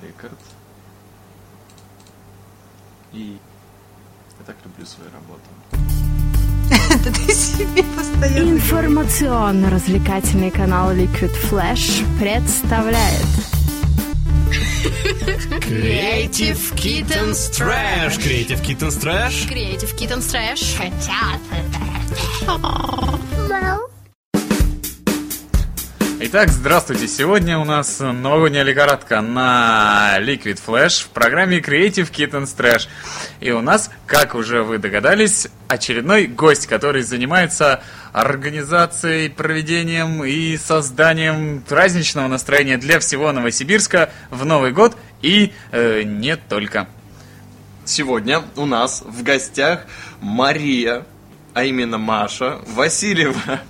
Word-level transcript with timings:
Рекорд. 0.00 0.38
И 3.12 3.36
я 4.38 4.44
так 4.46 4.56
люблю 4.64 4.86
свою 4.86 5.10
работу. 5.10 5.50
Это 6.90 7.12
ты 7.12 7.34
себе 7.34 7.82
постоянно 7.82 8.50
Информационно-развлекательный 8.50 10.50
канал 10.50 10.92
Liquid 10.92 11.32
Flash 11.50 12.02
представляет 12.18 13.26
Creative 15.60 16.58
Kittens 16.74 17.50
Trash. 17.50 18.18
Creative 18.18 18.60
Kittens 18.62 18.98
Trash. 18.98 19.46
Creative 19.48 19.94
Kittens 19.96 20.30
Trash. 20.30 20.78
Итак, 26.34 26.48
здравствуйте. 26.48 27.08
Сегодня 27.08 27.58
у 27.58 27.64
нас 27.66 28.00
новогодняя 28.00 28.62
лихорадка 28.62 29.20
на 29.20 30.16
Liquid 30.18 30.58
Flash 30.66 31.04
в 31.04 31.08
программе 31.08 31.58
Creative 31.58 32.10
Kittens 32.10 32.56
Trash. 32.56 32.88
И 33.40 33.50
у 33.50 33.60
нас, 33.60 33.90
как 34.06 34.34
уже 34.34 34.62
вы 34.62 34.78
догадались, 34.78 35.48
очередной 35.68 36.24
гость, 36.24 36.68
который 36.68 37.02
занимается 37.02 37.82
организацией, 38.14 39.28
проведением 39.28 40.24
и 40.24 40.56
созданием 40.56 41.62
праздничного 41.68 42.28
настроения 42.28 42.78
для 42.78 42.98
всего 42.98 43.30
Новосибирска 43.30 44.08
в 44.30 44.46
Новый 44.46 44.72
год 44.72 44.96
и 45.20 45.52
э, 45.70 46.00
не 46.02 46.36
только. 46.36 46.88
Сегодня 47.84 48.40
у 48.56 48.64
нас 48.64 49.02
в 49.06 49.22
гостях 49.22 49.84
Мария, 50.22 51.04
а 51.52 51.64
именно 51.64 51.98
Маша 51.98 52.58
Васильева. 52.68 53.60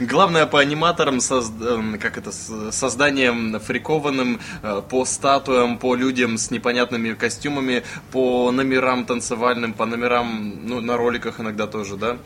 Главное 0.00 0.46
по 0.46 0.60
аниматорам, 0.60 1.18
созда- 1.18 1.98
как 1.98 2.18
это, 2.18 2.32
созданием 2.72 3.58
фрикованным 3.60 4.40
э, 4.62 4.82
по 4.88 5.04
статуям, 5.04 5.78
по 5.78 5.94
людям 5.94 6.38
с 6.38 6.50
непонятными 6.50 7.14
костюмами, 7.14 7.82
по 8.12 8.50
номерам 8.50 9.04
танцевальным, 9.04 9.72
по 9.72 9.86
номерам, 9.86 10.66
ну, 10.66 10.80
на 10.80 10.96
роликах 10.96 11.40
иногда 11.40 11.66
тоже, 11.66 11.96
да? 11.96 12.16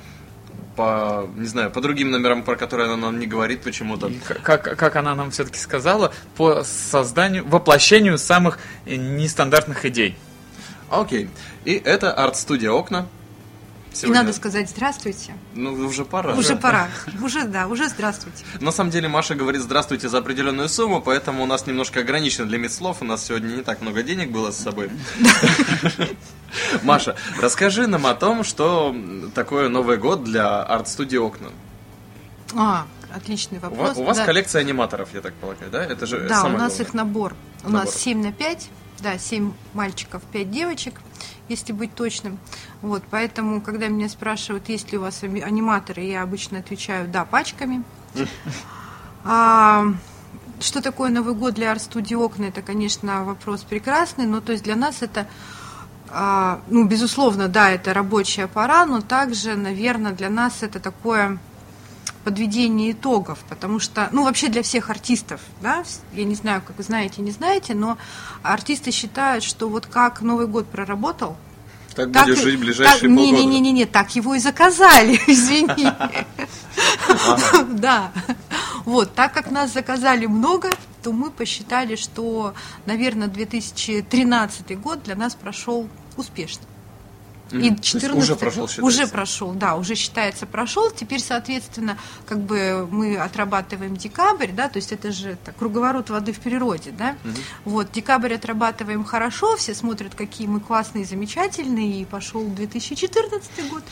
По, 0.76 1.28
не 1.36 1.46
знаю, 1.46 1.70
по 1.70 1.80
другим 1.80 2.10
номерам, 2.10 2.42
про 2.42 2.56
которые 2.56 2.88
она 2.88 2.96
нам 2.96 3.20
не 3.20 3.26
говорит 3.26 3.62
почему-то. 3.62 4.10
Как, 4.42 4.62
как 4.62 4.96
она 4.96 5.14
нам 5.14 5.30
все-таки 5.30 5.58
сказала, 5.58 6.12
по 6.36 6.64
созданию, 6.64 7.44
воплощению 7.46 8.18
самых 8.18 8.58
э, 8.86 8.96
нестандартных 8.96 9.84
идей. 9.84 10.16
Окей. 10.90 11.28
И 11.64 11.72
это 11.74 12.12
арт-студия 12.12 12.70
«Окна». 12.70 13.06
И 13.94 13.96
Сегодня- 13.96 14.22
надо 14.22 14.32
сказать 14.32 14.68
здравствуйте. 14.68 15.34
Ну, 15.54 15.72
уже 15.72 16.04
пора. 16.04 16.34
Уже 16.34 16.56
пора. 16.56 16.88
Уже, 17.22 17.44
да, 17.44 17.68
уже 17.68 17.88
здравствуйте. 17.88 18.44
На 18.60 18.72
самом 18.72 18.90
деле 18.90 19.06
Маша 19.08 19.36
говорит 19.36 19.62
здравствуйте 19.62 20.08
за 20.08 20.18
определенную 20.18 20.68
сумму, 20.68 21.00
поэтому 21.00 21.44
у 21.44 21.46
нас 21.46 21.66
немножко 21.66 22.00
ограничен 22.00 22.48
лимит 22.48 22.72
слов. 22.72 23.02
У 23.02 23.04
нас 23.04 23.24
сегодня 23.24 23.54
не 23.54 23.62
так 23.62 23.80
много 23.82 24.02
денег 24.02 24.30
было 24.32 24.50
с 24.50 24.56
собой. 24.58 24.90
Маша, 26.82 27.16
расскажи 27.40 27.86
нам 27.86 28.06
о 28.06 28.14
том, 28.14 28.44
что 28.44 28.94
такое 29.34 29.68
Новый 29.68 29.96
год 29.96 30.24
для 30.24 30.62
арт-студии 30.62 31.16
«Окна». 31.16 31.48
А, 32.56 32.86
отличный 33.14 33.58
вопрос. 33.58 33.96
у 33.96 34.04
вас 34.04 34.18
Да. 34.18 34.24
коллекция 34.26 34.60
аниматоров, 34.60 35.08
я 35.14 35.20
так 35.20 35.34
полагаю, 35.34 35.70
да? 35.70 35.84
Это 35.84 36.06
же 36.06 36.18
Да, 36.28 36.44
у 36.44 36.48
нас 36.48 36.56
главное. 36.58 36.70
их 36.80 36.94
набор. 36.94 37.34
У 37.64 37.70
Набор. 37.70 37.86
нас 37.86 37.94
7 37.96 38.22
на 38.22 38.32
5. 38.32 38.68
Да, 39.00 39.18
7 39.18 39.52
мальчиков, 39.72 40.22
5 40.32 40.50
девочек, 40.50 40.94
если 41.48 41.72
быть 41.72 41.94
точным. 41.94 42.38
Вот, 42.82 43.02
поэтому, 43.10 43.60
когда 43.60 43.88
меня 43.88 44.08
спрашивают, 44.08 44.68
есть 44.68 44.92
ли 44.92 44.98
у 44.98 45.02
вас 45.02 45.22
аниматоры, 45.22 46.02
я 46.02 46.22
обычно 46.22 46.58
отвечаю 46.58 47.08
«да» 47.08 47.24
пачками. 47.24 47.82
А, 49.26 49.86
Что 50.60 50.82
такое 50.82 51.08
Новый 51.08 51.34
год 51.34 51.54
для 51.54 51.72
арт-студии 51.72 52.14
«Окна»? 52.14 52.44
Это, 52.44 52.60
конечно, 52.60 53.24
вопрос 53.24 53.62
прекрасный, 53.62 54.26
но 54.26 54.42
то 54.42 54.52
есть 54.52 54.64
для 54.64 54.76
нас 54.76 55.00
это 55.00 55.26
а, 56.10 56.60
ну, 56.68 56.84
безусловно, 56.84 57.48
да, 57.48 57.70
это 57.70 57.92
рабочая 57.92 58.46
пора, 58.46 58.86
но 58.86 59.00
также, 59.00 59.56
наверное, 59.56 60.12
для 60.12 60.30
нас 60.30 60.62
это 60.62 60.78
такое 60.78 61.38
подведение 62.24 62.92
итогов, 62.92 63.38
потому 63.48 63.78
что, 63.78 64.08
ну, 64.12 64.24
вообще 64.24 64.48
для 64.48 64.62
всех 64.62 64.90
артистов, 64.90 65.40
да, 65.60 65.84
я 66.14 66.24
не 66.24 66.34
знаю, 66.34 66.62
как 66.66 66.76
вы 66.78 66.82
знаете, 66.82 67.22
не 67.22 67.30
знаете, 67.30 67.74
но 67.74 67.98
артисты 68.42 68.90
считают, 68.90 69.44
что 69.44 69.68
вот 69.68 69.86
как 69.86 70.22
Новый 70.22 70.46
год 70.46 70.66
проработал, 70.66 71.36
Так 71.94 72.12
так 72.12 72.24
будешь 72.26 72.40
жить 72.40 72.58
ближайшие 72.58 73.08
так- 73.08 73.16
полгода. 73.16 73.36
не, 73.36 73.46
не, 73.46 73.60
не, 73.60 73.72
не, 73.72 73.84
так 73.86 74.14
его 74.16 74.34
и 74.34 74.38
заказали, 74.38 75.20
извини. 75.26 75.86
Да. 77.78 78.10
Вот, 78.84 79.14
так 79.14 79.32
как 79.32 79.50
нас 79.50 79.72
заказали 79.72 80.26
много, 80.26 80.70
то 81.02 81.12
мы 81.12 81.30
посчитали, 81.30 81.96
что, 81.96 82.54
наверное, 82.86 83.28
2013 83.28 84.78
год 84.80 85.02
для 85.04 85.14
нас 85.14 85.34
прошел 85.34 85.88
успешно. 86.16 86.62
И 87.50 87.58
То 87.58 87.66
есть 87.66 87.84
14 87.84 88.18
уже 88.18 88.36
прошел, 88.36 88.68
считается. 88.68 88.82
Уже 88.82 89.06
прошел, 89.06 89.52
да, 89.52 89.76
уже 89.76 89.94
считается 89.94 90.46
прошел. 90.46 90.90
Теперь, 90.90 91.20
соответственно, 91.20 91.98
как 92.26 92.40
бы 92.40 92.88
мы 92.90 93.16
отрабатываем 93.16 93.96
декабрь, 93.96 94.50
да, 94.50 94.68
то 94.68 94.78
есть 94.78 94.92
это 94.92 95.12
же 95.12 95.36
так, 95.44 95.56
круговорот 95.56 96.10
воды 96.10 96.32
в 96.32 96.40
природе, 96.40 96.90
да. 96.90 97.16
Вот, 97.64 97.92
декабрь 97.92 98.34
отрабатываем 98.34 99.04
хорошо, 99.04 99.56
все 99.56 99.74
смотрят, 99.74 100.14
какие 100.14 100.46
мы 100.46 100.60
классные, 100.60 101.04
замечательные, 101.04 102.00
и 102.00 102.04
пошел 102.04 102.44
2014 102.46 103.68
год. 103.70 103.84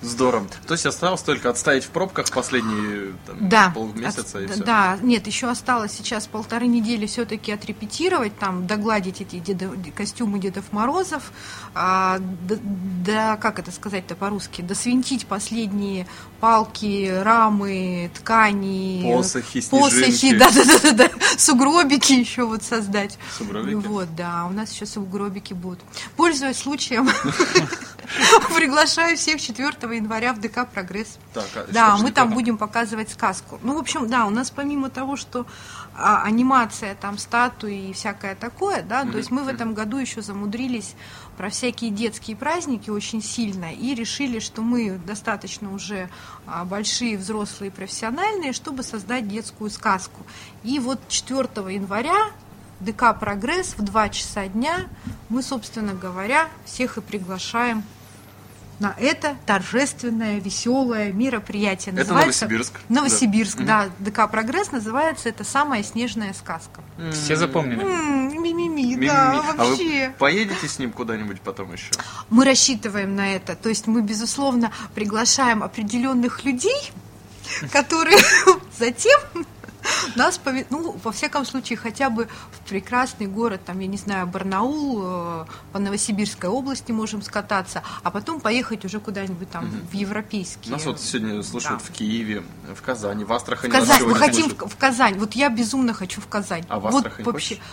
Здорово. 0.00 0.46
То 0.66 0.74
есть 0.74 0.86
осталось 0.86 1.22
только 1.22 1.50
отставить 1.50 1.84
в 1.84 1.88
пробках 1.88 2.30
последние 2.30 3.14
там, 3.26 3.48
Да, 3.48 3.70
полмесяца 3.74 4.40
и 4.40 4.44
от- 4.44 4.52
все. 4.52 4.64
да, 4.64 4.96
нет, 5.02 5.26
еще 5.26 5.48
осталось 5.48 5.92
сейчас 5.92 6.26
полторы 6.26 6.66
недели 6.68 7.06
все-таки 7.06 7.50
отрепетировать, 7.50 8.38
там, 8.38 8.66
догладить 8.66 9.20
эти 9.20 9.40
деда- 9.40 9.70
костюмы 9.96 10.38
Дедов 10.38 10.66
Морозов, 10.72 11.32
а, 11.74 12.18
д- 12.18 12.58
да, 13.04 13.36
как 13.36 13.58
это 13.58 13.72
сказать-то 13.72 14.14
по-русски, 14.14 14.62
досвинтить 14.62 15.26
последние 15.26 16.06
палки, 16.40 17.10
рамы, 17.24 18.10
ткани, 18.14 19.12
Посохи, 19.16 19.60
посохи, 19.68 20.36
да, 20.38 20.50
да, 20.50 20.64
да, 20.64 20.78
да, 20.78 20.92
да, 20.92 21.10
сугробики 21.36 22.12
еще 22.12 22.44
вот 22.44 22.62
создать. 22.62 23.18
Сугробики? 23.36 23.74
Вот, 23.74 24.14
да, 24.14 24.46
у 24.48 24.52
нас 24.52 24.72
еще 24.72 24.86
сугробики 24.86 25.54
будут. 25.54 25.80
Пользуясь 26.16 26.58
случаем, 26.58 27.08
приглашаю 28.54 29.16
всех 29.16 29.40
4 29.40 29.87
января 29.92 30.32
в 30.32 30.40
ДК 30.40 30.66
«Прогресс». 30.66 31.18
Так, 31.34 31.46
а 31.54 31.66
Да, 31.72 31.96
мы 31.96 32.10
там 32.10 32.28
такое? 32.28 32.34
будем 32.34 32.58
показывать 32.58 33.10
сказку. 33.10 33.58
Ну, 33.62 33.74
в 33.74 33.78
общем, 33.78 34.08
да, 34.08 34.26
у 34.26 34.30
нас 34.30 34.50
помимо 34.50 34.90
того, 34.90 35.16
что 35.16 35.46
а, 35.94 36.22
анимация, 36.22 36.94
там, 36.94 37.18
статуи 37.18 37.90
и 37.90 37.92
всякое 37.92 38.34
такое, 38.34 38.82
да, 38.82 39.04
то 39.04 39.18
есть 39.18 39.30
мы 39.30 39.42
в 39.42 39.48
этом 39.48 39.74
году 39.74 39.96
еще 39.96 40.22
замудрились 40.22 40.94
про 41.36 41.50
всякие 41.50 41.90
детские 41.90 42.36
праздники 42.36 42.90
очень 42.90 43.22
сильно 43.22 43.72
и 43.72 43.94
решили, 43.94 44.38
что 44.38 44.62
мы 44.62 44.98
достаточно 45.06 45.72
уже 45.72 46.08
а, 46.46 46.64
большие, 46.64 47.18
взрослые, 47.18 47.70
профессиональные, 47.70 48.52
чтобы 48.52 48.82
создать 48.82 49.28
детскую 49.28 49.70
сказку. 49.70 50.24
И 50.62 50.78
вот 50.78 51.00
4 51.08 51.48
января 51.74 52.30
ДК 52.80 53.18
«Прогресс» 53.18 53.74
в 53.76 53.82
2 53.82 54.08
часа 54.10 54.46
дня 54.46 54.86
мы, 55.28 55.42
собственно 55.42 55.94
говоря, 55.94 56.48
всех 56.64 56.98
и 56.98 57.00
приглашаем 57.00 57.82
на 58.78 58.94
это 58.98 59.36
торжественное, 59.46 60.38
веселое 60.40 61.12
мероприятие. 61.12 61.92
Это 61.94 62.02
Называется- 62.04 62.44
Новосибирск. 62.44 62.72
Новосибирск, 62.88 63.58
Да. 63.58 63.86
да. 63.98 64.10
ДК 64.10 64.30
«Прогресс» 64.30 64.70
называется 64.72 65.28
это 65.28 65.44
«Самая 65.44 65.82
снежная 65.82 66.32
сказка». 66.32 66.80
Все 67.12 67.36
запомнили? 67.36 67.82
Мимими, 67.82 68.68
Ми-ми-ми. 68.68 69.06
да, 69.08 69.32
А 69.32 69.42
вы 69.42 69.52
вообще. 69.68 70.14
поедете 70.18 70.68
с 70.68 70.78
ним 70.78 70.92
куда-нибудь 70.92 71.40
потом 71.40 71.72
еще? 71.72 71.90
Мы 72.30 72.44
рассчитываем 72.44 73.16
на 73.16 73.34
это. 73.34 73.56
То 73.56 73.68
есть 73.68 73.86
мы, 73.86 74.00
безусловно, 74.02 74.70
приглашаем 74.94 75.62
определенных 75.62 76.44
людей, 76.44 76.92
которые 77.72 78.18
затем 78.78 79.20
нас, 80.16 80.40
ну, 80.70 80.96
во 81.02 81.12
всяком 81.12 81.44
случае, 81.44 81.76
хотя 81.76 82.10
бы 82.10 82.28
в 82.50 82.68
прекрасный 82.68 83.26
город, 83.26 83.60
там, 83.64 83.78
я 83.78 83.86
не 83.86 83.96
знаю, 83.96 84.26
Барнаул, 84.26 85.00
э, 85.02 85.44
по 85.72 85.78
Новосибирской 85.78 86.48
области 86.48 86.92
можем 86.92 87.22
скататься, 87.22 87.82
а 88.02 88.10
потом 88.10 88.40
поехать 88.40 88.84
уже 88.84 89.00
куда-нибудь 89.00 89.50
там 89.50 89.70
в 89.90 89.94
европейские. 89.94 90.72
Нас 90.72 90.84
вот 90.84 91.00
сегодня 91.00 91.42
слушают 91.42 91.82
в 91.82 91.90
Киеве, 91.92 92.42
в 92.74 92.82
Казани, 92.82 93.24
в 93.24 93.28
В 93.28 93.32
Астрахани. 93.32 93.72
нас 93.72 93.88
Казань, 93.88 94.08
мы 94.08 94.14
хотим 94.14 94.48
в, 94.48 94.68
в 94.68 94.76
Казань. 94.76 95.18
Вот 95.18 95.34
я 95.34 95.48
безумно 95.48 95.92
хочу 95.92 96.20
в 96.20 96.26
Казань. 96.26 96.64
А 96.68 96.78
в 96.78 96.82
вот 96.82 96.96
Астрахань 96.96 97.24
вообще. 97.24 97.56
хочешь? 97.56 97.64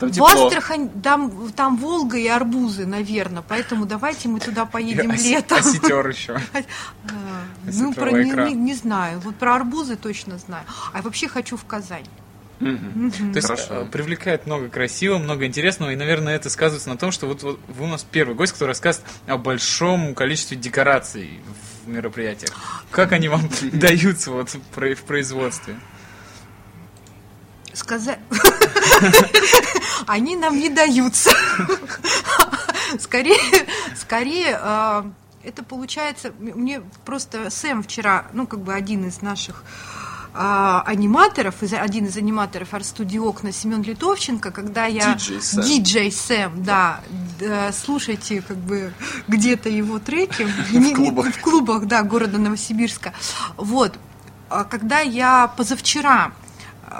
Там 0.00 0.08
в 0.08 0.12
тепло. 0.12 0.46
Астрахань, 0.46 0.88
там, 1.02 1.52
там 1.52 1.76
Волга 1.76 2.16
и 2.18 2.26
арбузы, 2.26 2.86
наверное, 2.86 3.42
поэтому 3.46 3.84
давайте 3.86 4.28
мы 4.28 4.40
туда 4.40 4.64
поедем 4.64 5.10
Оси- 5.12 5.28
летом. 5.28 5.58
Осетер 5.58 6.08
еще. 6.08 6.40
А, 6.52 7.42
Ну, 7.72 7.92
про, 7.92 8.10
не, 8.10 8.32
край. 8.32 8.48
не- 8.52 8.56
не 8.56 8.74
знаю. 8.74 9.20
Вот 9.20 9.36
про 9.36 9.54
арбузы 9.56 9.96
точно 9.96 10.38
знаю. 10.38 10.64
А 10.92 11.02
вообще 11.02 11.28
хочу 11.28 11.56
в 11.56 11.64
Казань. 11.64 12.06
Мгм. 12.60 13.10
То 13.32 13.36
есть 13.36 13.46
Хорошо. 13.46 13.74
э, 13.74 13.84
привлекает 13.86 14.46
много 14.46 14.68
красивого, 14.68 15.18
много 15.18 15.46
интересного, 15.46 15.92
и, 15.92 15.96
наверное, 15.96 16.36
это 16.36 16.50
сказывается 16.50 16.90
на 16.90 16.98
том, 16.98 17.10
что 17.10 17.26
вот, 17.26 17.42
вот 17.42 17.58
вы 17.68 17.84
у 17.84 17.88
нас 17.88 18.04
первый 18.10 18.34
гость, 18.34 18.52
который 18.52 18.68
рассказывает 18.70 19.08
о 19.26 19.38
большом 19.38 20.14
количестве 20.14 20.58
декораций 20.58 21.40
в 21.84 21.88
мероприятиях. 21.88 22.84
Как 22.90 23.12
они 23.12 23.28
вам 23.28 23.42
даются 23.72 24.30
вот 24.30 24.50
в 24.50 24.94
в 24.94 25.02
производстве? 25.04 25.74
сказать... 27.72 28.18
Они 30.06 30.36
нам 30.36 30.58
не 30.58 30.68
даются. 30.68 31.30
Скорее, 32.98 33.38
скорее, 33.96 34.58
а, 34.60 35.10
это 35.44 35.62
получается, 35.62 36.32
мне 36.38 36.82
просто 37.04 37.50
Сэм 37.50 37.82
вчера, 37.82 38.26
ну, 38.32 38.46
как 38.46 38.60
бы 38.60 38.74
один 38.74 39.06
из 39.06 39.22
наших 39.22 39.64
а, 40.32 40.82
аниматоров, 40.86 41.62
из, 41.62 41.72
один 41.72 42.06
из 42.06 42.16
аниматоров 42.16 42.72
арт-студии 42.72 43.18
«Окна» 43.18 43.52
Семен 43.52 43.82
Литовченко, 43.82 44.50
когда 44.50 44.86
я... 44.86 45.14
Диджей 45.14 45.40
Сэм. 45.40 45.62
Диджей 45.62 46.12
Сэм, 46.12 46.64
да. 46.64 47.00
да. 47.40 47.72
Слушайте 47.72 48.42
как 48.42 48.56
бы 48.56 48.92
где-то 49.26 49.68
его 49.68 49.98
треки. 49.98 50.42
В 50.70 50.94
клубах. 50.94 51.34
В 51.34 51.40
клубах, 51.40 51.86
да, 51.86 52.02
города 52.02 52.38
Новосибирска. 52.38 53.12
Вот. 53.56 53.98
А 54.48 54.64
Когда 54.64 55.00
я 55.00 55.48
позавчера 55.48 56.32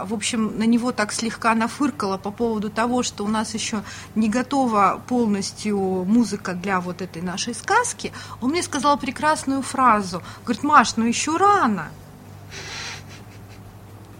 в 0.05 0.15
общем, 0.15 0.59
на 0.59 0.65
него 0.65 0.93
так 0.93 1.13
слегка 1.13 1.55
нафыркала 1.55 2.17
по 2.17 2.31
поводу 2.31 2.71
того, 2.71 3.03
что 3.03 3.25
у 3.25 3.29
нас 3.29 3.55
еще 3.55 3.83
не 4.15 4.29
готова 4.29 5.03
полностью 5.09 5.79
музыка 5.79 6.55
для 6.55 6.81
вот 6.81 7.03
этой 7.03 7.23
нашей 7.23 7.55
сказки, 7.55 8.13
он 8.41 8.51
мне 8.51 8.63
сказал 8.63 8.99
прекрасную 8.99 9.63
фразу. 9.63 10.23
Говорит, 10.45 10.63
Маш, 10.63 10.97
ну 10.97 11.05
еще 11.05 11.37
рано. 11.37 11.91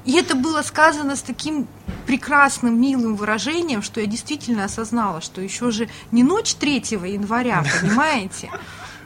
И 0.05 0.15
это 0.15 0.35
было 0.35 0.63
сказано 0.63 1.15
с 1.15 1.23
таким 1.23 1.69
прекрасным, 2.07 2.81
милым 2.81 3.15
выражением, 3.17 3.83
что 3.83 4.01
я 4.01 4.07
действительно 4.07 4.65
осознала, 4.65 5.21
что 5.21 5.41
еще 5.41 5.71
же 5.71 5.89
не 6.11 6.25
ночь 6.25 6.55
3 6.55 6.83
января, 6.91 7.63
понимаете? 7.81 8.51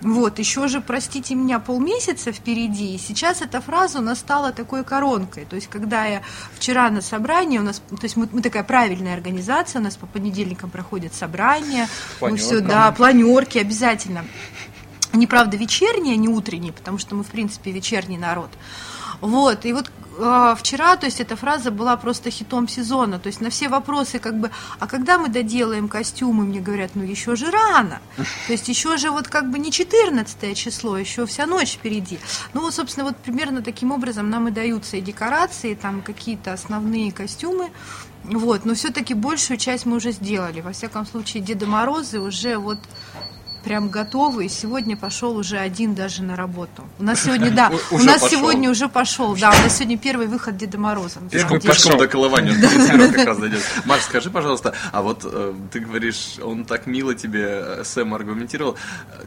Вот, 0.05 0.39
еще 0.39 0.69
же, 0.69 0.83
простите 0.83 1.35
меня, 1.35 1.59
полмесяца 1.59 2.31
впереди, 2.31 2.95
и 2.95 2.99
сейчас 2.99 3.41
эта 3.41 3.63
фраза 3.63 4.01
у 4.01 4.03
нас 4.03 4.19
стала 4.19 4.53
такой 4.53 4.85
коронкой. 4.85 5.47
То 5.47 5.57
есть, 5.57 5.69
когда 5.69 6.05
я 6.05 6.21
вчера 6.55 6.91
на 6.91 7.01
собрании, 7.01 7.59
у 7.59 7.63
нас, 7.63 7.79
то 7.89 8.03
есть 8.03 8.15
мы, 8.17 8.29
мы 8.31 8.43
такая 8.43 8.65
правильная 8.65 9.15
организация, 9.15 9.81
у 9.81 9.83
нас 9.83 9.97
по 9.97 10.07
понедельникам 10.07 10.69
проходят 10.69 11.15
собрания, 11.15 11.89
мы 12.21 12.37
все, 12.37 12.61
да, 12.61 12.93
планерки 12.93 13.57
обязательно. 13.57 14.27
Они, 15.13 15.27
правда, 15.27 15.57
вечерние, 15.57 16.15
а 16.15 16.17
не 16.19 16.29
утренние, 16.29 16.75
потому 16.75 16.99
что 16.99 17.15
мы, 17.15 17.25
в 17.25 17.29
принципе, 17.29 17.71
вечерний 17.71 18.19
народ. 18.19 18.51
Вот, 19.25 19.65
и 19.65 19.73
вот 19.73 19.91
э, 20.19 20.55
вчера, 20.59 20.97
то 20.97 21.07
есть 21.07 21.19
эта 21.19 21.35
фраза 21.35 21.71
была 21.71 21.97
просто 21.97 22.31
хитом 22.31 22.69
сезона, 22.69 23.19
то 23.19 23.29
есть 23.29 23.41
на 23.41 23.49
все 23.49 23.71
вопросы 23.71 24.19
как 24.19 24.39
бы, 24.39 24.51
а 24.79 24.87
когда 24.87 25.17
мы 25.17 25.31
доделаем 25.31 25.89
костюмы, 25.89 26.45
мне 26.45 26.61
говорят, 26.61 26.91
ну 26.93 27.03
еще 27.05 27.35
же 27.35 27.51
рано, 27.51 28.03
то 28.19 28.53
есть 28.53 28.69
еще 28.69 28.99
же 28.99 29.11
вот 29.11 29.29
как 29.29 29.51
бы 29.51 29.59
не 29.59 29.73
14 29.73 30.55
число, 30.55 30.99
еще 30.99 31.25
вся 31.25 31.47
ночь 31.47 31.73
впереди. 31.73 32.19
Ну 32.53 32.61
вот, 32.61 32.75
собственно, 32.75 33.07
вот 33.07 33.17
примерно 33.17 33.63
таким 33.63 33.93
образом 33.93 34.29
нам 34.29 34.49
и 34.49 34.51
даются 34.51 34.99
и 34.99 35.01
декорации, 35.01 35.73
там 35.75 36.03
какие-то 36.03 36.53
основные 36.53 37.11
костюмы, 37.11 37.71
вот, 38.25 38.67
но 38.67 38.75
все-таки 38.75 39.15
большую 39.15 39.57
часть 39.57 39.87
мы 39.87 39.97
уже 39.97 40.13
сделали, 40.13 40.61
во 40.61 40.73
всяком 40.73 41.07
случае 41.07 41.43
Деда 41.43 41.65
Морозы 41.65 42.21
уже 42.21 42.59
вот 42.59 42.79
прям 43.65 43.89
готовы, 43.89 44.47
и 44.47 44.49
сегодня 44.49 44.97
пошел 44.97 45.37
уже 45.37 45.57
один 45.59 45.95
даже 45.95 46.23
на 46.23 46.37
работу. 46.37 46.85
У 46.99 47.03
нас 47.03 47.23
сегодня, 47.25 47.51
да, 47.51 47.73
У- 47.91 47.99
нас 47.99 48.31
сегодня 48.31 48.71
уже 48.71 48.89
пошел, 48.89 49.35
да, 49.35 49.49
у 49.51 49.63
нас 49.63 49.77
сегодня 49.77 49.99
первый 49.99 50.27
выход 50.27 50.57
Деда 50.57 50.79
Мороза. 50.79 51.21
Пешком, 51.31 51.61
пешком 51.61 51.99
до 51.99 52.07
колывания, 52.07 52.55
как 53.13 53.27
раз 53.27 53.39
дойдет. 53.39 53.63
Маш, 53.85 54.03
скажи, 54.03 54.31
пожалуйста, 54.31 54.75
а 54.93 55.03
вот 55.03 55.23
э, 55.25 55.55
ты 55.73 55.81
говоришь, 55.81 56.37
он 56.43 56.65
так 56.65 56.87
мило 56.87 57.15
тебе, 57.15 57.45
э, 57.47 57.85
Сэм, 57.85 58.15
аргументировал, 58.15 58.77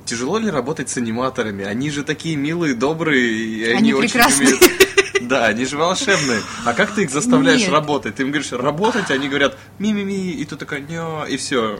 тяжело 0.05 0.37
ли 0.37 0.49
работать 0.49 0.89
с 0.89 0.97
аниматорами? 0.97 1.65
Они 1.65 1.89
же 1.89 2.03
такие 2.03 2.35
милые, 2.35 2.75
добрые, 2.75 3.27
и 3.27 3.63
они, 3.73 3.93
очень 3.93 4.19
умеют... 4.19 4.61
Да, 5.21 5.45
они 5.47 5.65
же 5.65 5.77
волшебные. 5.77 6.41
А 6.63 6.73
как 6.73 6.91
ты 6.91 7.03
их 7.03 7.09
заставляешь 7.09 7.61
Нет. 7.61 7.71
работать? 7.71 8.15
Ты 8.15 8.23
им 8.23 8.29
говоришь, 8.29 8.51
работать, 8.51 9.09
они 9.09 9.27
говорят, 9.27 9.57
ми-ми-ми, 9.79 10.31
и 10.31 10.45
ты 10.45 10.55
такая, 10.55 10.79
ня, 10.79 11.25
и 11.27 11.37
все. 11.37 11.79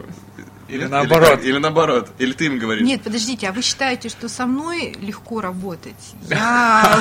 Или 0.67 0.85
наоборот. 0.85 1.29
как? 1.29 1.45
Или 1.45 1.57
наоборот. 1.57 2.09
Или 2.19 2.33
ты 2.33 2.45
им 2.45 2.59
говоришь. 2.59 2.83
Нет, 2.85 3.01
подождите, 3.01 3.47
а 3.47 3.51
вы 3.51 3.61
считаете, 3.61 4.09
что 4.09 4.27
со 4.27 4.45
мной 4.45 4.95
легко 4.99 5.41
работать? 5.41 5.95
Я... 6.29 6.99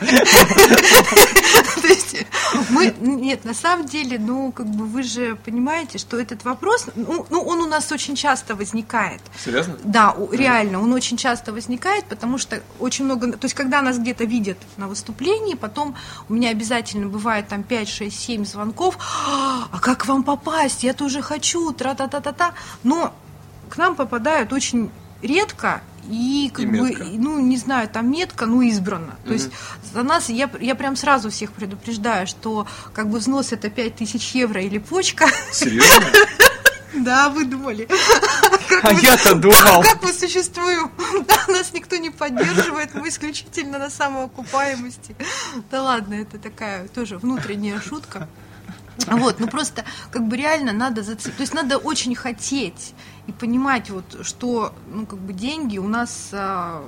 То 1.82 1.88
есть 1.88 2.21
мы... 2.70 2.94
Нет, 3.00 3.44
на 3.44 3.54
самом 3.54 3.86
деле, 3.86 4.18
ну, 4.18 4.52
как 4.52 4.66
бы 4.66 4.84
вы 4.86 5.02
же 5.02 5.36
понимаете, 5.36 5.98
что 5.98 6.18
этот 6.18 6.44
вопрос, 6.44 6.86
ну, 6.94 7.26
ну, 7.30 7.42
он 7.42 7.60
у 7.60 7.66
нас 7.66 7.90
очень 7.92 8.16
часто 8.16 8.54
возникает. 8.54 9.20
Серьезно? 9.44 9.78
Да, 9.84 10.16
реально, 10.30 10.80
он 10.80 10.92
очень 10.92 11.16
часто 11.16 11.52
возникает, 11.52 12.04
потому 12.06 12.38
что 12.38 12.62
очень 12.78 13.04
много, 13.04 13.32
то 13.32 13.44
есть 13.44 13.54
когда 13.54 13.82
нас 13.82 13.98
где-то 13.98 14.24
видят 14.24 14.58
на 14.76 14.88
выступлении, 14.88 15.54
потом 15.54 15.94
у 16.28 16.34
меня 16.34 16.50
обязательно 16.50 17.08
бывает 17.08 17.48
там 17.48 17.62
5, 17.62 17.88
6, 17.88 18.20
7 18.20 18.44
звонков, 18.44 18.98
а 19.70 19.78
как 19.80 20.06
вам 20.06 20.22
попасть, 20.22 20.84
я 20.84 20.94
тоже 20.94 21.22
хочу, 21.22 21.72
тра-та-та-та-та, 21.72 22.54
но 22.82 23.14
к 23.68 23.76
нам 23.76 23.94
попадают 23.94 24.52
очень 24.52 24.90
редко 25.22 25.82
и 26.08 26.50
как 26.52 26.64
И 26.64 26.66
бы, 26.66 26.72
метко. 26.80 27.04
и, 27.04 27.18
ну, 27.18 27.40
не 27.40 27.56
знаю, 27.56 27.88
там 27.88 28.10
метко, 28.10 28.46
ну, 28.46 28.62
избрано. 28.62 29.16
То 29.24 29.32
есть 29.32 29.50
за 29.92 30.02
нас, 30.02 30.28
я, 30.28 30.50
я 30.60 30.74
прям 30.74 30.96
сразу 30.96 31.30
всех 31.30 31.52
предупреждаю, 31.52 32.26
что 32.26 32.66
как 32.92 33.08
бы 33.08 33.18
взнос 33.18 33.52
это 33.52 33.70
5000 33.70 34.34
евро 34.34 34.62
или 34.62 34.78
почка. 34.78 35.26
Серьезно? 35.52 36.06
Да, 36.94 37.30
вы 37.30 37.46
думали. 37.46 37.88
А 38.82 38.92
я-то 38.92 39.34
думал. 39.34 39.82
Как 39.82 40.02
мы 40.02 40.12
существуем? 40.12 40.90
Нас 41.48 41.72
никто 41.72 41.96
не 41.96 42.10
поддерживает, 42.10 42.94
мы 42.94 43.08
исключительно 43.08 43.78
на 43.78 43.88
самоокупаемости. 43.88 45.16
Да 45.70 45.82
ладно, 45.82 46.14
это 46.14 46.38
такая 46.38 46.88
тоже 46.88 47.16
внутренняя 47.16 47.80
шутка. 47.80 48.28
Вот, 49.06 49.40
ну 49.40 49.48
просто 49.48 49.84
как 50.10 50.28
бы 50.28 50.36
реально 50.36 50.72
надо 50.72 51.02
зацепить, 51.02 51.36
то 51.36 51.42
есть 51.42 51.54
надо 51.54 51.78
очень 51.78 52.14
хотеть 52.14 52.92
и 53.26 53.32
понимать 53.32 53.90
вот, 53.90 54.18
что, 54.22 54.72
ну 54.92 55.06
как 55.06 55.18
бы 55.18 55.32
деньги 55.32 55.78
у 55.78 55.88
нас, 55.88 56.30
а, 56.32 56.84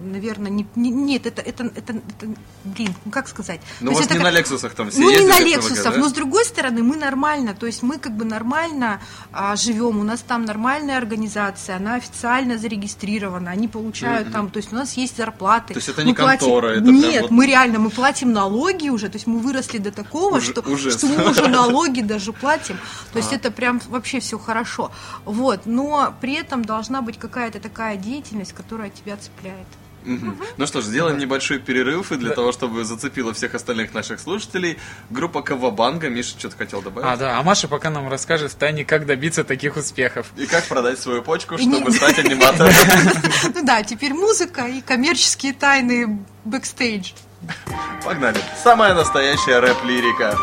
наверное, 0.00 0.50
не, 0.50 0.66
не- 0.74 0.90
нет, 0.90 1.26
это, 1.26 1.42
это, 1.42 1.64
это, 1.64 1.92
это, 1.94 2.28
блин, 2.64 2.94
ну 3.04 3.10
как 3.10 3.28
сказать? 3.28 3.60
Ну, 3.80 3.90
у 3.90 3.94
вас 3.94 4.00
не 4.00 4.06
это 4.06 4.14
на 4.22 4.30
как- 4.30 4.38
Лексусах 4.38 4.74
там 4.74 4.90
все 4.90 5.00
ну, 5.00 5.08
не 5.08 5.14
ездят, 5.14 5.30
как 5.30 5.40
на 5.40 5.44
Лексусах, 5.48 5.94
да? 5.94 5.98
но 6.00 6.08
с 6.08 6.12
другой 6.12 6.44
стороны, 6.44 6.82
мы 6.82 6.96
нормально, 6.96 7.54
то 7.54 7.66
есть 7.66 7.82
мы 7.82 7.98
как 7.98 8.12
бы 8.12 8.24
нормально 8.24 9.00
а, 9.32 9.56
живем, 9.56 9.98
у 9.98 10.02
нас 10.04 10.20
там 10.20 10.44
нормальная 10.44 10.98
организация, 10.98 11.76
она 11.76 11.94
официально 11.96 12.58
зарегистрирована, 12.58 13.50
они 13.50 13.68
получают 13.68 14.32
там, 14.32 14.50
то 14.50 14.58
есть 14.58 14.72
у 14.72 14.76
нас 14.76 14.94
есть 14.94 15.16
зарплаты. 15.16 15.74
То 15.74 15.78
есть 15.78 15.88
это 15.88 16.02
Мы 16.02 16.08
не 16.08 16.14
контора, 16.14 16.68
это 16.68 16.82
прям 16.82 16.94
Нет, 17.00 17.22
вот- 17.22 17.30
мы 17.30 17.46
реально, 17.46 17.78
мы 17.78 17.90
платим 17.90 18.32
налоги 18.32 18.88
уже, 18.88 19.08
то 19.08 19.16
есть 19.16 19.26
мы 19.26 19.38
выросли 19.38 19.78
до 19.78 19.92
такого, 19.92 20.36
Уже- 20.36 20.50
что, 20.52 20.60
уже. 20.62 20.90
что 20.90 21.06
мы 21.06 21.30
уже 21.30 21.48
налоги 21.48 22.00
даже 22.00 22.32
платим, 22.32 22.76
то 23.12 23.18
есть 23.18 23.32
это 23.32 23.50
прям 23.50 23.80
вообще 23.88 24.20
все 24.20 24.38
хорошо. 24.38 24.90
Вот, 25.24 25.66
но 25.66 26.14
при 26.20 26.34
этом 26.34 26.64
должна 26.64 27.02
быть 27.02 27.18
какая-то 27.18 27.60
такая 27.60 27.96
деятельность, 27.96 28.52
которая 28.52 28.90
тебя 28.90 29.16
цепляет. 29.16 29.66
Ну 30.56 30.66
что 30.66 30.80
ж, 30.80 30.84
сделаем 30.84 31.18
небольшой 31.18 31.58
перерыв, 31.58 32.12
и 32.12 32.16
для 32.16 32.30
того, 32.30 32.52
чтобы 32.52 32.84
зацепило 32.84 33.34
всех 33.34 33.54
остальных 33.54 33.92
наших 33.92 34.20
слушателей, 34.20 34.78
группа 35.10 35.42
Кавабанга, 35.42 36.08
Миша 36.08 36.38
что-то 36.38 36.56
хотел 36.56 36.82
добавить? 36.82 37.08
А, 37.08 37.16
да, 37.16 37.38
а 37.38 37.42
Маша 37.42 37.68
пока 37.68 37.90
нам 37.90 38.08
расскажет 38.08 38.52
в 38.52 38.54
тайне, 38.54 38.84
как 38.84 39.06
добиться 39.06 39.44
таких 39.44 39.76
успехов. 39.76 40.28
И 40.36 40.46
как 40.46 40.64
продать 40.64 40.98
свою 40.98 41.22
почку, 41.22 41.58
чтобы 41.58 41.90
стать 41.90 42.18
аниматором? 42.24 42.72
Ну 43.54 43.64
да, 43.64 43.82
теперь 43.82 44.14
музыка 44.14 44.66
и 44.66 44.80
коммерческие 44.80 45.52
тайны 45.52 46.24
бэкстейдж. 46.44 47.12
Погнали. 48.04 48.38
Самая 48.62 48.94
настоящая 48.94 49.60
рэп-лирика. 49.60 50.36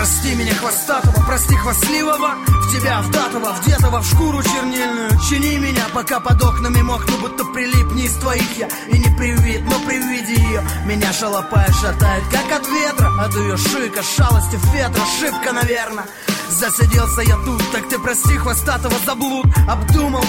Прости 0.00 0.34
меня 0.34 0.54
хвостатого, 0.54 1.26
прости 1.26 1.54
хвастливого 1.56 2.34
В 2.46 2.72
тебя 2.72 3.02
вдатого, 3.02 3.52
вдетого 3.52 4.00
в 4.00 4.06
шкуру 4.06 4.42
чернильную. 4.42 5.10
Чини 5.28 5.58
меня, 5.58 5.84
пока 5.92 6.20
под 6.20 6.42
окнами 6.42 6.80
мокну 6.80 7.18
Будто 7.18 7.44
прилип 7.44 7.92
не 7.92 8.06
из 8.06 8.14
твоих 8.14 8.56
я. 8.56 8.68
И 8.88 8.98
не 8.98 9.14
привид, 9.18 9.60
но 9.62 9.78
при 9.86 9.98
виде 9.98 10.40
ее 10.40 10.62
Меня 10.86 11.12
шалопая 11.12 11.70
шатает, 11.70 12.24
как 12.32 12.60
от 12.60 12.66
ветра. 12.66 13.10
От 13.20 13.34
ее 13.34 13.58
шика, 13.58 14.02
шалости, 14.02 14.58
ветра 14.72 15.02
Шибко, 15.20 15.52
наверное 15.52 16.06
Засиделся 16.48 17.20
я 17.20 17.36
тут, 17.44 17.62
так 17.70 17.86
ты 17.90 17.98
прости 17.98 18.38
хвостатого 18.38 18.94
заблуд. 19.04 19.46
Обдумал, 19.68 20.24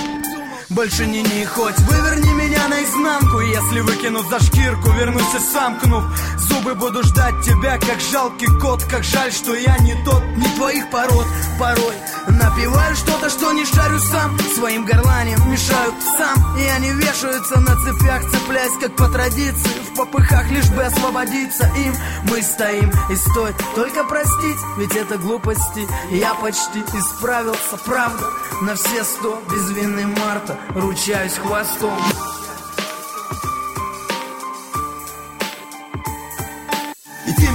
больше 0.71 1.05
не 1.05 1.21
не 1.21 1.45
хоть 1.45 1.77
Выверни 1.79 2.33
меня 2.33 2.67
наизнанку, 2.67 3.39
если 3.39 3.81
выкинут 3.81 4.27
за 4.29 4.39
шкирку, 4.39 4.89
вернусь 4.91 5.35
и 5.35 5.53
сомкнув 5.53 6.03
Зубы 6.37 6.75
буду 6.75 7.03
ждать 7.03 7.41
тебя, 7.43 7.77
как 7.77 7.99
жалкий 8.11 8.47
кот 8.59 8.83
Как 8.83 9.03
жаль, 9.03 9.31
что 9.31 9.55
я 9.55 9.77
не 9.79 9.95
тот, 10.03 10.23
не 10.37 10.47
твоих 10.55 10.89
пород. 10.89 11.25
Порой 11.59 11.93
напиваю 12.31 12.95
что-то, 12.95 13.29
что 13.29 13.51
не 13.51 13.65
шарю 13.65 13.99
сам. 13.99 14.37
Своим 14.55 14.85
горланием 14.85 15.39
мешают 15.51 15.95
сам. 16.17 16.57
И 16.57 16.63
они 16.63 16.91
вешаются 16.91 17.59
на 17.59 17.75
цепях, 17.83 18.21
цепляясь 18.31 18.77
как 18.79 18.95
по 18.95 19.07
традиции. 19.07 19.81
В 19.91 19.97
попыхах 19.97 20.49
лишь 20.51 20.69
бы 20.69 20.83
освободиться 20.83 21.69
им. 21.77 21.93
Мы 22.29 22.41
стоим 22.41 22.91
и 23.09 23.15
стоит 23.15 23.55
только 23.75 24.03
простить. 24.03 24.57
Ведь 24.77 24.95
это 24.95 25.17
глупости, 25.17 25.87
я 26.11 26.33
почти 26.35 26.79
исправился 26.79 27.77
Правда, 27.85 28.25
на 28.61 28.75
все 28.75 29.03
сто. 29.03 29.41
Без 29.51 29.69
вины 29.71 30.07
Марта 30.07 30.57
Ручаюсь 30.75 31.33
хвостом 31.33 31.97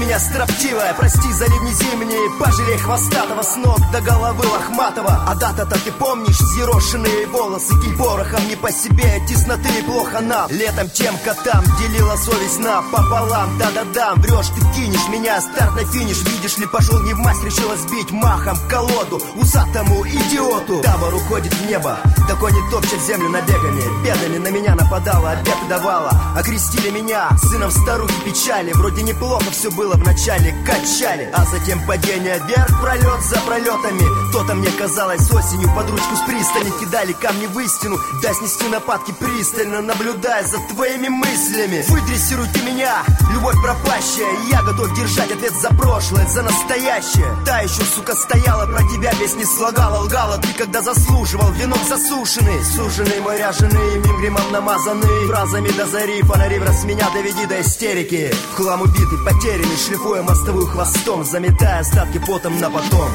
меня 0.06 0.20
строптивая, 0.20 0.94
прости 0.94 1.32
за 1.32 1.46
ливни 1.46 1.72
зимние 1.72 2.30
Пожалей 2.38 2.78
хвостатого 2.78 3.42
с 3.42 3.56
ног 3.56 3.80
до 3.90 4.00
головы 4.00 4.46
лохматого. 4.46 5.24
А 5.26 5.34
дата-то 5.34 5.76
ты 5.84 5.90
помнишь, 5.90 6.38
зерошенные 6.38 7.26
волосы 7.26 7.74
Кинь 7.80 7.96
порохом 7.96 8.46
не 8.48 8.54
по 8.54 8.70
себе, 8.70 9.20
тесноты 9.28 9.82
плохо 9.84 10.20
нам 10.20 10.48
Летом 10.50 10.88
тем 10.90 11.16
котам 11.24 11.64
делила 11.78 12.16
совесть 12.16 12.60
на 12.60 12.82
пополам. 12.82 13.58
Да-да-да, 13.58 14.14
врешь, 14.16 14.48
ты 14.54 14.60
кинешь 14.74 15.08
меня, 15.08 15.40
старт 15.40 15.74
на 15.74 15.84
финиш. 15.84 16.22
Видишь 16.22 16.58
ли, 16.58 16.66
пошел 16.66 17.00
не 17.00 17.12
в 17.12 17.18
масть, 17.18 17.42
решила 17.42 17.76
сбить 17.76 18.10
махом 18.12 18.56
колоду. 18.68 19.20
Усатому 19.34 20.06
идиоту. 20.06 20.82
Табор 20.82 21.14
уходит 21.14 21.52
в 21.52 21.66
небо, 21.68 21.98
да 22.28 22.34
кони 22.36 22.70
топчет 22.70 23.00
землю 23.02 23.28
набегами. 23.28 24.04
Бедами 24.04 24.38
на 24.38 24.48
меня 24.50 24.76
нападала, 24.76 25.30
обед 25.30 25.58
давала. 25.68 26.10
Окрестили 26.36 26.90
меня 26.90 27.28
сыном 27.38 27.70
старухи 27.72 28.14
печали. 28.24 28.72
Вроде 28.72 29.02
неплохо 29.02 29.50
все 29.50 29.70
было 29.70 29.95
в 29.96 30.04
начале, 30.04 30.54
качали 30.64 31.28
А 31.34 31.44
затем 31.44 31.84
падение 31.86 32.40
вверх, 32.46 32.80
пролет 32.80 33.22
за 33.22 33.40
пролетами. 33.40 34.32
То-то 34.32 34.54
мне 34.54 34.70
казалось 34.70 35.30
осенью 35.30 35.68
под 35.74 35.90
ручку 35.90 36.16
с 36.16 36.20
пристани 36.20 36.72
Кидали 36.80 37.12
камни 37.12 37.46
в 37.46 37.58
истину, 37.60 37.98
да 38.22 38.32
снести 38.34 38.68
нападки 38.68 39.12
пристально 39.18 39.82
Наблюдая 39.82 40.44
за 40.44 40.58
твоими 40.68 41.08
мыслями. 41.08 41.84
Выдрессируйте 41.88 42.60
меня, 42.62 43.02
любовь 43.32 43.56
пропащая 43.62 44.32
Я 44.50 44.62
готов 44.62 44.94
держать 44.94 45.30
ответ 45.30 45.52
за 45.60 45.68
прошлое, 45.70 46.26
за 46.26 46.42
настоящее. 46.42 47.26
Та 47.44 47.60
еще, 47.60 47.82
сука, 47.82 48.14
стояла, 48.14 48.66
про 48.66 48.82
тебя 48.88 49.12
песни 49.12 49.44
слагала 49.44 50.04
Лгала. 50.04 50.38
Ты, 50.38 50.48
когда 50.56 50.82
заслуживал, 50.82 51.50
венок 51.52 51.78
засушенный. 51.88 52.64
Суженный 52.64 53.20
мой 53.20 53.38
ряженый, 53.38 53.98
мим 53.98 54.20
гримом 54.20 54.52
намазанный. 54.52 55.26
Фразами 55.28 55.68
до 55.68 55.86
зари, 55.86 56.22
фонари 56.22 56.58
в 56.58 56.64
раз 56.64 56.84
меня 56.84 57.08
доведи 57.10 57.46
до 57.46 57.60
истерики. 57.60 58.34
В 58.52 58.56
хлам 58.56 58.82
убитый, 58.82 59.18
потерянный, 59.24 59.76
шлифуя 59.86 60.22
мостовую 60.22 60.66
хвостом 60.66 61.24
Заметая 61.24 61.78
остатки 61.80 62.18
потом 62.18 62.58
на 62.58 62.70
потом 62.70 63.08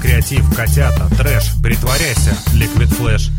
Креатив, 0.00 0.54
котята, 0.54 1.08
трэш, 1.16 1.54
притворяйся, 1.62 2.36
Liquid 2.52 2.90
Flash. 2.98 3.30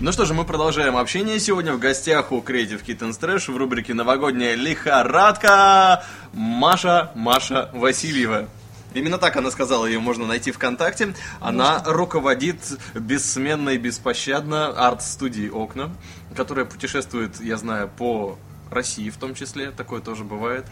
Ну 0.00 0.10
что 0.10 0.24
же, 0.24 0.32
мы 0.32 0.44
продолжаем 0.46 0.96
общение. 0.96 1.38
Сегодня 1.38 1.74
в 1.74 1.78
гостях 1.78 2.32
у 2.32 2.38
Creative 2.40 2.82
Kittens 2.82 3.20
Trash 3.20 3.52
в 3.52 3.56
рубрике 3.58 3.92
«Новогодняя 3.92 4.54
лихорадка» 4.54 6.02
Маша, 6.32 7.10
Маша 7.14 7.68
Васильева. 7.74 8.48
Именно 8.94 9.18
так 9.18 9.36
она 9.36 9.50
сказала, 9.50 9.84
ее 9.84 10.00
можно 10.00 10.26
найти 10.26 10.50
ВКонтакте. 10.50 11.14
Она 11.40 11.82
руководит 11.84 12.56
бессменно 12.94 13.70
и 13.70 13.76
беспощадно 13.76 14.68
арт-студией 14.68 15.50
«Окна», 15.50 15.90
которая 16.34 16.64
путешествует, 16.64 17.38
я 17.42 17.58
знаю, 17.58 17.90
по 17.94 18.38
России 18.70 19.10
в 19.10 19.16
том 19.16 19.34
числе. 19.34 19.70
Такое 19.70 20.00
тоже 20.00 20.24
бывает. 20.24 20.66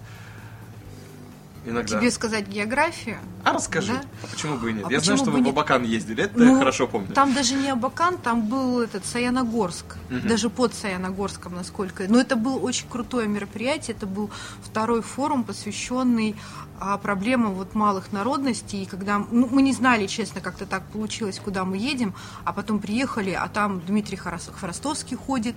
Иногда. 1.69 1.99
Тебе 1.99 2.11
сказать 2.11 2.49
географию? 2.49 3.19
А 3.45 3.53
расскажи, 3.53 3.93
Да? 3.93 4.03
а 4.23 4.27
почему 4.27 4.57
бы 4.57 4.71
и 4.71 4.75
нет? 4.75 4.87
А 4.89 4.93
я 4.93 5.01
знаю, 5.01 5.19
что 5.19 5.31
вы 5.31 5.43
в? 5.43 5.49
Абакан 5.49 5.83
ездили, 5.83 6.25
это 6.25 6.39
Ну, 6.39 6.53
я 6.53 6.59
хорошо 6.59 6.87
помню. 6.87 7.13
Там 7.15 7.35
даже 7.35 7.55
не 7.55 7.71
Абакан, 7.71 8.19
там 8.19 8.49
был 8.49 8.81
этот 8.81 9.07
Саяногорск, 9.07 9.97
даже 10.11 10.51
под 10.51 10.75
Саяногорском, 10.75 11.55
насколько. 11.55 12.05
Но 12.09 12.19
это 12.19 12.37
было 12.37 12.59
очень 12.59 12.89
крутое 12.89 13.29
мероприятие. 13.29 13.97
Это 13.97 14.07
был 14.07 14.31
второй 14.63 15.03
форум, 15.03 15.45
посвященный 15.45 16.37
а, 16.81 16.97
проблемам 16.99 17.55
вот 17.55 17.75
малых 17.75 18.13
народностей. 18.13 18.83
И 18.83 18.87
когда 18.87 19.19
ну, 19.31 19.49
мы 19.51 19.63
не 19.63 19.73
знали, 19.73 20.07
честно, 20.07 20.41
как-то 20.41 20.65
так 20.67 20.85
получилось, 20.91 21.41
куда 21.43 21.65
мы 21.65 21.77
едем, 21.77 22.15
а 22.45 22.53
потом 22.53 22.79
приехали, 22.79 23.31
а 23.31 23.49
там 23.49 23.81
Дмитрий 23.81 24.17
Хворостовский 24.17 25.17
ходит. 25.17 25.57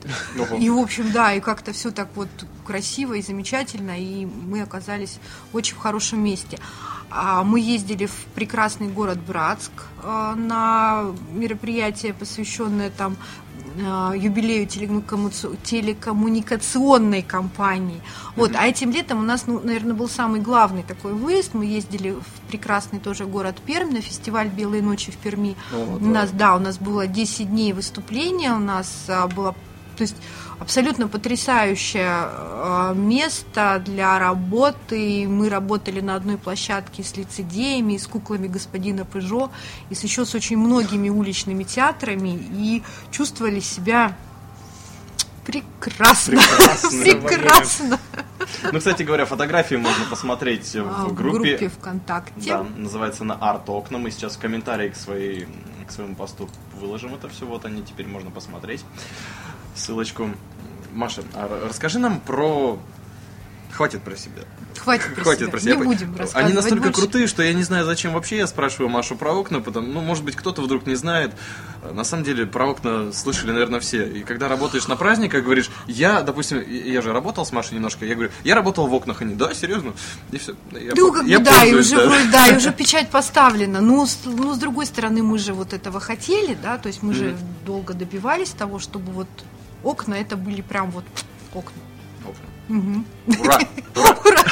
И 0.60 0.70
в 0.70 0.78
общем, 0.78 1.12
да, 1.12 1.34
и 1.34 1.40
как-то 1.40 1.74
все 1.74 1.92
так 1.92 2.10
вот 2.16 2.30
красиво 2.66 3.14
и 3.14 3.22
замечательно, 3.22 4.00
и 4.00 4.26
мы 4.26 4.62
оказались 4.62 5.20
в 5.52 5.56
очень 5.58 5.76
хорошем 6.02 6.24
месте. 6.24 6.58
А 7.14 7.44
Мы 7.44 7.60
ездили 7.60 8.06
в 8.06 8.26
прекрасный 8.36 8.88
город 8.88 9.18
Братск 9.28 9.72
э, 10.02 10.34
на 10.38 11.08
мероприятие, 11.34 12.14
посвященное 12.14 12.90
там 12.90 13.18
э, 13.76 14.14
юбилею 14.16 14.66
телекоммуникационной 14.66 17.22
компании. 17.22 18.00
Вот, 18.38 18.56
а 18.56 18.66
этим 18.66 18.92
летом 18.92 19.20
у 19.20 19.24
нас, 19.24 19.46
ну, 19.46 19.60
наверное, 19.60 19.94
был 19.94 20.08
самый 20.08 20.40
главный 20.40 20.84
такой 20.84 21.12
выезд. 21.12 21.54
Мы 21.54 21.66
ездили 21.66 22.12
в 22.12 22.50
прекрасный 22.50 23.00
тоже 23.00 23.26
город 23.26 23.58
Пермь 23.66 23.92
на 23.92 24.02
фестиваль 24.02 24.48
«Белые 24.48 24.82
ночи» 24.82 25.12
в 25.12 25.18
Перми. 25.18 25.58
О, 25.74 25.98
у 26.00 26.06
нас, 26.06 26.32
да, 26.32 26.56
у 26.56 26.60
нас 26.60 26.78
было 26.78 27.08
10 27.08 27.50
дней 27.50 27.74
выступления, 27.74 28.54
у 28.54 28.60
нас 28.60 28.88
а, 29.10 29.28
было, 29.28 29.54
то 29.98 30.04
есть 30.04 30.16
абсолютно 30.62 31.08
потрясающее 31.08 32.06
а, 32.08 32.94
место 32.94 33.82
для 33.84 34.20
работы. 34.20 35.28
Мы 35.28 35.50
работали 35.50 36.02
на 36.02 36.16
одной 36.16 36.38
площадке 36.38 37.04
с 37.04 37.18
лицедеями, 37.18 37.98
с 37.98 38.06
куклами 38.06 38.48
господина 38.48 39.04
Пыжо, 39.04 39.52
и 39.90 39.96
с 39.96 40.04
еще 40.04 40.24
с 40.24 40.36
очень 40.36 40.58
многими 40.58 41.10
уличными 41.10 41.64
театрами, 41.64 42.40
и 42.54 42.84
чувствовали 43.10 43.60
себя 43.60 44.16
прекрасно. 45.48 46.38
Прекрасно. 46.38 47.00
Прекрасно. 47.28 48.00
Ну, 48.72 48.78
кстати 48.78 49.02
говоря, 49.02 49.26
фотографии 49.26 49.76
можно 49.76 50.06
посмотреть 50.06 50.76
А, 50.76 50.84
в 50.84 51.10
В 51.10 51.16
группе. 51.16 51.58
группе 51.58 51.70
ВКонтакте. 51.70 52.50
Да, 52.50 52.64
называется 52.78 53.24
на 53.24 53.34
арт 53.34 53.68
окна. 53.68 53.98
Мы 53.98 54.12
сейчас 54.12 54.36
в 54.36 54.40
комментарии 54.40 54.90
к, 54.90 54.96
своей, 54.96 55.48
к 55.88 55.92
своему 55.92 56.14
посту 56.14 56.48
выложим 56.80 57.16
это 57.16 57.30
все. 57.30 57.48
Вот 57.48 57.66
они 57.66 57.82
теперь 57.82 58.08
можно 58.08 58.30
посмотреть. 58.30 58.86
Ссылочку. 59.76 60.30
Маша, 60.94 61.24
а 61.34 61.68
расскажи 61.68 62.00
нам 62.00 62.20
про. 62.20 62.80
Хватит 63.72 64.02
про 64.04 64.18
себя. 64.18 64.42
Хватит 64.78 65.16
про 65.16 65.24
Хватит 65.24 65.42
себя. 65.44 65.52
про 65.52 65.60
себя. 65.62 65.76
Не 65.76 65.84
будем 65.84 66.10
Они 66.10 66.18
рассказывать 66.20 66.56
настолько 66.56 66.84
больше. 66.88 67.02
крутые, 67.02 67.28
что 67.28 67.42
я 67.42 67.54
не 67.54 67.64
знаю, 67.64 67.86
зачем 67.86 68.12
вообще 68.14 68.38
я 68.38 68.48
спрашиваю 68.48 68.90
Машу 68.90 69.16
про 69.16 69.32
окна, 69.32 69.62
потому, 69.62 69.88
ну, 69.88 70.02
может 70.02 70.26
быть, 70.26 70.36
кто-то 70.36 70.62
вдруг 70.62 70.86
не 70.88 70.96
знает. 70.96 71.32
На 71.94 72.04
самом 72.04 72.26
деле, 72.26 72.46
про 72.46 72.68
окна 72.70 73.14
слышали, 73.14 73.52
наверное, 73.52 73.80
все. 73.80 74.06
И 74.06 74.24
когда 74.24 74.50
работаешь 74.50 74.88
на 74.90 74.98
праздниках, 74.98 75.46
говоришь, 75.46 75.70
я, 75.88 76.22
допустим, 76.22 76.62
я 76.70 77.02
же 77.02 77.14
работал 77.14 77.46
с 77.46 77.54
Машей 77.54 77.76
немножко, 77.76 78.06
я 78.06 78.14
говорю, 78.16 78.32
я 78.44 78.56
работал 78.56 78.88
в 78.88 78.94
окнах, 78.94 79.22
они, 79.22 79.36
да, 79.36 79.54
серьезно? 79.54 79.94
И 80.32 80.38
все. 80.38 80.54
Я, 80.72 80.92
Ну, 80.96 81.14
как 81.14 81.26
я 81.26 81.40
бы, 81.40 81.46
да, 81.46 81.64
и 81.64 81.74
уже, 81.74 81.96
вроде, 81.96 82.30
да, 82.30 82.48
и 82.48 82.58
уже 82.58 82.74
печать 82.78 83.10
поставлена. 83.10 83.80
Ну 83.80 84.06
с, 84.06 84.20
ну, 84.26 84.54
с 84.54 84.58
другой 84.58 84.86
стороны, 84.86 85.24
мы 85.24 85.38
же 85.38 85.54
вот 85.54 85.72
этого 85.72 86.02
хотели, 86.02 86.58
да, 86.62 86.78
то 86.78 86.88
есть 86.88 87.02
мы 87.04 87.14
же 87.14 87.38
долго 87.66 87.94
добивались 87.94 88.50
того, 88.50 88.80
чтобы 88.80 89.14
вот 89.14 89.28
окна 89.84 90.16
это 90.16 90.36
были 90.38 90.62
прям 90.62 90.92
вот 90.92 91.06
окна. 91.54 91.72
Окна. 92.26 92.44
Мгм. 92.68 93.06
Ура! 93.28 93.60
Ура! 93.96 94.44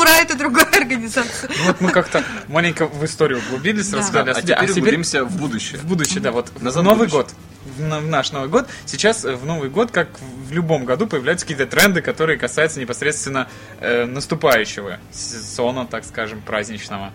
Ура, 0.00 0.16
это 0.20 0.36
другая 0.36 0.66
организация. 0.66 1.48
Ну 1.58 1.64
вот 1.66 1.80
мы 1.80 1.90
как-то 1.90 2.22
маленько 2.48 2.86
в 2.86 3.04
историю 3.04 3.38
углубились, 3.46 3.88
Да. 3.88 3.98
рассказали 3.98 4.30
А 4.30 4.34
себе. 4.34 4.42
теперь 4.42 4.56
А 4.58 4.66
теперь 4.66 4.82
углубимся 4.82 5.24
в 5.24 5.36
будущее. 5.36 5.80
в 5.80 5.84
будущее, 5.84 6.20
да, 6.20 6.32
вот 6.32 6.50
Назад 6.62 6.82
в 6.82 6.86
в 6.86 6.88
Новый 6.90 7.08
будущее. 7.08 7.22
год. 7.22 7.34
В, 7.76 7.80
на- 7.82 7.98
в 8.00 8.06
наш 8.06 8.32
Новый 8.32 8.48
год. 8.48 8.68
Сейчас 8.84 9.24
э, 9.24 9.34
в 9.34 9.44
Новый 9.46 9.70
год, 9.70 9.90
как 9.90 10.08
в 10.20 10.52
любом 10.52 10.84
году, 10.84 11.06
появляются 11.06 11.46
какие-то 11.46 11.66
тренды, 11.66 12.00
которые 12.02 12.38
касаются 12.38 12.78
непосредственно 12.80 13.48
э, 13.80 14.04
наступающего 14.04 14.98
сезона, 15.12 15.86
так 15.86 16.04
скажем, 16.04 16.40
праздничного. 16.42 17.12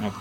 Вот. 0.00 0.12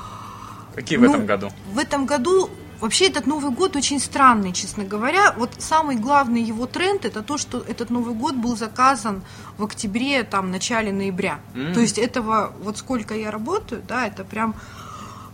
Какие 0.76 0.98
в 0.98 1.02
Ну, 1.02 1.10
этом 1.10 1.26
году? 1.26 1.52
В 1.72 1.78
этом 1.80 2.06
году 2.06 2.50
вообще 2.84 3.08
этот 3.08 3.28
Новый 3.28 3.52
год 3.52 3.78
очень 3.78 4.00
странный, 4.00 4.52
честно 4.52 4.84
говоря. 4.84 5.34
Вот 5.38 5.52
самый 5.58 5.96
главный 5.96 6.44
его 6.44 6.66
тренд 6.66 7.06
это 7.06 7.22
то, 7.22 7.38
что 7.38 7.60
этот 7.60 7.90
Новый 7.90 8.14
год 8.14 8.36
был 8.36 8.58
заказан 8.58 9.22
в 9.58 9.64
октябре, 9.64 10.24
там, 10.24 10.52
начале 10.52 10.92
ноября. 10.92 11.40
М. 11.56 11.74
То 11.74 11.80
есть 11.80 11.98
этого, 11.98 12.52
вот 12.62 12.78
сколько 12.78 13.16
я 13.16 13.32
работаю, 13.32 13.82
да, 13.88 14.06
это 14.06 14.26
прям 14.26 14.56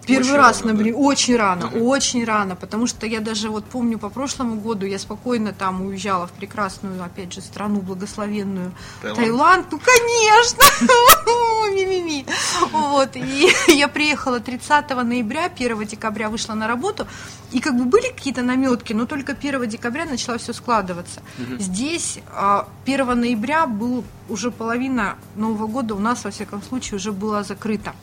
первый 0.06 0.30
Очень 0.30 0.36
раз 0.36 0.62
рано, 0.62 0.74
на 0.74 0.84
да? 0.84 0.98
очень 0.98 1.38
рано, 1.38 1.68
очень 1.68 2.24
рано, 2.24 2.56
потому 2.56 2.88
что 2.88 3.08
я 3.08 3.20
даже 3.20 3.50
вот 3.50 3.66
помню 3.66 3.98
по 3.98 4.10
прошлому 4.10 4.62
году 4.62 4.86
я 4.86 5.00
спокойно 5.00 5.52
там 5.52 5.82
уезжала 5.82 6.28
в 6.28 6.32
прекрасную, 6.32 7.04
опять 7.04 7.34
же, 7.34 7.42
страну 7.42 7.82
благословенную 7.82 8.72
Таиланд. 9.02 9.18
Таиланд. 9.20 9.72
Ну, 9.72 9.80
конечно! 9.80 10.64
Ми-ми-ми. 11.70 12.26
Вот, 12.72 13.16
и 13.16 13.50
я 13.68 13.88
приехала 13.88 14.40
30 14.40 14.90
ноября, 14.90 15.50
1 15.60 15.86
декабря 15.86 16.30
вышла 16.30 16.56
на 16.56 16.68
работу, 16.68 17.08
и 17.52 17.60
как 17.60 17.76
бы 17.76 17.86
были 17.86 18.12
какие-то 18.16 18.42
наметки, 18.42 18.94
но 18.94 19.06
только 19.06 19.34
1 19.34 19.70
декабря 19.70 20.06
начала 20.06 20.38
все 20.38 20.54
складываться. 20.54 21.22
Здесь 21.60 22.20
а, 22.34 22.68
1 22.86 23.20
ноября 23.20 23.68
был 23.68 24.04
уже 24.30 24.52
половина 24.52 25.16
Нового 25.36 25.68
года 25.68 25.96
у 25.96 26.00
нас, 26.00 26.24
во 26.24 26.32
всяком 26.32 26.62
случае, 26.62 26.98
уже 26.98 27.12
была 27.12 27.44
закрыта. 27.44 27.94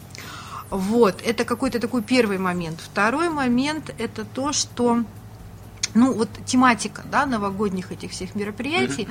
Вот, 0.71 1.23
это 1.25 1.45
какой-то 1.45 1.79
такой 1.79 2.03
первый 2.03 2.39
момент. 2.39 2.81
Второй 2.81 3.29
момент– 3.31 3.95
это 3.99 4.25
то, 4.25 4.53
что, 4.53 5.05
ну, 5.95 6.13
вот 6.13 6.29
тематика, 6.45 7.03
да, 7.11 7.27
новогодних 7.27 7.93
этих 7.93 8.11
всех 8.11 8.35
мероприятий, 8.35 9.09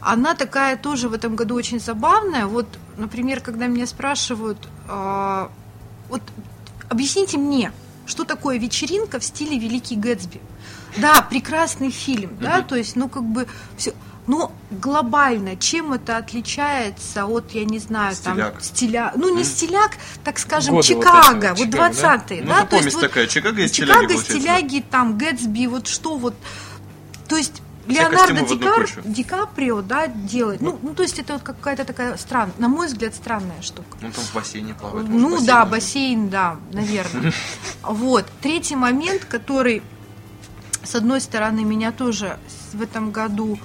она 0.00 0.34
такая 0.34 0.76
тоже 0.76 1.08
в 1.08 1.14
этом 1.14 1.34
году 1.34 1.54
очень 1.54 1.80
забавная. 1.80 2.46
Вот, 2.46 2.66
например, 2.96 3.40
когда 3.40 3.66
меня 3.66 3.86
спрашивают, 3.86 4.68
а, 4.88 5.50
вот 6.08 6.22
объясните 6.88 7.38
мне, 7.38 7.72
что 8.06 8.24
такое 8.24 8.58
вечеринка 8.58 9.18
в 9.18 9.24
стиле 9.24 9.58
Великий 9.58 9.96
Гэтсби? 9.96 10.40
Да, 10.96 11.20
прекрасный 11.22 11.90
фильм, 11.90 12.36
да, 12.40 12.62
то 12.62 12.76
есть, 12.76 12.96
ну, 12.96 13.08
как 13.08 13.24
бы 13.24 13.46
все. 13.76 13.92
Но 14.26 14.50
глобально, 14.72 15.56
чем 15.56 15.92
это 15.92 16.16
отличается 16.16 17.26
от, 17.26 17.52
я 17.52 17.64
не 17.64 17.78
знаю, 17.78 18.12
Стиляк. 18.14 18.54
там, 18.54 18.62
стиля, 18.62 19.12
ну, 19.14 19.36
не 19.36 19.44
стиляк, 19.44 19.92
так 20.24 20.40
скажем, 20.40 20.74
Годы 20.74 20.94
вот 20.94 21.04
Чикаго, 21.04 21.46
это, 21.46 21.54
вот 21.54 21.58
Чикаго, 21.58 21.94
да? 21.94 22.16
20-е, 22.16 22.42
Ну, 22.42 22.48
да, 22.48 22.58
это 22.62 22.66
помесь 22.66 22.94
такая, 22.94 23.26
Чикаго 23.28 23.62
и 23.62 23.68
стиляги, 23.68 24.02
Чикаго, 24.02 24.18
стиляги, 24.24 24.84
там, 24.90 25.16
Гэтсби, 25.16 25.66
вот 25.66 25.86
что 25.86 26.16
вот, 26.16 26.34
то 27.28 27.36
есть 27.36 27.62
Леонардо 27.86 28.42
Ди, 28.42 28.58
Кар-. 28.58 28.88
Ди 29.04 29.24
Каприо, 29.24 29.82
да, 29.82 30.06
делает, 30.06 30.60
ну, 30.60 30.78
ну, 30.82 30.94
то 30.94 31.02
есть 31.02 31.18
это 31.18 31.34
вот 31.34 31.42
какая-то 31.42 31.84
такая 31.84 32.16
странная, 32.16 32.54
на 32.58 32.68
мой 32.68 32.86
взгляд, 32.86 33.14
странная 33.14 33.62
штука. 33.62 33.96
Ну, 34.00 34.10
там 34.10 34.24
в 34.24 34.34
бассейне 34.34 34.74
плавает. 34.74 35.08
Ну 35.08 35.30
может, 35.30 35.46
да, 35.46 35.64
бассейн. 35.64 36.26
бассейн, 36.26 36.28
да, 36.28 36.56
наверное. 36.72 37.32
Вот. 37.82 38.26
Третий 38.40 38.76
момент, 38.76 39.24
который, 39.24 39.82
с 40.82 40.94
одной 40.94 41.20
стороны, 41.20 41.64
меня 41.64 41.92
тоже 41.92 42.38
в 42.72 42.82
этом 42.82 43.10
году, 43.10 43.58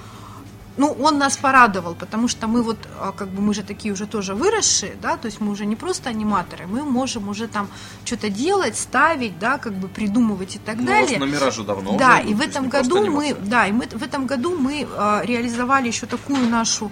ну, 0.76 0.96
он 1.00 1.18
нас 1.18 1.36
порадовал, 1.36 1.94
потому 1.94 2.28
что 2.28 2.46
мы 2.46 2.62
вот, 2.62 2.78
а, 2.98 3.12
как 3.12 3.28
бы, 3.28 3.42
мы 3.42 3.54
же 3.54 3.62
такие 3.62 3.92
уже 3.92 4.06
тоже 4.06 4.34
выросшие, 4.34 4.94
да, 5.02 5.16
то 5.16 5.26
есть 5.26 5.40
мы 5.40 5.50
уже 5.50 5.66
не 5.66 5.76
просто 5.76 6.10
аниматоры, 6.10 6.66
мы 6.66 6.82
можем 6.82 7.28
уже 7.28 7.46
там 7.46 7.68
что-то 8.04 8.30
делать, 8.30 8.76
ставить, 8.76 9.38
да, 9.38 9.58
как 9.58 9.74
бы 9.74 9.88
придумывать 9.88 10.56
и 10.56 10.58
так 10.58 10.76
Ну, 10.76 10.84
у 10.84 10.86
далее. 10.86 11.18
номера 11.18 11.50
же 11.50 11.62
давно 11.62 11.96
Да, 11.98 12.20
уже 12.20 12.30
и 12.30 12.34
в 12.34 12.40
этом 12.40 12.68
году 12.68 13.10
мы, 13.10 13.34
да, 13.34 13.66
и 13.66 13.72
мы 13.72 13.86
в 13.86 14.02
этом 14.02 14.26
году 14.26 14.56
мы 14.58 14.86
а, 14.96 15.22
реализовали 15.24 15.88
еще 15.88 16.06
такую 16.06 16.48
нашу 16.48 16.90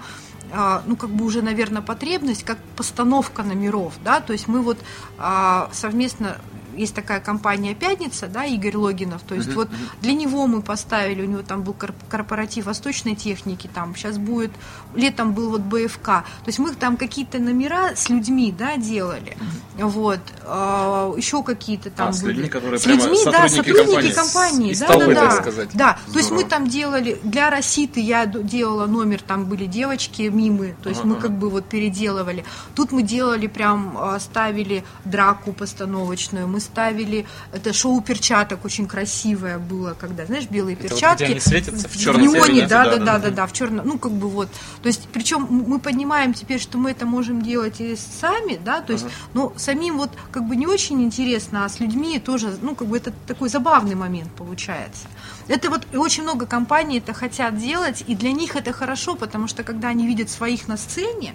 а, 0.53 0.83
ну, 0.87 0.97
как 0.97 1.11
бы 1.11 1.25
уже, 1.25 1.43
наверное, 1.43 1.83
потребность, 1.83 2.45
как 2.45 2.59
постановка 2.77 3.43
номеров, 3.43 3.95
да, 4.05 4.21
то 4.21 4.33
есть 4.33 4.49
мы 4.49 4.63
вот 4.63 4.79
а, 5.19 5.69
совместно 5.73 6.39
есть 6.81 6.95
такая 6.95 7.21
компания 7.21 7.75
«Пятница», 7.75 8.27
да, 8.27 8.45
Игорь 8.45 8.77
Логинов, 8.77 9.23
то 9.23 9.35
есть 9.35 9.53
вот 9.55 9.69
для 10.03 10.13
него 10.15 10.47
мы 10.47 10.63
поставили, 10.63 11.23
у 11.23 11.27
него 11.27 11.43
там 11.43 11.63
был 11.63 11.75
корп- 11.79 11.95
корпоратив 12.09 12.67
восточной 12.67 13.15
техники, 13.15 13.69
там 13.73 13.95
сейчас 13.95 14.19
будет, 14.19 14.51
летом 14.95 15.33
был 15.35 15.51
вот 15.51 15.61
БФК, 15.61 16.05
то 16.07 16.25
есть 16.47 16.59
мы 16.59 16.75
там 16.75 16.97
какие-то 16.97 17.39
номера 17.39 17.95
с 17.95 18.09
людьми, 18.09 18.55
да, 18.57 18.77
делали, 18.77 19.37
вот, 19.79 20.21
а, 20.45 21.13
еще 21.17 21.43
какие-то 21.43 21.91
там 21.91 22.09
А, 22.09 22.13
с 22.13 22.23
были. 22.23 22.33
людьми, 22.35 22.49
которые 22.49 22.79
С 22.81 22.87
людьми, 22.87 23.19
да, 23.25 23.49
сотрудники 23.49 23.77
сотрудники 23.79 24.15
компании. 24.15 24.75
компании, 24.75 24.75
да, 24.75 24.87
да, 24.89 24.97
так 24.97 25.15
да. 25.15 25.31
сказать. 25.43 25.69
Да, 25.75 25.99
то 26.13 26.19
есть 26.19 26.31
мы 26.31 26.45
там 26.45 26.69
делали, 26.69 27.19
для 27.23 27.51
Роситы 27.51 28.01
я 28.01 28.27
делала 28.27 28.87
номер, 28.87 29.21
там 29.23 29.45
были 29.45 29.67
девочки, 29.67 30.23
мимы, 30.23 30.75
то 30.83 30.89
есть 30.89 31.05
мы 31.05 31.13
Ага. 31.15 31.23
как 31.23 31.33
бы 31.39 31.51
вот 31.51 31.65
переделывали. 31.67 32.45
Тут 32.75 32.93
мы 32.93 33.03
делали 33.03 33.47
прям, 33.47 33.97
а, 33.99 34.19
ставили 34.21 34.85
драку 35.05 35.53
постановочную, 35.53 36.49
мы 36.49 36.61
ставили, 36.71 37.27
это 37.53 37.73
шоу 37.73 38.01
перчаток 38.01 38.65
очень 38.65 38.87
красивое 38.87 39.59
было, 39.59 39.95
когда, 39.99 40.27
знаешь, 40.27 40.47
белые 40.49 40.75
Это 40.75 40.85
вот 40.85 40.91
перчатки. 40.93 41.25
где 41.25 41.33
они 41.33 41.41
светятся 41.41 41.89
в 41.89 41.93
в 41.93 41.99
черном 41.99 42.23
неоне, 42.23 42.43
цвете, 42.43 42.67
да, 42.67 42.85
да, 42.85 42.91
да, 42.91 43.05
да, 43.05 43.19
да, 43.19 43.31
да. 43.31 43.47
в 43.47 43.53
черном, 43.53 43.87
ну 43.87 43.99
как 43.99 44.13
бы 44.13 44.29
вот. 44.29 44.49
То 44.83 44.87
есть, 44.89 45.09
причем 45.13 45.47
мы 45.51 45.79
поднимаем 45.79 46.33
теперь, 46.35 46.61
что 46.61 46.79
мы 46.79 46.93
это 46.93 47.07
можем 47.07 47.43
делать 47.43 47.81
и 47.81 47.97
сами, 47.97 48.59
да, 48.65 48.81
то 48.81 48.93
есть, 48.93 49.07
ну, 49.35 49.53
самим 49.57 49.99
вот 49.99 50.11
как 50.31 50.47
бы 50.47 50.57
не 50.57 50.67
очень 50.67 51.03
интересно, 51.03 51.65
а 51.65 51.69
с 51.69 51.81
людьми 51.81 52.19
тоже, 52.19 52.57
ну, 52.63 52.75
как 52.75 52.89
бы 52.89 52.97
это 52.97 53.13
такой 53.27 53.49
забавный 53.49 53.95
момент 53.95 54.31
получается. 54.33 55.09
Это 55.49 55.71
вот 55.71 55.87
и 55.93 55.97
очень 55.97 56.23
много 56.23 56.47
компаний 56.47 56.99
это 56.99 57.13
хотят 57.13 57.59
делать, 57.59 58.05
и 58.07 58.15
для 58.15 58.33
них 58.33 58.57
это 58.57 58.73
хорошо, 58.73 59.17
потому 59.17 59.49
что 59.49 59.65
когда 59.65 59.89
они 59.89 60.07
видят 60.07 60.31
своих 60.31 60.69
на 60.69 60.77
сцене, 60.77 61.35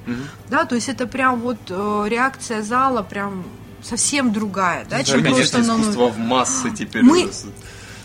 да, 0.50 0.65
то 0.65 0.75
есть 0.75 0.89
это 0.89 1.08
прям 1.08 1.39
вот 1.42 1.58
э, 1.70 2.06
реакция 2.08 2.62
зала 2.62 3.04
прям 3.04 3.44
совсем 3.86 4.34
другая, 4.34 4.86
да, 4.89 5.04
чем 5.04 5.24
просто 5.24 5.60
на 5.60 5.80
искусство 5.82 6.08
в 6.08 6.18
массы 6.18 6.72
теперь. 6.77 7.04
Мы- 7.04 7.32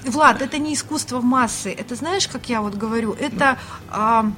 Влад, 0.04 0.40
это 0.40 0.58
не 0.58 0.74
искусство 0.74 1.20
в 1.20 1.24
массы. 1.24 1.70
Это 1.70 1.94
знаешь, 1.94 2.26
как 2.26 2.48
я 2.48 2.62
вот 2.62 2.74
говорю, 2.74 3.12
это 3.12 3.58
а, 3.90 4.32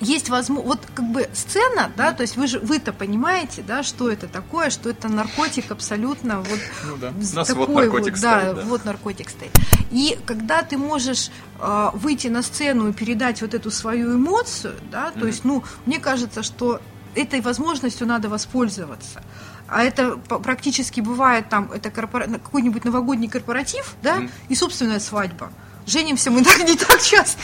есть 0.00 0.28
возможность, 0.28 0.66
вот 0.66 0.80
как 0.92 1.04
бы 1.04 1.28
сцена, 1.32 1.92
да, 1.96 2.12
то 2.12 2.22
есть 2.22 2.36
вы 2.36 2.46
же 2.48 2.58
вы-то 2.58 2.92
понимаете, 2.92 3.62
да, 3.62 3.82
что 3.82 4.10
это 4.10 4.26
такое, 4.26 4.70
что 4.70 4.88
это 4.90 5.08
наркотик 5.08 5.70
абсолютно 5.70 6.40
вот 6.40 6.58
Ну 6.86 6.96
да. 6.96 7.12
с 7.20 7.32
У 7.32 7.36
нас 7.36 7.48
такой 7.48 7.66
вот 7.66 7.74
наркотик 7.76 8.12
вот, 8.14 8.22
да, 8.22 8.40
стоит, 8.40 8.56
да. 8.56 8.62
вот 8.62 8.84
наркотик 8.84 9.30
стоит. 9.30 9.52
И 9.92 10.18
когда 10.26 10.62
ты 10.62 10.76
можешь 10.78 11.30
а, 11.60 11.90
выйти 11.94 12.28
на 12.28 12.42
сцену 12.42 12.88
и 12.88 12.92
передать 12.92 13.42
вот 13.42 13.54
эту 13.54 13.70
свою 13.70 14.16
эмоцию, 14.16 14.74
да, 14.90 15.12
то 15.12 15.26
есть, 15.26 15.44
ну, 15.44 15.62
мне 15.86 16.00
кажется, 16.00 16.42
что 16.42 16.80
этой 17.14 17.40
возможностью 17.40 18.06
надо 18.06 18.28
воспользоваться. 18.28 19.22
А 19.70 19.82
это 19.84 20.16
практически 20.16 21.00
бывает 21.00 21.48
там, 21.48 21.70
это 21.72 21.90
корпора- 21.90 22.26
на- 22.26 22.38
какой-нибудь 22.38 22.84
новогодний 22.84 23.28
корпоратив, 23.28 23.94
да, 24.02 24.22
и 24.48 24.54
собственная 24.54 25.00
свадьба. 25.00 25.52
Женимся 25.86 26.30
мы 26.30 26.42
так 26.44 26.58
не 26.68 26.76
так 26.76 27.00
часто. 27.02 27.40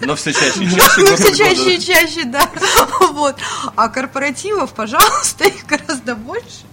Но 0.00 0.14
все 0.16 0.32
чаще 0.32 0.64
и 0.64 0.70
чаще. 0.74 1.00
Ну, 1.00 1.10
год 1.10 1.18
все 1.20 1.34
чаще 1.36 1.56
года. 1.56 1.70
и 1.70 1.78
чаще, 1.80 2.24
да. 2.24 2.50
Вот. 3.12 3.36
А 3.76 3.88
корпоративов, 3.88 4.72
пожалуйста, 4.74 5.44
их 5.44 5.66
гораздо 5.66 6.14
больше. 6.14 6.64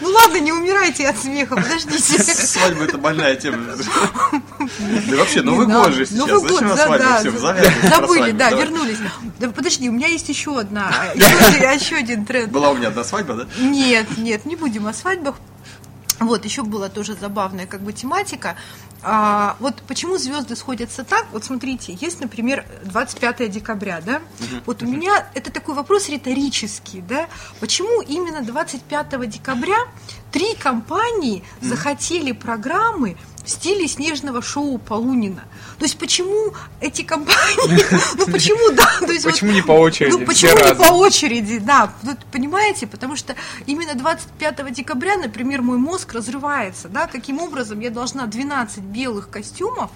Ну 0.00 0.08
ладно, 0.08 0.36
не 0.36 0.52
умирайте 0.52 1.08
от 1.08 1.18
смеха, 1.18 1.56
подождите. 1.56 2.22
Свадьба 2.22 2.84
это 2.84 2.98
больная 2.98 3.36
тема. 3.36 3.76
Да 3.76 5.16
вообще, 5.16 5.42
Новый 5.42 5.66
год 5.66 5.92
же 5.92 6.06
сейчас. 6.06 6.18
Новый 6.18 6.40
год, 6.40 6.60
да, 6.60 6.98
да. 6.98 7.22
Забыли, 7.88 8.32
да, 8.32 8.50
вернулись. 8.50 8.98
Да 9.38 9.50
подожди, 9.50 9.88
у 9.88 9.92
меня 9.92 10.08
есть 10.08 10.28
еще 10.28 10.58
одна, 10.58 10.92
еще 11.14 11.96
один 11.96 12.24
тренд. 12.24 12.52
Была 12.52 12.70
у 12.70 12.74
меня 12.76 12.88
одна 12.88 13.04
свадьба, 13.04 13.34
да? 13.34 13.46
Нет, 13.58 14.18
нет, 14.18 14.44
не 14.44 14.56
будем 14.56 14.86
о 14.86 14.92
свадьбах. 14.92 15.36
Вот, 16.20 16.44
еще 16.44 16.62
была 16.62 16.88
тоже 16.88 17.16
забавная 17.20 17.66
как 17.66 17.80
бы 17.80 17.92
тематика. 17.92 18.56
А, 19.04 19.56
вот 19.58 19.82
почему 19.88 20.16
звезды 20.16 20.54
сходятся 20.54 21.04
так? 21.04 21.26
Вот 21.32 21.44
смотрите, 21.44 21.92
есть, 22.00 22.20
например, 22.20 22.64
25 22.84 23.50
декабря, 23.50 24.00
да? 24.00 24.22
Вот 24.64 24.82
у 24.82 24.86
меня 24.86 25.28
это 25.34 25.50
такой 25.50 25.74
вопрос 25.74 26.08
риторический, 26.08 27.00
да? 27.00 27.28
Почему 27.58 28.00
именно 28.02 28.42
25 28.42 29.28
декабря 29.28 29.76
три 30.30 30.54
компании 30.54 31.44
захотели 31.60 32.32
программы 32.32 33.16
в 33.44 33.50
стиле 33.50 33.88
снежного 33.88 34.42
шоу 34.42 34.78
Полунина? 34.78 35.44
То 35.78 35.84
есть 35.84 35.98
почему 35.98 36.54
эти 36.80 37.02
компании, 37.02 37.84
ну 38.16 38.26
почему, 38.26 38.74
да? 38.74 38.86
То 39.00 39.12
есть 39.12 39.24
вот- 39.24 39.32
Почему 39.34 39.52
не 39.52 39.62
по 39.62 39.72
очереди? 39.72 40.12
Ну 40.12 40.24
почему 40.26 40.54
не 40.56 40.62
разом? 40.62 40.86
по 40.86 40.92
очереди, 40.92 41.58
да, 41.58 41.92
вот 42.02 42.18
понимаете, 42.30 42.86
потому 42.86 43.16
что 43.16 43.34
именно 43.66 43.94
25 43.94 44.72
декабря, 44.72 45.16
например, 45.16 45.62
мой 45.62 45.78
мозг 45.78 46.12
разрывается, 46.12 46.88
да, 46.88 47.06
каким 47.06 47.40
образом 47.40 47.80
я 47.80 47.90
должна 47.90 48.26
12 48.26 48.78
белых 48.78 49.30
костюмов, 49.30 49.90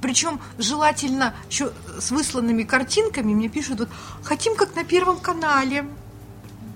причем 0.00 0.40
желательно 0.58 1.34
еще 1.50 1.72
с 2.00 2.10
высланными 2.10 2.62
картинками, 2.62 3.34
мне 3.34 3.48
пишут, 3.48 3.80
вот, 3.80 3.88
хотим 4.22 4.54
как 4.54 4.74
на 4.76 4.84
Первом 4.84 5.18
канале, 5.18 5.86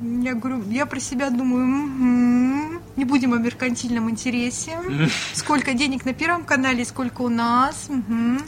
я 0.02 0.34
говорю, 0.34 0.62
я 0.70 0.86
про 0.86 1.00
себя 1.00 1.30
думаю, 1.30 1.66
«Мгм, 1.66 2.80
не 2.96 3.04
будем 3.04 3.32
о 3.32 3.38
меркантильном 3.38 4.10
интересе. 4.10 4.78
Сколько 5.34 5.74
денег 5.74 6.04
на 6.04 6.12
Первом 6.12 6.44
канале, 6.44 6.84
сколько 6.84 7.22
у 7.22 7.28
нас. 7.28 7.88
мгм». 7.88 8.40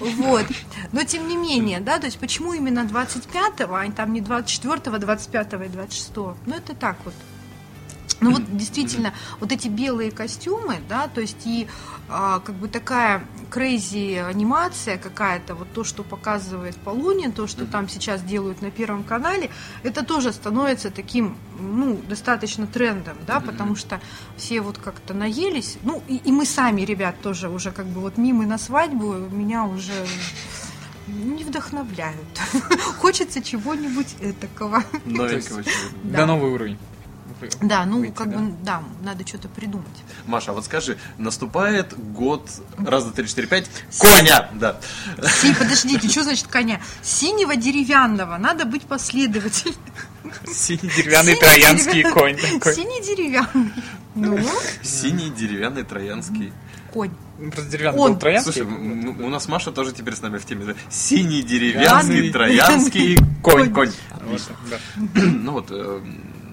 Вот. 0.00 0.46
Но 0.92 1.04
тем 1.04 1.28
не 1.28 1.36
менее, 1.36 1.80
да, 1.80 1.98
то 1.98 2.06
есть 2.06 2.18
почему 2.18 2.52
именно 2.52 2.80
25-го, 2.80 3.74
а 3.74 3.90
там 3.90 4.12
не 4.12 4.20
24-го, 4.20 4.96
25-го 4.96 5.64
и 5.64 5.68
26-го? 5.68 6.36
Ну, 6.46 6.54
это 6.54 6.74
так 6.74 6.96
вот. 7.04 7.14
Ну 8.20 8.32
вот 8.32 8.56
действительно, 8.56 9.14
вот 9.38 9.52
эти 9.52 9.68
белые 9.68 10.10
костюмы, 10.10 10.78
да, 10.88 11.08
то 11.08 11.20
есть 11.20 11.46
и 11.46 11.68
а, 12.08 12.40
как 12.40 12.54
бы 12.56 12.68
такая 12.68 13.24
крейзи 13.50 14.16
анимация 14.16 14.98
какая-то, 14.98 15.54
вот 15.54 15.72
то, 15.72 15.84
что 15.84 16.02
показывает 16.02 16.76
Полунин, 16.76 17.32
то, 17.32 17.46
что 17.46 17.64
там 17.64 17.88
сейчас 17.88 18.22
делают 18.22 18.60
на 18.60 18.70
Первом 18.70 19.04
канале, 19.04 19.50
это 19.82 20.04
тоже 20.04 20.32
становится 20.32 20.90
таким, 20.90 21.36
ну, 21.60 22.00
достаточно 22.08 22.66
трендом, 22.66 23.16
да, 23.26 23.40
потому 23.40 23.76
что 23.76 24.00
все 24.36 24.60
вот 24.60 24.78
как-то 24.78 25.14
наелись, 25.14 25.78
ну, 25.82 26.02
и, 26.08 26.16
и 26.16 26.32
мы 26.32 26.44
сами, 26.44 26.82
ребят, 26.82 27.20
тоже 27.22 27.48
уже 27.48 27.70
как 27.70 27.86
бы 27.86 28.00
вот 28.00 28.16
мимы 28.16 28.46
на 28.46 28.58
свадьбу 28.58 29.14
меня 29.30 29.64
уже 29.64 29.92
не 31.06 31.44
вдохновляют. 31.44 32.40
Хочется 32.98 33.42
чего-нибудь 33.42 34.16
этакого. 34.20 34.82
Новенького. 35.04 35.62
Да, 36.04 36.26
новый 36.26 36.50
уровень. 36.50 36.78
Да, 37.60 37.84
ну 37.86 38.00
выйти, 38.00 38.12
как 38.14 38.30
да? 38.30 38.36
бы, 38.38 38.52
да, 38.62 38.82
надо 39.02 39.26
что-то 39.26 39.48
придумать. 39.48 39.86
Маша, 40.26 40.50
а 40.50 40.54
вот 40.54 40.64
скажи, 40.64 40.96
наступает 41.18 41.94
год, 42.12 42.48
раз, 42.78 43.04
два, 43.04 43.12
три, 43.12 43.26
четыре, 43.28 43.46
пять, 43.46 43.66
коня, 43.98 44.48
да. 44.54 44.80
Си, 45.40 45.54
подождите, 45.54 46.08
что 46.08 46.24
значит 46.24 46.46
коня? 46.48 46.80
Синего 47.02 47.54
деревянного, 47.56 48.36
надо 48.38 48.64
быть 48.64 48.82
последовательным. 48.82 49.78
Синий 50.52 50.90
деревянный 50.96 51.32
Синий 51.34 51.40
троянский 51.40 51.92
деревянный- 52.02 52.12
конь 52.12 52.36
такой. 52.58 52.74
Синий 52.74 53.02
деревянный. 53.02 53.72
Ну, 54.14 54.38
Синий 54.82 55.30
деревянный 55.30 55.84
троянский. 55.84 56.52
конь. 56.92 57.10
Ну, 57.38 57.52
Просто 57.52 57.70
деревянный 57.70 57.98
Он. 58.00 58.12
был 58.14 58.18
троянский. 58.18 58.52
Слушай, 58.52 58.66
у 59.24 59.28
нас 59.28 59.46
Маша 59.46 59.70
тоже 59.70 59.92
теперь 59.92 60.14
с 60.16 60.20
нами 60.22 60.38
в 60.38 60.44
теме. 60.44 60.64
да? 60.66 60.74
Синий 60.90 61.42
деревянный 61.42 62.30
троянский 62.30 63.16
конь. 63.42 63.72
конь. 63.72 63.92
Вот, 64.26 64.42
да. 64.70 64.76
Ну 65.22 65.52
вот, 65.52 65.68
э, 65.70 66.00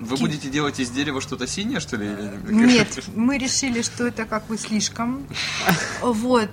вы 0.02 0.18
будете 0.18 0.50
делать 0.50 0.80
из 0.80 0.90
дерева 0.90 1.22
что-то 1.22 1.48
синее, 1.48 1.80
что 1.80 1.98
ли? 1.98 2.10
Нет, 2.48 3.00
мы 3.16 3.38
решили, 3.38 3.82
что 3.82 4.08
это 4.08 4.26
как 4.26 4.48
бы 4.48 4.58
слишком. 4.58 5.26
Вот. 6.02 6.50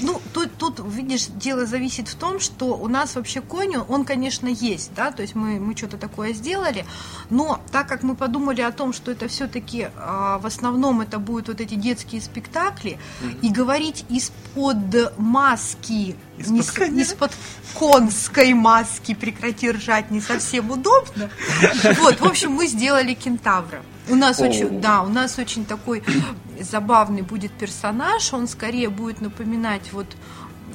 Ну, 0.00 0.20
тут, 0.32 0.56
тут, 0.56 0.80
видишь, 0.84 1.26
дело 1.26 1.66
зависит 1.66 2.08
в 2.08 2.14
том, 2.14 2.40
что 2.40 2.76
у 2.76 2.88
нас 2.88 3.14
вообще 3.16 3.40
конь, 3.40 3.76
он, 3.76 4.04
конечно, 4.04 4.48
есть, 4.48 4.90
да, 4.94 5.10
то 5.10 5.22
есть 5.22 5.34
мы, 5.34 5.60
мы 5.60 5.76
что-то 5.76 5.96
такое 5.96 6.32
сделали, 6.32 6.84
но 7.30 7.60
так 7.72 7.88
как 7.88 8.02
мы 8.02 8.14
подумали 8.14 8.60
о 8.60 8.72
том, 8.72 8.92
что 8.92 9.10
это 9.10 9.28
все-таки 9.28 9.88
в 9.96 10.46
основном 10.46 11.00
это 11.00 11.18
будут 11.18 11.48
вот 11.48 11.60
эти 11.60 11.74
детские 11.74 12.20
спектакли, 12.20 12.98
и 13.42 13.48
говорить 13.50 14.04
из-под 14.08 15.18
маски, 15.18 16.16
не 16.38 16.62
с- 16.62 16.78
из-под 16.78 17.32
конской 17.78 18.52
маски 18.54 19.14
прекрати 19.14 19.70
ржать 19.70 20.10
не 20.10 20.20
совсем 20.20 20.70
удобно. 20.70 21.30
Вот, 22.00 22.20
в 22.20 22.24
общем, 22.24 22.52
мы 22.52 22.66
сделали 22.66 23.14
кентавра. 23.14 23.82
У 24.10 24.16
нас 24.16 24.40
очень, 24.40 24.80
да, 24.80 25.02
у 25.02 25.08
нас 25.08 25.38
очень 25.38 25.64
такой 25.64 26.02
забавный 26.60 27.22
будет 27.22 27.52
персонаж. 27.52 28.32
Он 28.32 28.48
скорее 28.48 28.88
будет 28.90 29.20
напоминать 29.20 29.92
вот 29.92 30.06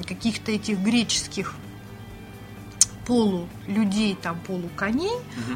каких-то 0.06 0.52
этих 0.52 0.78
греческих 0.78 1.54
полулюдей, 3.06 4.16
там, 4.20 4.38
полуконей. 4.46 5.12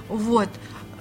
Вот. 0.09 0.49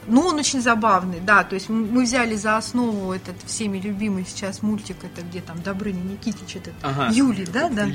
Ну, 0.07 0.21
он 0.21 0.35
очень 0.35 0.59
забавный, 0.59 1.19
да, 1.19 1.43
то 1.43 1.53
есть 1.53 1.69
мы 1.69 2.01
взяли 2.01 2.35
за 2.35 2.57
основу 2.57 3.13
этот 3.13 3.35
всеми 3.45 3.77
любимый 3.77 4.25
сейчас 4.27 4.63
мультик, 4.63 4.95
это 5.03 5.21
где 5.21 5.39
там 5.39 5.61
Добрыня 5.61 6.01
Никитич, 6.01 6.55
этот 6.55 6.73
Ага. 6.81 7.09
Юли, 7.13 7.45
да, 7.45 7.69
да. 7.69 7.85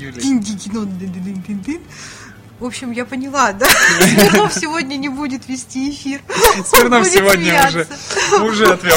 В 2.59 2.65
общем, 2.65 2.91
я 2.91 3.03
поняла, 3.05 3.51
да. 3.51 3.65
Смирнов 3.99 4.53
сегодня 4.53 4.95
не 4.95 5.09
будет 5.09 5.47
вести 5.49 5.91
эфир. 5.91 6.21
Смирнов 6.65 7.05
сегодня 7.05 7.67
уже, 7.67 7.85
смеяться. 7.85 8.43
уже 8.43 8.65
отвел. 8.73 8.95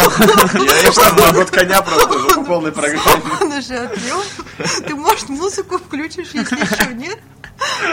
Я 0.55 0.75
я 0.77 0.92
сейчас 0.92 1.18
на 1.18 1.33
год 1.33 1.51
коня 1.51 1.83
просто 1.83 2.09
уже 2.14 2.29
по 2.29 2.44
полной 2.44 2.71
программе. 2.73 3.23
Он 3.40 3.53
уже 3.53 3.75
отвел. 3.77 4.23
Ты, 4.87 4.94
может, 4.94 5.29
музыку 5.29 5.79
включишь, 5.79 6.29
если 6.35 6.57
еще 6.57 6.94
нет? 6.94 7.18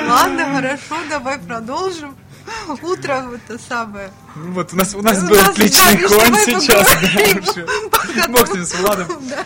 Ладно, 0.08 0.46
хорошо, 0.56 1.02
давай 1.10 1.40
продолжим. 1.40 2.16
Утро 2.84 3.26
это 3.34 3.60
самое. 3.68 4.12
Ну 4.36 4.52
Вот 4.54 4.72
у 4.72 4.76
нас 4.76 4.94
у 4.94 5.02
нас 5.02 5.18
У 5.18 5.28
был 5.28 5.36
нас, 5.36 5.50
отличный 5.50 5.96
да, 5.98 6.08
конь 6.08 6.36
сейчас. 6.46 6.88
да. 8.16 8.28
Бог 8.30 8.48
с 8.48 8.54
ним, 8.54 8.66
с 8.66 8.74
Владом. 8.76 9.08
Да. 9.30 9.46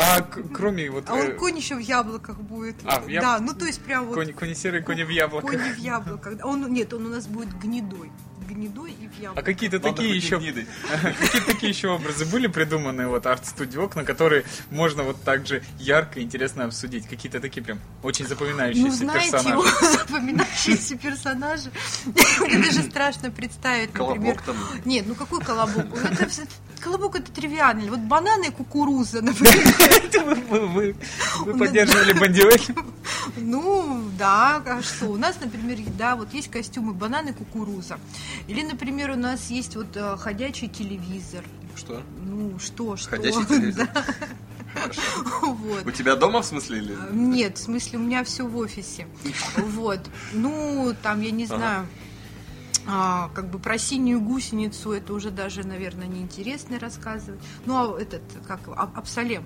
А 0.00 0.20
кроме 0.52 0.90
вот 0.90 1.08
А 1.08 1.14
он 1.14 1.26
э, 1.28 1.30
конь 1.34 1.56
еще 1.56 1.76
в 1.76 1.80
яблоках 1.80 2.38
будет. 2.38 2.76
А, 2.84 3.00
в 3.00 3.08
яб- 3.08 3.20
Да, 3.22 3.38
ну 3.38 3.54
то 3.54 3.64
есть 3.66 3.80
прям 3.82 4.06
вот 4.06 4.14
кони 4.14 4.32
кони 4.32 4.54
серые, 4.54 4.82
кони 4.82 5.02
в 5.04 5.08
яблоках. 5.10 5.50
кони 5.50 5.72
в 5.72 5.78
яблоках. 5.78 6.34
Он, 6.44 6.72
нет, 6.72 6.92
он 6.92 7.06
у 7.06 7.08
нас 7.08 7.26
будет 7.26 7.56
гнедой. 7.58 8.10
Гнедой 8.48 8.92
и 8.92 9.08
в 9.08 9.12
А 9.18 9.22
яблоках. 9.22 9.44
какие-то 9.44 9.76
Ладно, 9.76 9.92
такие 9.92 10.16
еще 10.16 10.38
какие 11.20 11.40
такие 11.42 11.70
еще 11.72 11.88
образы 11.88 12.24
были 12.26 12.46
придуманы 12.46 13.08
вот 13.08 13.26
арт-студии 13.26 13.76
окна, 13.76 14.04
которые 14.04 14.44
можно 14.70 15.02
вот 15.02 15.20
так 15.22 15.46
же 15.46 15.62
ярко 15.80 16.20
и 16.20 16.22
интересно 16.22 16.64
обсудить. 16.64 17.08
Какие-то 17.08 17.40
такие 17.40 17.62
прям 17.64 17.80
очень 18.04 18.24
Ну, 18.24 18.28
запоминающиеся 18.30 18.96
знаете, 18.98 19.30
персонажи. 19.32 19.68
запоминающиеся 19.98 20.96
персонажи. 20.96 21.70
Мне 22.40 22.58
даже 22.58 22.82
страшно 22.82 23.30
представить, 23.30 23.92
например. 23.94 24.36
Колобок 24.36 24.42
там. 24.42 24.56
Нет, 24.84 25.06
ну 25.08 25.14
какой 25.16 25.40
колобок? 25.40 25.86
Ну, 25.90 25.96
это 25.96 26.28
Колобок 26.86 27.16
это 27.16 27.32
тривиально. 27.32 27.90
Вот 27.90 27.98
бананы 27.98 28.46
и 28.46 28.50
кукуруза, 28.50 29.20
например. 29.22 30.70
Вы- 30.70 30.94
поддерживали 31.58 32.12
Бандиоки? 32.20 32.76
Ну, 33.36 34.04
да, 34.16 34.62
а 34.64 34.82
что? 34.82 35.06
У 35.06 35.16
нас, 35.16 35.36
например, 35.40 35.78
да, 35.98 36.14
вот 36.14 36.32
есть 36.32 36.48
костюмы 36.48 36.92
бананы, 36.94 37.32
кукуруза. 37.32 37.98
Или, 38.46 38.62
например, 38.62 39.10
у 39.10 39.16
нас 39.16 39.50
есть 39.50 39.74
вот 39.74 39.96
э, 39.96 40.16
ходячий 40.16 40.68
телевизор. 40.68 41.42
Что? 41.74 42.02
Ну, 42.24 42.56
что, 42.60 42.96
что? 42.96 43.10
Ходячий 43.10 43.44
телевизор. 43.48 43.88
Вот. 45.42 45.84
У 45.86 45.90
тебя 45.90 46.14
дома, 46.14 46.42
в 46.42 46.46
смысле, 46.46 46.78
или? 46.78 46.96
Нет, 47.10 47.58
в 47.58 47.62
смысле, 47.62 47.98
у 47.98 48.02
меня 48.02 48.22
все 48.22 48.46
в 48.46 48.56
офисе. 48.56 49.08
Вот. 49.56 49.98
Ну, 50.32 50.94
там, 51.02 51.20
я 51.20 51.32
не 51.32 51.46
знаю, 51.46 51.88
а, 52.86 53.28
как 53.34 53.50
бы 53.50 53.58
про 53.58 53.78
синюю 53.78 54.20
гусеницу 54.20 54.92
это 54.92 55.12
уже 55.12 55.30
даже, 55.30 55.66
наверное, 55.66 56.06
неинтересно 56.06 56.78
рассказывать. 56.78 57.40
Ну, 57.64 57.74
а 57.96 58.00
этот, 58.00 58.22
как, 58.46 58.60
Абсалем. 58.94 59.44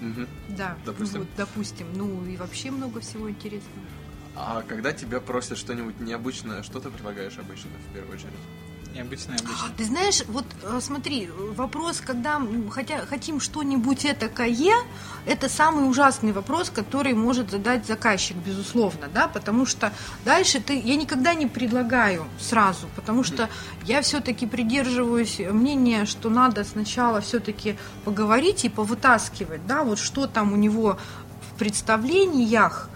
Мгм. 0.00 0.26
Да, 0.48 0.76
Допустим. 0.84 1.20
вот, 1.20 1.28
допустим. 1.36 1.86
Ну, 1.94 2.24
и 2.26 2.36
вообще 2.36 2.70
много 2.70 3.00
всего 3.00 3.30
интересного. 3.30 3.86
А 4.34 4.62
когда 4.62 4.92
тебя 4.92 5.20
просят 5.20 5.58
что-нибудь 5.58 6.00
необычное, 6.00 6.62
что 6.62 6.80
ты 6.80 6.90
предлагаешь 6.90 7.38
обычно, 7.38 7.70
в 7.90 7.94
первую 7.94 8.14
очередь? 8.14 8.32
Необычно, 8.94 9.32
необычно. 9.32 9.68
Ты 9.76 9.84
знаешь, 9.84 10.22
вот 10.28 10.44
э, 10.62 10.80
смотри, 10.82 11.28
вопрос, 11.56 12.00
когда 12.00 12.40
хотя, 12.70 13.06
хотим 13.06 13.40
что-нибудь 13.40 14.04
этакое, 14.04 14.74
это 15.26 15.48
самый 15.48 15.88
ужасный 15.88 16.32
вопрос, 16.32 16.70
который 16.70 17.14
может 17.14 17.50
задать 17.50 17.86
заказчик, 17.86 18.36
безусловно, 18.36 19.08
да, 19.12 19.28
потому 19.28 19.66
что 19.66 19.92
дальше 20.24 20.60
ты, 20.60 20.78
я 20.78 20.96
никогда 20.96 21.34
не 21.34 21.46
предлагаю 21.46 22.26
сразу, 22.38 22.86
потому 22.94 23.24
что 23.24 23.48
я 23.84 24.02
все-таки 24.02 24.46
придерживаюсь 24.46 25.38
мнения, 25.38 26.04
что 26.04 26.28
надо 26.28 26.64
сначала 26.64 27.20
все-таки 27.20 27.76
поговорить 28.04 28.64
и 28.64 28.68
повытаскивать, 28.68 29.66
да, 29.66 29.84
вот 29.84 29.98
что 29.98 30.26
там 30.26 30.52
у 30.52 30.56
него 30.56 30.98
в 31.50 31.58
представлениях, 31.58 32.90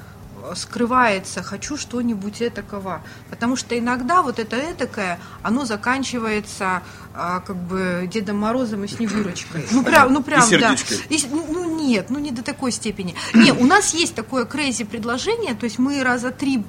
скрывается, 0.55 1.43
хочу 1.43 1.77
что-нибудь 1.77 2.41
этакого. 2.43 3.03
Потому 3.31 3.57
что 3.57 3.79
иногда 3.79 4.23
вот 4.23 4.39
это 4.39 4.57
этакое, 4.57 5.19
оно 5.43 5.65
заканчивается 5.65 6.83
а, 7.15 7.41
как 7.41 7.57
бы 7.57 8.09
Дедом 8.13 8.39
Морозом 8.39 8.85
и 8.85 8.89
Снегурочкой. 8.89 9.67
Ну 9.71 9.83
прям, 9.83 10.13
ну 10.13 10.23
прям, 10.23 10.49
И 10.49 10.59
да. 10.59 10.77
И 11.09 11.19
ну, 11.31 11.47
ну, 11.49 11.77
нет, 11.77 12.11
ну 12.11 12.19
не 12.19 12.31
до 12.31 12.43
такой 12.43 12.73
степени. 12.73 13.15
Не, 13.35 13.53
у 13.53 13.67
нас 13.67 13.95
есть 13.95 14.15
такое 14.15 14.45
crazy 14.45 14.85
предложение, 14.85 15.55
то 15.55 15.65
есть 15.65 15.79
мы 15.79 16.03
раза 16.03 16.31
три 16.31 16.65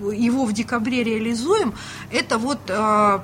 его 0.00 0.46
в 0.46 0.52
декабре 0.52 1.04
реализуем. 1.04 1.74
Это 2.10 2.38
вот 2.38 2.60
а, 2.70 3.22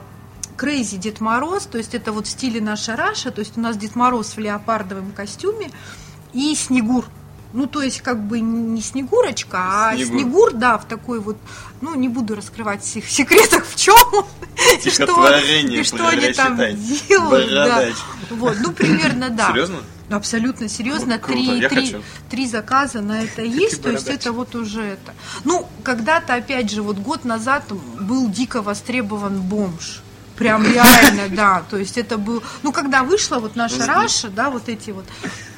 Crazy 0.57 0.97
Дед 0.97 1.21
Мороз, 1.21 1.67
то 1.67 1.79
есть 1.79 1.95
это 1.95 2.13
вот 2.13 2.27
в 2.27 2.31
стиле 2.31 2.61
наша 2.61 2.97
Раша, 2.97 3.31
то 3.31 3.41
есть 3.41 3.57
у 3.57 3.61
нас 3.61 3.77
Дед 3.77 3.95
Мороз 3.95 4.37
в 4.37 4.39
леопардовом 4.39 5.13
костюме 5.13 5.71
и 6.33 6.55
Снегур. 6.55 7.07
Ну, 7.57 7.67
то 7.67 7.81
есть, 7.81 8.03
как 8.03 8.23
бы 8.23 8.41
не 8.41 8.83
Снегурочка, 8.83 9.59
а 9.59 9.97
Снегур. 9.97 10.21
Снегур, 10.21 10.53
да, 10.53 10.77
в 10.77 10.85
такой 10.85 11.21
вот, 11.21 11.39
ну, 11.81 11.95
не 11.95 12.11
буду 12.11 12.35
раскрывать 12.35 12.85
всех 12.85 13.09
секретов, 13.11 13.67
в 13.67 13.77
чем 13.77 13.97
он, 14.13 14.27
и 14.85 14.91
что, 14.91 15.05
и 15.65 15.83
что 15.83 16.09
они 16.09 16.33
там 16.35 16.59
делают. 17.09 17.51
Да. 17.51 17.85
Вот, 18.29 18.59
ну, 18.61 18.73
примерно, 18.73 19.31
да. 19.31 19.53
Серьезно? 19.53 19.79
Абсолютно 20.11 20.69
серьезно. 20.69 21.19
Ну, 21.19 21.33
три, 21.33 21.67
три, 21.67 21.97
три 22.29 22.47
заказа 22.47 23.01
на 23.01 23.23
это 23.23 23.41
есть, 23.41 23.83
то 23.83 23.91
есть 23.91 24.09
это 24.09 24.33
вот 24.33 24.55
уже 24.55 24.83
это. 24.83 25.15
Ну, 25.45 25.67
когда-то, 25.83 26.35
опять 26.35 26.71
же, 26.71 26.83
вот 26.83 26.99
год 26.99 27.25
назад 27.25 27.65
был 27.99 28.29
дико 28.29 28.61
востребован 28.61 29.41
бомж. 29.41 30.03
Прям 30.37 30.63
реально, 30.73 31.35
да. 31.35 31.63
То 31.71 31.79
есть 31.79 31.97
это 31.97 32.19
был... 32.19 32.43
Ну, 32.63 32.71
когда 32.71 33.03
вышла 33.03 33.39
вот 33.39 33.57
наша 33.57 33.87
Раша, 33.87 34.29
да, 34.29 34.51
вот 34.51 34.69
эти 34.69 34.91
вот, 34.91 35.07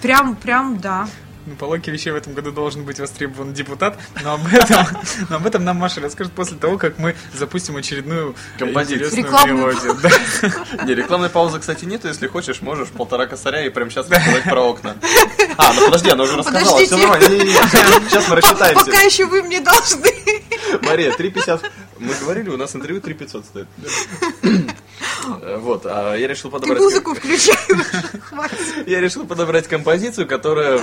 прям, 0.01 0.37
прям, 0.37 0.79
да. 0.79 1.09
Ну, 1.49 1.57
по 1.57 1.65
логике 1.65 1.91
вещей 1.91 2.11
в 2.11 2.17
этом 2.17 2.35
году 2.35 2.53
должен 2.53 2.85
быть 2.85 3.01
востребован 3.01 3.55
депутат, 3.55 3.99
но 4.23 4.35
об 4.35 4.47
этом, 4.53 4.87
но 5.31 5.37
об 5.37 5.47
этом 5.47 5.65
нам 5.65 5.77
Маша 5.79 6.01
расскажет 6.01 6.33
после 6.35 6.59
того, 6.59 6.77
как 6.77 6.99
мы 6.99 7.17
запустим 7.33 7.77
очередную 7.77 8.35
Композицию. 8.59 9.09
интересную 9.09 9.55
мелодию. 9.57 9.97
Да. 10.03 10.85
Не, 10.85 10.95
рекламной 10.95 11.31
паузы, 11.31 11.59
кстати, 11.59 11.87
нету. 11.87 12.09
Если 12.09 12.27
хочешь, 12.27 12.61
можешь 12.61 12.89
полтора 12.89 13.27
косаря 13.27 13.65
и 13.65 13.71
прямо 13.71 13.91
сейчас 13.91 14.11
рассказать 14.11 14.45
про 14.45 14.61
окна. 14.61 14.97
А, 15.57 15.73
ну 15.73 15.87
подожди, 15.87 16.11
она 16.11 16.25
уже 16.25 16.37
рассказала. 16.37 16.79
Все 16.85 16.97
нормально. 16.97 17.29
Не-не-не, 17.29 17.53
Сейчас 17.53 18.29
мы 18.29 18.37
Пока 18.37 18.49
рассчитаемся. 18.49 18.91
еще 19.07 19.25
вы 19.27 19.43
мне 19.43 19.61
должны. 19.61 20.13
Мария, 20.83 21.13
3,50. 21.13 21.63
Мы 21.99 22.15
говорили, 22.21 22.51
у 22.51 22.57
нас 22.59 22.77
интервью 22.77 23.01
3,500 23.01 23.45
стоит. 23.47 23.69
Э, 25.43 25.59
Вот, 25.61 25.87
а 25.87 26.15
я 26.15 26.27
решил 26.27 26.51
Ты 26.51 26.59
подобрать... 26.59 26.79
музыку 26.81 27.15
включай. 27.15 27.57
Я 28.87 29.01
решил 29.01 29.27
подобрать 29.27 29.69
композицию, 29.69 30.27
которая, 30.27 30.81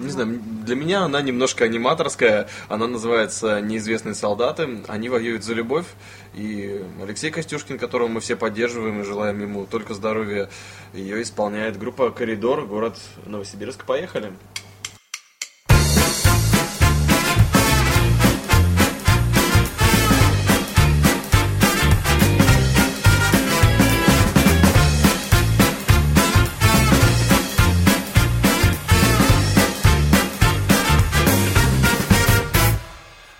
не 0.00 0.10
знаю, 0.10 0.40
для 0.64 0.76
меня 0.76 1.02
она 1.02 1.22
немножко 1.22 1.64
аниматорская. 1.64 2.48
Она 2.68 2.86
называется 2.86 3.60
«Неизвестные 3.60 4.14
солдаты». 4.14 4.82
Они 4.88 5.08
воюют 5.08 5.44
за 5.44 5.54
любовь. 5.54 5.86
И 6.34 6.84
Алексей 7.02 7.30
Костюшкин, 7.30 7.78
которого 7.78 8.08
мы 8.08 8.20
все 8.20 8.36
поддерживаем 8.36 9.00
и 9.00 9.04
желаем 9.04 9.40
ему 9.40 9.66
только 9.66 9.94
здоровья, 9.94 10.50
ее 10.92 11.22
исполняет 11.22 11.78
группа 11.78 12.10
«Коридор», 12.10 12.66
город 12.66 12.98
Новосибирск. 13.24 13.84
Поехали! 13.84 14.32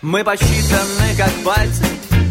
Мы 0.06 0.22
посчитаны 0.22 1.16
как 1.16 1.32
пальцы, 1.44 1.82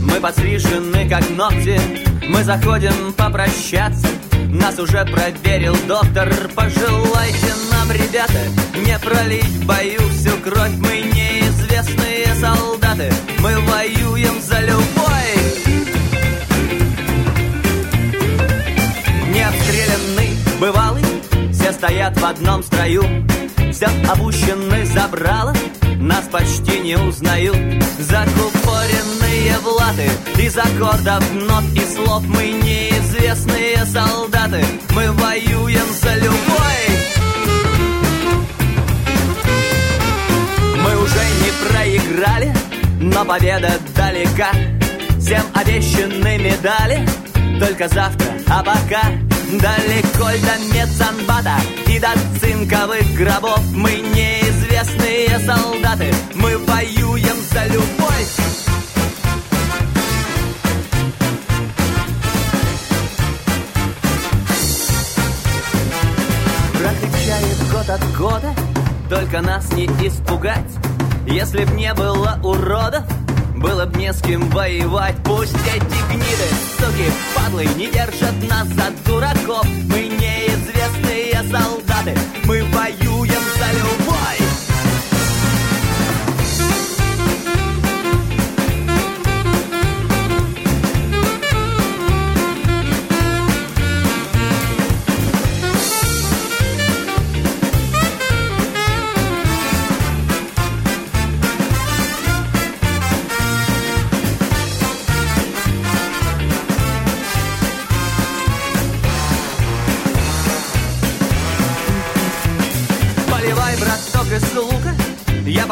мы 0.01 0.21
подстрижены 0.21 1.09
как 1.09 1.29
ногти. 1.31 1.77
Мы 2.25 2.41
заходим 2.45 3.11
попрощаться, 3.11 4.07
нас 4.47 4.79
уже 4.79 5.03
проверил 5.03 5.75
доктор. 5.85 6.33
Пожелайте 6.55 7.53
нам, 7.73 7.91
ребята, 7.91 8.39
не 8.77 8.97
пролить 8.99 9.65
бою 9.65 9.99
всю 10.13 10.38
кровь. 10.38 10.71
Мы 10.77 11.01
неизвестные 11.01 12.27
солдаты, 12.39 13.11
мы 13.39 13.59
воюем 13.59 14.39
за 14.39 14.61
любовь 14.61 15.65
Не 19.33 19.41
обстрелянный, 19.41 20.38
бывалый, 20.61 21.03
все 21.51 21.73
стоят 21.73 22.17
в 22.17 22.23
одном 22.23 22.63
строю. 22.63 23.03
Все 23.73 23.88
опущены 24.09 24.85
забрало, 24.85 25.53
нас 26.05 26.25
почти 26.31 26.79
не 26.79 26.95
узнают. 26.97 27.57
Закупоренные 27.99 29.57
в 29.59 29.67
латы 29.67 30.09
Из 30.37 30.55
аккордов, 30.57 31.23
нот 31.33 31.63
и 31.73 31.81
слов. 31.93 32.23
Мы 32.27 32.51
неизвестные 32.51 33.85
солдаты. 33.85 34.63
Мы 34.91 35.11
воюем 35.11 35.87
за 36.01 36.15
любовь 36.15 37.15
Мы 40.83 40.95
уже 41.01 41.23
не 41.41 41.69
проиграли 41.69 42.53
Но 42.99 43.25
победа 43.25 43.73
далека. 43.95 44.51
Всем 45.19 45.43
обещаны 45.53 46.37
медали 46.37 47.07
Только 47.59 47.87
завтра, 47.87 48.27
а 48.47 48.63
пока 48.63 49.24
Далеко 49.59 50.25
до 50.25 50.73
медсанбата 50.73 51.55
И 51.87 51.99
до 51.99 52.09
цинковых 52.39 53.13
гробов 53.15 53.61
Мы 53.71 53.91
неизвестные 54.01 55.39
солдаты. 55.39 56.13
Мы 56.33 56.57
воюем 56.57 57.37
за 57.51 57.65
любовь. 57.67 58.35
Прокричает 66.73 67.71
год 67.71 67.89
от 67.89 68.17
года 68.17 68.53
Только 69.09 69.41
нас 69.41 69.71
не 69.71 69.85
испугать. 69.85 70.71
Если 71.27 71.63
б 71.63 71.73
не 71.75 71.93
было 71.93 72.39
уродов 72.43 73.03
было 73.65 73.86
б 73.86 73.97
не 73.97 74.13
с 74.13 74.21
кем 74.21 74.47
воевать 74.49 75.15
Пусть 75.23 75.56
эти 75.67 76.13
гниды, 76.13 76.49
суки, 76.78 77.12
падлы 77.36 77.65
Не 77.75 77.88
держат 77.88 78.34
нас 78.47 78.67
за 78.67 78.91
дураков. 79.06 79.65
Мы 79.89 80.08
неизвестные 80.08 81.41
солдаты 81.51 82.15
Мы 82.45 82.63
воюем 82.65 83.04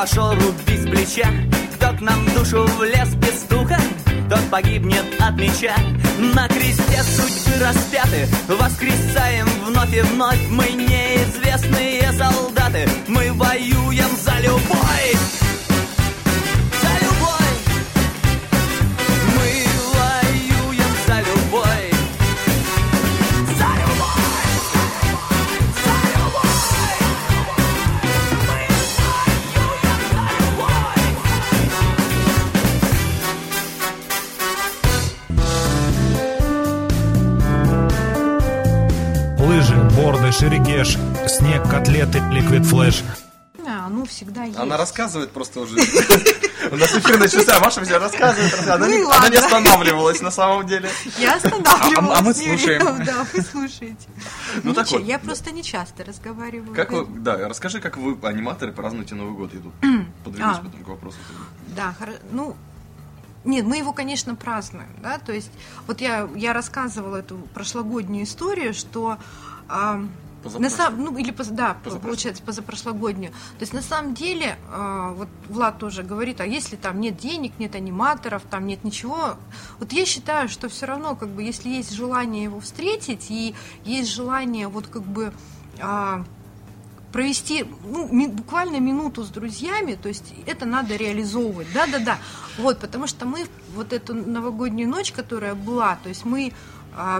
пошел 0.03 0.31
рубить 0.33 0.83
плеча. 0.91 1.29
Кто 1.75 1.93
к 1.95 2.01
нам 2.01 2.25
в 2.25 2.33
душу 2.33 2.65
влез 2.77 3.15
без 3.15 3.39
стука 3.39 3.79
Тот 4.29 4.41
погибнет 4.51 5.05
от 5.17 5.35
меча. 5.35 5.75
На 6.19 6.45
кресте 6.49 7.01
судьбы 7.03 7.63
распяты 7.63 8.27
Воскресаем 8.49 9.47
вновь 9.65 9.95
и 9.95 10.01
вновь. 10.01 10.45
Мы 10.49 10.65
неизвестные 10.71 12.11
солдаты 12.11 12.85
Мы 13.07 13.31
воюем 13.31 14.09
за 14.21 14.39
любовь 14.41 15.42
шерегеш, 40.33 40.97
снег, 41.27 41.63
котлеты, 41.69 42.19
liquid 42.31 42.65
flash. 42.65 43.03
А, 43.65 43.87
ну, 43.89 44.05
всегда 44.05 44.43
есть. 44.43 44.57
Она 44.59 44.75
рассказывает 44.77 45.31
просто 45.31 45.61
уже. 45.61 45.75
У 46.71 46.75
нас 46.75 46.93
эфир 46.95 47.17
начался, 47.19 47.59
Маша 47.59 47.81
все 47.85 47.97
рассказывает. 47.97 48.53
Она 48.67 48.87
Ну 48.87 48.97
не- 48.97 49.03
ладно. 49.03 49.39
останавливалась 49.39 50.21
на 50.21 50.31
самом 50.31 50.65
деле. 50.67 50.89
Я 51.17 51.35
останавливалась. 51.35 51.97
А- 51.97 52.19
а 52.19 52.21
мы 52.21 52.27
не 52.33 52.57
слушаем. 52.57 53.03
Да, 53.05 53.25
вы 53.33 53.41
слушаете. 53.41 54.07
Ну, 54.63 54.73
так 54.73 54.89
вот, 54.91 55.03
Я 55.03 55.19
просто 55.19 55.51
не 55.51 55.63
часто 55.63 56.03
разговариваю. 56.03 56.73
Как 56.75 56.91
вы, 56.91 57.05
да, 57.05 57.47
расскажи, 57.47 57.79
как 57.79 57.97
вы, 57.97 58.17
аниматоры, 58.27 58.71
празднуете 58.73 59.15
Новый 59.15 59.33
год. 59.33 59.53
Я 59.53 59.59
тут 59.61 59.73
подвигусь 60.25 60.57
А. 60.57 60.61
потом 60.63 60.83
к 60.83 60.87
вопросу. 60.87 61.17
Да, 61.75 61.95
ну, 62.31 62.55
нет, 63.45 63.65
мы 63.65 63.77
его, 63.77 63.93
конечно, 63.93 64.35
празднуем, 64.35 64.89
да, 65.01 65.17
то 65.19 65.31
есть, 65.33 65.51
вот 65.87 65.99
я, 66.01 66.29
я 66.35 66.53
рассказывала 66.53 67.17
эту 67.17 67.35
прошлогоднюю 67.53 68.23
историю, 68.23 68.73
что 68.73 69.17
а, 69.67 70.01
на 70.59 70.69
самом, 70.69 71.03
ну, 71.03 71.17
или, 71.17 71.31
поз- 71.31 71.47
да, 71.47 71.77
получается, 72.07 72.43
позапрошлогоднюю. 72.43 73.31
То 73.31 73.61
есть, 73.61 73.73
на 73.73 73.81
самом 73.81 74.13
деле, 74.13 74.57
а, 74.71 75.11
вот 75.13 75.27
Влад 75.49 75.77
тоже 75.79 76.03
говорит, 76.03 76.41
а 76.41 76.45
если 76.45 76.75
там 76.75 76.99
нет 76.99 77.17
денег, 77.17 77.53
нет 77.59 77.75
аниматоров, 77.75 78.43
там 78.49 78.65
нет 78.67 78.83
ничего, 78.83 79.35
вот 79.79 79.91
я 79.93 80.05
считаю, 80.05 80.49
что 80.49 80.69
все 80.69 80.85
равно, 80.85 81.15
как 81.15 81.29
бы, 81.29 81.43
если 81.43 81.69
есть 81.69 81.93
желание 81.93 82.43
его 82.43 82.59
встретить, 82.59 83.27
и 83.29 83.55
есть 83.85 84.11
желание, 84.13 84.67
вот, 84.67 84.87
как 84.87 85.03
бы, 85.03 85.33
а, 85.79 86.23
провести 87.11 87.63
ну, 87.85 88.07
ми- 88.11 88.27
буквально 88.27 88.79
минуту 88.79 89.23
с 89.23 89.29
друзьями, 89.29 89.93
то 89.93 90.09
есть 90.09 90.33
это 90.47 90.65
надо 90.65 90.95
реализовывать, 90.95 91.67
да-да-да, 91.71 92.17
вот, 92.57 92.79
потому 92.79 93.05
что 93.05 93.25
мы 93.27 93.45
вот 93.75 93.93
эту 93.93 94.15
новогоднюю 94.15 94.89
ночь, 94.89 95.11
которая 95.11 95.53
была, 95.53 95.95
то 96.01 96.09
есть 96.09 96.25
мы 96.25 96.53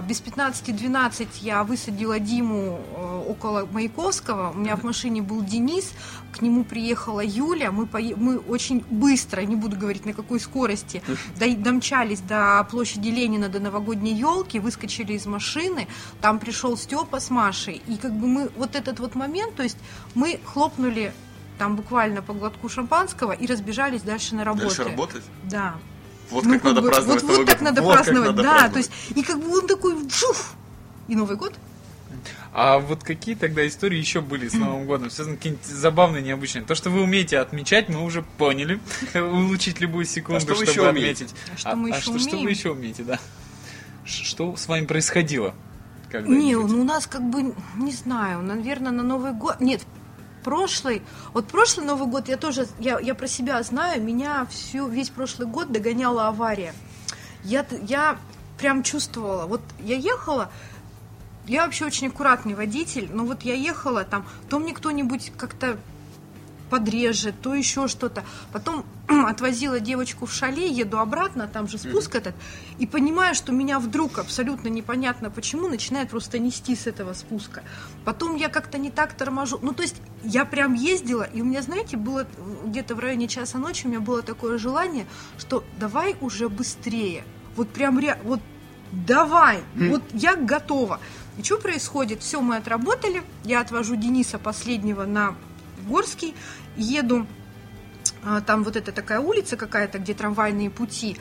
без 0.02 0.20
15-12 0.22 1.26
я 1.42 1.64
высадила 1.64 2.18
Диму 2.18 2.80
э, 2.96 3.24
около 3.28 3.66
Маяковского, 3.66 4.50
у 4.50 4.54
меня 4.58 4.76
в 4.76 4.84
машине 4.84 5.20
был 5.22 5.42
Денис, 5.42 5.92
к 6.32 6.42
нему 6.42 6.64
приехала 6.64 7.20
Юля, 7.24 7.70
мы, 7.72 7.84
пое- 7.84 8.14
мы 8.16 8.38
очень 8.38 8.84
быстро, 8.90 9.40
не 9.42 9.56
буду 9.56 9.76
говорить 9.76 10.06
на 10.06 10.12
какой 10.12 10.38
скорости, 10.40 11.02
до- 11.38 11.56
домчались 11.56 12.20
до 12.20 12.66
площади 12.70 13.08
Ленина, 13.08 13.48
до 13.48 13.60
новогодней 13.60 14.14
елки, 14.14 14.58
выскочили 14.60 15.12
из 15.14 15.26
машины, 15.26 15.86
там 16.20 16.38
пришел 16.38 16.76
Степа 16.76 17.18
с 17.20 17.30
Машей, 17.30 17.82
и 17.86 17.96
как 17.96 18.12
бы 18.12 18.26
мы 18.26 18.50
вот 18.56 18.76
этот 18.76 19.00
вот 19.00 19.14
момент, 19.14 19.54
то 19.56 19.62
есть 19.62 19.78
мы 20.14 20.38
хлопнули 20.44 21.12
там 21.58 21.76
буквально 21.76 22.20
по 22.22 22.32
глотку 22.32 22.68
шампанского 22.68 23.32
и 23.32 23.46
разбежались 23.46 24.02
дальше 24.02 24.34
на 24.34 24.44
работу. 24.44 24.66
Дальше 24.66 24.84
работать? 24.84 25.22
Да. 25.44 25.74
Вот 26.30 26.44
Ну, 26.44 26.54
как 26.54 26.64
надо 26.64 26.82
бы, 26.82 26.88
праздновать 26.88 27.22
Вот, 27.22 27.28
Новый 27.30 27.44
вот 27.44 27.50
так 27.50 27.60
надо 27.60 27.82
Вот 27.82 27.94
праздновать, 27.94 28.26
надо 28.28 28.42
да. 28.42 28.50
праздновать. 28.50 28.72
То 28.72 28.78
есть, 28.78 29.16
и 29.16 29.22
как 29.22 29.40
бы 29.40 29.58
он 29.58 29.66
такой, 29.66 30.10
шуф, 30.10 30.54
и 31.08 31.14
Новый 31.16 31.36
год. 31.36 31.54
А 32.52 32.78
вот 32.78 33.02
какие 33.02 33.34
тогда 33.34 33.66
истории 33.66 33.98
еще 33.98 34.20
были 34.20 34.46
с 34.48 34.54
Новым 34.54 34.86
годом? 34.86 35.10
Связаны 35.10 35.36
какие-нибудь 35.36 35.66
забавные, 35.66 36.22
необычные? 36.22 36.64
То, 36.64 36.76
что 36.76 36.88
вы 36.88 37.02
умеете 37.02 37.38
отмечать, 37.38 37.88
мы 37.88 38.04
уже 38.04 38.22
поняли. 38.22 38.80
Улучшить 39.14 39.80
любую 39.80 40.04
секунду, 40.04 40.36
А 40.36 40.40
что 40.40 40.54
чтобы 40.54 40.70
еще 40.70 40.88
отметить. 40.88 41.34
А 41.52 41.56
что 41.56 41.74
мы 41.76 41.88
еще 41.88 42.00
что, 42.00 42.18
что 42.18 42.30
вы 42.30 42.36
умеем? 42.36 42.48
еще 42.50 42.70
умеете, 42.70 43.02
да? 43.02 43.18
Что 44.04 44.56
с 44.56 44.68
вами 44.68 44.86
происходило? 44.86 45.54
Не, 46.12 46.54
ну 46.54 46.82
у 46.82 46.84
нас 46.84 47.08
как 47.08 47.22
бы, 47.28 47.54
не 47.76 47.90
знаю, 47.90 48.40
наверное, 48.42 48.92
на 48.92 49.02
Новый 49.02 49.32
год... 49.32 49.60
Нет, 49.60 49.82
прошлый, 50.44 51.02
вот 51.32 51.48
прошлый 51.48 51.86
Новый 51.86 52.06
год 52.06 52.28
я 52.28 52.36
тоже, 52.36 52.68
я, 52.78 53.00
я 53.00 53.14
про 53.14 53.26
себя 53.26 53.60
знаю, 53.62 54.02
меня 54.02 54.46
всю, 54.50 54.86
весь 54.86 55.10
прошлый 55.10 55.48
год 55.48 55.72
догоняла 55.72 56.28
авария. 56.28 56.74
Я, 57.42 57.66
я 57.82 58.18
прям 58.58 58.82
чувствовала, 58.82 59.46
вот 59.46 59.62
я 59.80 59.96
ехала, 59.96 60.50
я 61.46 61.64
вообще 61.64 61.84
очень 61.86 62.08
аккуратный 62.08 62.54
водитель, 62.54 63.08
но 63.12 63.24
вот 63.24 63.42
я 63.42 63.54
ехала 63.54 64.04
там, 64.04 64.26
то 64.48 64.58
мне 64.58 64.72
кто-нибудь 64.72 65.32
как-то 65.36 65.78
подрежет, 66.70 67.34
то 67.40 67.54
еще 67.54 67.88
что-то. 67.88 68.24
Потом 68.52 68.84
отвозила 69.08 69.80
девочку 69.80 70.26
в 70.26 70.32
шале, 70.32 70.68
еду 70.68 70.98
обратно, 70.98 71.46
там 71.46 71.68
же 71.68 71.78
спуск 71.78 72.14
этот, 72.14 72.34
и 72.78 72.86
понимаю, 72.86 73.34
что 73.34 73.52
меня 73.52 73.78
вдруг 73.78 74.18
абсолютно 74.18 74.68
непонятно 74.68 75.30
почему 75.30 75.68
начинает 75.68 76.10
просто 76.10 76.38
нести 76.38 76.74
с 76.74 76.86
этого 76.86 77.12
спуска. 77.12 77.62
Потом 78.04 78.36
я 78.36 78.48
как-то 78.48 78.78
не 78.78 78.90
так 78.90 79.14
торможу. 79.14 79.58
Ну, 79.62 79.72
то 79.72 79.82
есть 79.82 79.96
я 80.22 80.44
прям 80.44 80.74
ездила, 80.74 81.22
и 81.22 81.42
у 81.42 81.44
меня, 81.44 81.62
знаете, 81.62 81.96
было 81.96 82.26
где-то 82.64 82.94
в 82.94 82.98
районе 82.98 83.28
часа 83.28 83.58
ночи, 83.58 83.86
у 83.86 83.88
меня 83.88 84.00
было 84.00 84.22
такое 84.22 84.58
желание, 84.58 85.06
что 85.38 85.64
давай 85.78 86.16
уже 86.20 86.48
быстрее. 86.48 87.24
Вот 87.56 87.68
прям 87.68 87.98
ре... 87.98 88.18
вот 88.24 88.40
давай, 88.92 89.60
вот 89.76 90.02
я 90.12 90.36
готова. 90.36 91.00
И 91.36 91.42
что 91.42 91.58
происходит? 91.58 92.22
Все, 92.22 92.40
мы 92.40 92.56
отработали, 92.56 93.22
я 93.44 93.60
отвожу 93.60 93.96
Дениса 93.96 94.38
последнего 94.38 95.04
на 95.04 95.34
Горский, 95.84 96.34
еду, 96.76 97.26
а, 98.24 98.40
там 98.40 98.64
вот 98.64 98.76
это 98.76 98.92
такая 98.92 99.20
улица 99.20 99.56
какая-то, 99.56 99.98
где 99.98 100.14
трамвайные 100.14 100.70
пути. 100.70 101.16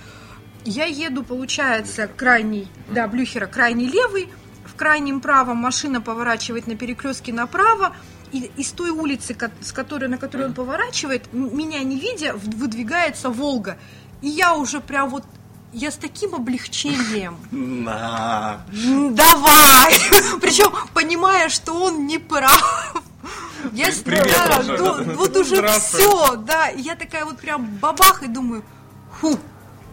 Я 0.66 0.86
еду, 0.86 1.24
получается, 1.24 2.08
крайний, 2.08 2.68
да, 2.90 3.08
Блюхера, 3.08 3.48
крайний 3.48 3.88
левый, 3.88 4.30
в 4.66 4.76
крайнем 4.76 5.20
правом 5.20 5.58
машина 5.58 6.02
поворачивает 6.02 6.68
на 6.68 6.76
перекрестке 6.76 7.34
направо, 7.34 7.96
и 8.32 8.50
из 8.58 8.72
той 8.72 8.90
улицы, 8.90 9.38
с 9.62 9.72
которой, 9.72 10.10
на 10.10 10.18
которую 10.18 10.50
он 10.50 10.56
поворачивает, 10.56 11.32
меня 11.34 11.84
не 11.84 12.00
видя, 12.00 12.34
выдвигается 12.34 13.30
Волга. 13.30 13.78
И 14.22 14.30
я 14.30 14.56
уже 14.56 14.80
прям 14.80 15.10
вот, 15.10 15.26
я 15.74 15.92
с 15.92 15.96
таким 15.96 16.34
облегчением 16.34 17.38
На. 17.52 18.66
Давай! 18.72 19.94
Причем 20.42 20.72
понимая, 20.94 21.50
что 21.50 21.74
он 21.74 22.08
не 22.08 22.18
прав. 22.18 23.04
Я 23.72 23.88
Привет, 24.04 24.38
да, 24.48 24.78
ду- 24.78 25.04
вот 25.16 25.36
уже 25.38 25.66
все, 25.70 26.36
да. 26.36 26.70
И 26.70 26.82
я 26.82 26.96
такая 26.96 27.26
вот 27.26 27.40
прям 27.40 27.66
бабах 27.82 28.24
и 28.24 28.28
думаю, 28.28 28.64
фу, 29.20 29.40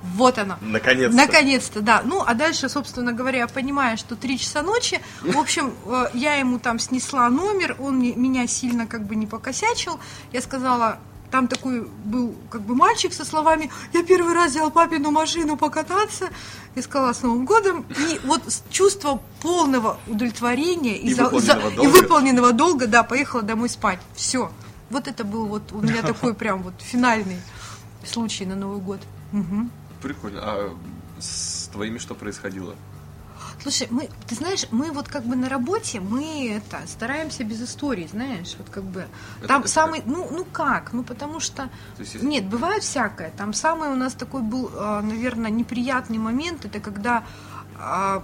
вот 0.03 0.39
она. 0.39 0.59
Наконец-то. 0.61 1.17
Наконец-то, 1.17 1.81
да. 1.81 2.03
Ну, 2.05 2.23
а 2.27 2.35
дальше, 2.35 2.69
собственно 2.69 3.13
говоря, 3.13 3.41
я 3.41 3.47
понимаю, 3.49 3.97
что 3.99 4.17
три 4.17 4.39
часа 4.39 4.63
ночи. 4.63 5.01
В 5.23 5.39
общем, 5.39 5.75
э, 5.87 6.07
я 6.15 6.35
ему 6.37 6.59
там 6.59 6.79
снесла 6.79 7.29
номер, 7.29 7.77
он 7.79 8.01
меня 8.01 8.47
сильно 8.47 8.87
как 8.87 9.05
бы 9.07 9.15
не 9.15 9.27
покосячил. 9.27 10.01
Я 10.33 10.41
сказала, 10.41 10.99
там 11.31 11.47
такой 11.49 11.89
был 12.05 12.35
как 12.51 12.63
бы 12.63 12.75
мальчик 12.75 13.13
со 13.13 13.25
словами 13.25 13.71
«Я 13.93 14.03
первый 14.05 14.35
раз 14.35 14.51
взял 14.53 14.71
папину 14.71 15.11
машину 15.11 15.57
покататься». 15.57 16.31
Я 16.75 16.83
сказала 16.83 17.13
«С 17.13 17.23
Новым 17.23 17.45
годом». 17.45 17.85
И 17.99 18.21
вот 18.25 18.43
с 18.47 18.63
чувством 18.71 19.21
полного 19.41 19.99
удовлетворения 20.07 20.97
И 20.99 21.15
за- 21.15 21.25
выполненного 21.25 21.71
и 21.71 21.77
долга. 21.77 21.91
выполненного 21.91 22.53
долга, 22.53 22.87
да, 22.87 23.03
поехала 23.03 23.43
домой 23.43 23.69
спать. 23.69 24.01
Все. 24.15 24.51
Вот 24.91 25.07
это 25.09 25.25
был 25.25 25.47
вот 25.47 25.73
у 25.73 25.81
меня 25.81 26.03
такой 26.13 26.35
прям 26.35 26.63
вот 26.63 26.75
финальный 26.79 27.41
случай 28.05 28.45
на 28.47 28.57
Новый 28.57 28.81
год. 28.81 29.01
Мгм. 29.33 29.71
Прикольно. 30.03 30.41
А 30.43 30.77
с 31.21 31.69
твоими 31.73 31.99
что 31.99 32.15
происходило? 32.15 32.75
Слушай, 33.63 33.89
мы, 33.91 34.09
ты 34.27 34.35
знаешь, 34.35 34.67
мы 34.71 34.91
вот 34.91 35.09
как 35.09 35.25
бы 35.25 35.37
на 35.37 35.49
работе, 35.49 36.01
мы 36.01 36.51
это 36.57 36.81
стараемся 36.87 37.45
без 37.45 37.63
историй, 37.63 38.09
знаешь, 38.09 38.55
вот 38.59 38.71
как 38.71 38.85
бы. 38.85 39.07
Это- 39.41 39.49
там 39.49 39.61
это 39.61 39.71
самый, 39.71 40.03
ну, 40.07 40.29
ну 40.31 40.45
как, 40.45 40.93
ну 40.95 41.03
потому 41.03 41.41
что, 41.41 41.69
То 41.97 42.03
есть, 42.03 42.15
если- 42.15 42.27
нет, 42.27 42.45
бывает 42.47 42.83
всякое. 42.83 43.31
Там 43.37 43.53
самый 43.53 43.91
у 43.91 43.97
нас 43.97 44.15
такой 44.15 44.41
был, 44.43 44.71
а, 44.75 45.03
наверное, 45.03 45.51
неприятный 45.51 46.19
момент, 46.19 46.65
это 46.65 46.81
когда 46.81 47.25
а, 47.83 48.23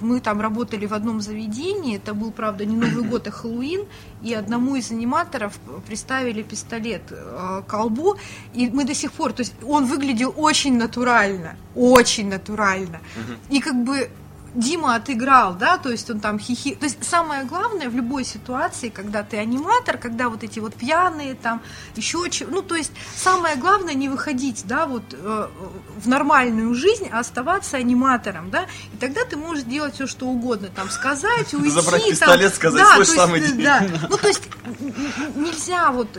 мы 0.00 0.20
там 0.20 0.40
работали 0.40 0.86
в 0.86 0.92
одном 0.92 1.20
заведении, 1.20 1.96
это 1.96 2.12
был, 2.14 2.30
правда, 2.32 2.64
не 2.64 2.76
Новый 2.76 3.02
год, 3.04 3.26
а 3.26 3.30
Хэллоуин, 3.30 3.86
и 4.22 4.34
одному 4.34 4.76
из 4.76 4.90
аниматоров 4.90 5.58
приставили 5.86 6.42
пистолет 6.42 7.02
э, 7.10 7.62
к 7.66 7.70
колбу, 7.70 8.16
и 8.52 8.68
мы 8.68 8.84
до 8.84 8.94
сих 8.94 9.12
пор, 9.12 9.32
то 9.32 9.40
есть 9.40 9.54
он 9.62 9.86
выглядел 9.86 10.34
очень 10.36 10.76
натурально, 10.76 11.56
очень 11.74 12.28
натурально, 12.28 13.00
и 13.50 13.60
как 13.60 13.74
бы 13.84 14.10
Дима 14.54 14.96
отыграл, 14.96 15.54
да, 15.54 15.78
то 15.78 15.90
есть 15.90 16.10
он 16.10 16.20
там 16.20 16.38
хихи. 16.38 16.74
То 16.74 16.84
есть 16.84 17.04
самое 17.04 17.44
главное 17.44 17.88
в 17.88 17.94
любой 17.94 18.24
ситуации, 18.24 18.88
когда 18.88 19.22
ты 19.22 19.36
аниматор, 19.36 19.96
когда 19.96 20.28
вот 20.28 20.42
эти 20.42 20.58
вот 20.58 20.74
пьяные 20.74 21.34
там, 21.34 21.62
еще 21.94 22.28
чего, 22.30 22.50
ну, 22.50 22.62
то 22.62 22.74
есть 22.74 22.92
самое 23.14 23.56
главное 23.56 23.94
не 23.94 24.08
выходить, 24.08 24.62
да, 24.66 24.86
вот 24.86 25.04
э, 25.12 25.48
в 25.96 26.08
нормальную 26.08 26.74
жизнь, 26.74 27.08
а 27.12 27.20
оставаться 27.20 27.76
аниматором, 27.76 28.50
да, 28.50 28.66
и 28.92 28.96
тогда 28.96 29.24
ты 29.24 29.36
можешь 29.36 29.64
делать 29.64 29.94
все, 29.94 30.06
что 30.06 30.26
угодно, 30.26 30.68
там, 30.74 30.90
сказать, 30.90 31.54
уйти. 31.54 31.70
Забрать 31.70 32.02
там, 32.02 32.10
пистолет, 32.10 32.54
сказать, 32.54 32.82
да, 32.82 32.94
«Слышь, 32.96 33.08
есть, 33.40 33.54
иди». 33.54 33.62
Да, 33.62 33.86
ну, 34.08 34.16
то 34.16 34.26
есть 34.26 34.42
нельзя 35.36 35.92
вот 35.92 36.18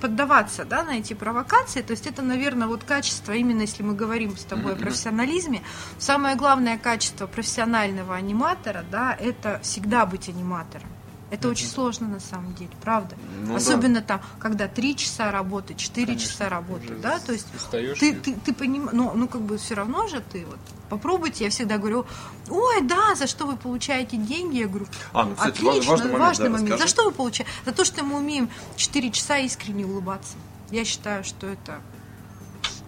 поддаваться, 0.00 0.64
да, 0.64 0.82
на 0.82 0.98
эти 0.98 1.12
провокации, 1.12 1.82
то 1.82 1.90
есть 1.90 2.06
это, 2.06 2.22
наверное, 2.22 2.68
вот 2.68 2.84
качество, 2.84 3.32
именно 3.32 3.62
если 3.62 3.82
мы 3.82 3.94
говорим 3.94 4.36
с 4.36 4.44
тобой 4.44 4.72
о 4.72 4.76
профессионализме, 4.76 5.62
самое 5.98 6.36
главное 6.36 6.78
качество 6.78 7.26
профессионального 7.34 8.14
аниматора, 8.14 8.84
да, 8.90 9.14
это 9.18 9.60
всегда 9.62 10.06
быть 10.06 10.28
аниматором. 10.28 10.88
Это 11.30 11.48
очень 11.48 11.66
сложно 11.66 12.06
на 12.06 12.20
самом 12.20 12.54
деле, 12.54 12.70
правда. 12.80 13.16
Ну 13.42 13.48
да. 13.48 13.56
Особенно 13.56 14.02
там, 14.02 14.20
когда 14.38 14.68
три 14.68 14.94
часа 14.94 15.32
работы, 15.32 15.74
четыре 15.74 16.16
часа 16.16 16.48
работы, 16.48 16.94
да, 17.02 17.18
то 17.18 17.32
есть 17.32 17.46
ты, 17.72 18.10
и- 18.10 18.14
ты, 18.14 18.34
ты 18.34 18.52
понимаешь, 18.54 18.92
ну, 18.92 19.12
ну 19.14 19.26
как 19.26 19.40
бы 19.42 19.58
все 19.58 19.74
равно 19.74 20.06
же 20.06 20.20
ты 20.20 20.44
вот 20.46 20.58
попробуйте, 20.90 21.44
я 21.44 21.50
всегда 21.50 21.78
говорю, 21.78 22.06
ой, 22.48 22.82
да, 22.82 23.16
за 23.16 23.26
что 23.26 23.46
вы 23.46 23.56
получаете 23.56 24.16
деньги, 24.16 24.58
я 24.58 24.68
говорю, 24.68 24.86
А, 25.12 25.24
ну, 25.24 25.34
кстати, 25.34 25.56
отлично, 25.58 25.90
важный 26.18 26.50
момент, 26.50 26.68
да, 26.68 26.76
За 26.76 26.84
расскажи. 26.84 26.88
что 26.88 27.04
вы 27.06 27.10
получаете? 27.10 27.50
За 27.66 27.72
то, 27.72 27.84
что 27.84 28.04
мы 28.04 28.18
умеем 28.18 28.48
4 28.76 29.10
часа 29.10 29.38
искренне 29.38 29.84
улыбаться. 29.86 30.34
Я 30.70 30.84
считаю, 30.84 31.24
что 31.24 31.48
это 31.48 31.80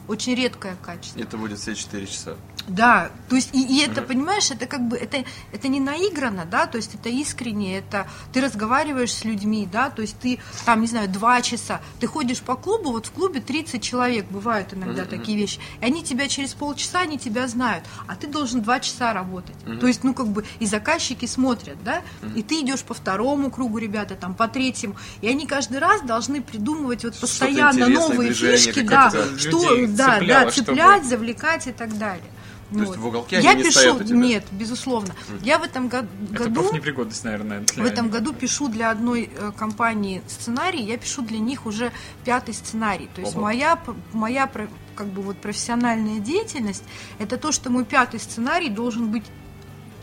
очень 0.07 0.35
редкое 0.37 0.77
качество. 0.83 1.19
Это 1.19 1.37
будет 1.37 1.59
все 1.59 1.75
4 1.75 2.07
часа. 2.07 2.37
Да, 2.69 3.11
то 3.29 3.37
есть 3.37 3.51
и, 3.55 3.63
и 3.63 3.81
это, 3.81 4.03
понимаешь, 4.03 4.51
это 4.51 4.67
как 4.67 4.87
бы 4.89 4.97
это, 4.97 5.25
это 5.53 5.69
не 5.69 5.79
наиграно, 5.81 6.45
да, 6.51 6.67
то 6.67 6.77
есть 6.77 6.95
это 6.95 7.09
искренне, 7.09 7.79
это 7.79 8.09
ты 8.33 8.41
разговариваешь 8.41 9.13
с 9.13 9.25
людьми, 9.25 9.69
да, 9.71 9.91
то 9.91 10.03
есть 10.03 10.19
ты 10.19 10.41
там, 10.65 10.81
не 10.81 10.87
знаю, 10.89 11.09
два 11.09 11.41
часа, 11.43 11.81
ты 12.01 12.07
ходишь 12.07 12.41
по 12.41 12.57
клубу, 12.57 12.91
вот 12.91 13.07
в 13.07 13.13
клубе 13.13 13.41
30 13.41 13.83
человек, 13.83 14.27
бывают 14.31 14.75
иногда 14.75 15.05
такие 15.05 15.39
вещи, 15.39 15.61
и 15.81 15.85
они 15.85 16.03
тебя 16.03 16.29
через 16.29 16.55
полчаса, 16.55 17.01
они 17.01 17.19
тебя 17.19 17.47
знают, 17.47 17.85
а 18.09 18.17
ты 18.17 18.27
должен 18.27 18.63
два 18.63 18.81
часа 18.81 19.13
работать, 19.13 19.57
то 19.81 19.87
есть, 19.87 20.03
ну, 20.05 20.13
как 20.15 20.27
бы, 20.29 20.45
и 20.59 20.67
заказчики 20.67 21.27
смотрят, 21.27 21.83
да, 21.85 22.03
и 22.35 22.43
ты 22.43 22.61
идешь 22.63 22.83
по 22.83 22.95
второму 22.95 23.51
кругу, 23.51 23.79
ребята, 23.79 24.17
там, 24.17 24.35
по 24.35 24.49
третьему, 24.49 24.97
и 25.21 25.29
они 25.29 25.47
каждый 25.47 25.79
раз 25.79 26.03
должны 26.03 26.43
придумывать 26.43 27.05
вот 27.05 27.17
постоянно 27.19 27.87
новые 27.89 28.33
фишки, 28.33 28.81
да, 28.81 29.11
что, 29.39 29.51
Людей 29.75 29.87
да, 29.87 30.19
цепляло, 30.19 30.45
да, 30.45 30.51
чтобы- 30.51 30.67
цеплять, 30.67 31.05
завлекать 31.05 31.67
и 31.69 31.73
так 31.73 31.97
далее. 31.97 32.25
То 32.73 32.81
есть 32.81 32.97
в 32.97 33.07
уголке 33.07 33.41
я 33.41 33.51
они 33.51 33.63
не 33.63 33.69
пишу, 33.69 33.79
стоят 33.79 34.01
у 34.01 34.05
тебя? 34.05 34.19
нет, 34.19 34.45
безусловно. 34.51 35.15
Я 35.43 35.59
в 35.59 35.63
этом 35.63 35.89
го- 35.89 35.99
Это 35.99 36.45
году, 36.45 36.63
профнепригодность, 36.63 37.25
наверное. 37.25 37.61
для 37.61 37.83
в 37.83 37.87
этом 37.87 38.09
году 38.11 38.33
пишу 38.33 38.69
для 38.69 38.91
одной 38.91 39.31
э, 39.33 39.53
компании 39.57 40.23
сценарий, 40.27 40.83
я 40.83 40.97
пишу 40.99 41.23
для 41.23 41.39
них 41.39 41.67
уже 41.67 41.93
пятый 42.25 42.55
сценарий. 42.55 43.09
То 43.15 43.21
есть 43.21 43.37
моя, 43.37 43.79
моя 44.13 44.51
как 44.97 45.07
бы 45.07 45.23
вот 45.23 45.37
профессиональная 45.37 46.19
деятельность, 46.19 46.83
это 47.19 47.37
то, 47.37 47.53
что 47.53 47.71
мой 47.71 47.85
пятый 47.85 48.19
сценарий 48.19 48.69
должен 48.69 49.11
быть 49.13 49.25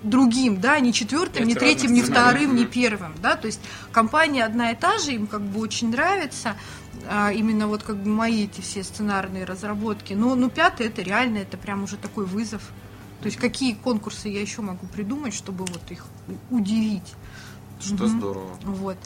другим, 0.04 0.60
да, 0.60 0.80
не 0.80 0.94
четвертым, 0.94 1.46
не 1.46 1.56
третьим, 1.56 1.94
не 1.94 2.02
вторым, 2.02 2.56
не 2.56 2.66
первым, 2.66 3.16
да, 3.22 3.36
то 3.36 3.48
есть 3.48 3.62
компания 3.92 4.44
одна 4.44 4.72
и 4.72 4.76
та 4.76 4.98
же, 5.00 5.14
им 5.14 5.28
как 5.28 5.42
бы 5.42 5.60
очень 5.62 5.92
нравится, 5.92 6.58
а, 7.08 7.32
именно 7.32 7.68
вот 7.68 7.84
как 7.84 7.98
бы 7.98 8.10
мои 8.10 8.46
эти 8.46 8.62
все 8.62 8.84
сценарные 8.84 9.46
разработки, 9.46 10.14
но, 10.14 10.36
ну, 10.36 10.50
пятый 10.50 10.88
это 10.88 11.02
реально, 11.02 11.40
это 11.40 11.58
прям 11.58 11.84
уже 11.84 11.98
такой 11.98 12.26
вызов, 12.26 12.62
то 13.22 13.28
есть 13.28 13.38
какие 13.38 13.74
конкурсы 13.74 14.28
я 14.28 14.42
еще 14.42 14.62
могу 14.62 14.86
придумать, 14.88 15.34
чтобы 15.34 15.66
вот 15.66 15.92
их 15.92 16.06
удивить. 16.50 17.14
Что 17.80 18.08
здорово. 18.08 18.58
Вот. 18.64 18.98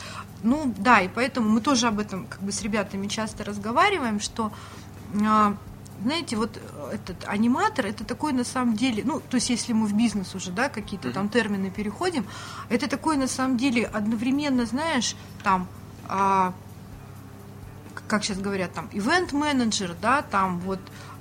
Ну 0.43 0.73
да, 0.77 1.01
и 1.01 1.07
поэтому 1.07 1.49
мы 1.49 1.61
тоже 1.61 1.87
об 1.87 1.99
этом 1.99 2.27
как 2.27 2.41
бы 2.41 2.51
с 2.51 2.61
ребятами 2.61 3.07
часто 3.07 3.43
разговариваем, 3.43 4.19
что 4.19 4.51
а, 5.23 5.55
знаете, 6.03 6.35
вот 6.35 6.59
этот 6.91 7.25
аниматор, 7.25 7.85
это 7.85 8.03
такой 8.03 8.33
на 8.33 8.43
самом 8.43 8.75
деле, 8.75 9.03
ну, 9.05 9.19
то 9.19 9.35
есть 9.35 9.49
если 9.49 9.73
мы 9.73 9.87
в 9.87 9.93
бизнес 9.93 10.35
уже, 10.35 10.51
да, 10.51 10.69
какие-то 10.69 11.11
там 11.11 11.29
термины 11.29 11.71
переходим, 11.71 12.25
это 12.69 12.87
такой 12.87 13.17
на 13.17 13.27
самом 13.27 13.57
деле 13.57 13.85
одновременно, 13.85 14.65
знаешь, 14.65 15.15
там, 15.43 15.67
а, 16.07 16.53
как 18.07 18.23
сейчас 18.23 18.39
говорят, 18.39 18.73
там, 18.73 18.89
ивент-менеджер, 18.91 19.95
да, 20.01 20.21
там 20.21 20.59
вот 20.59 20.79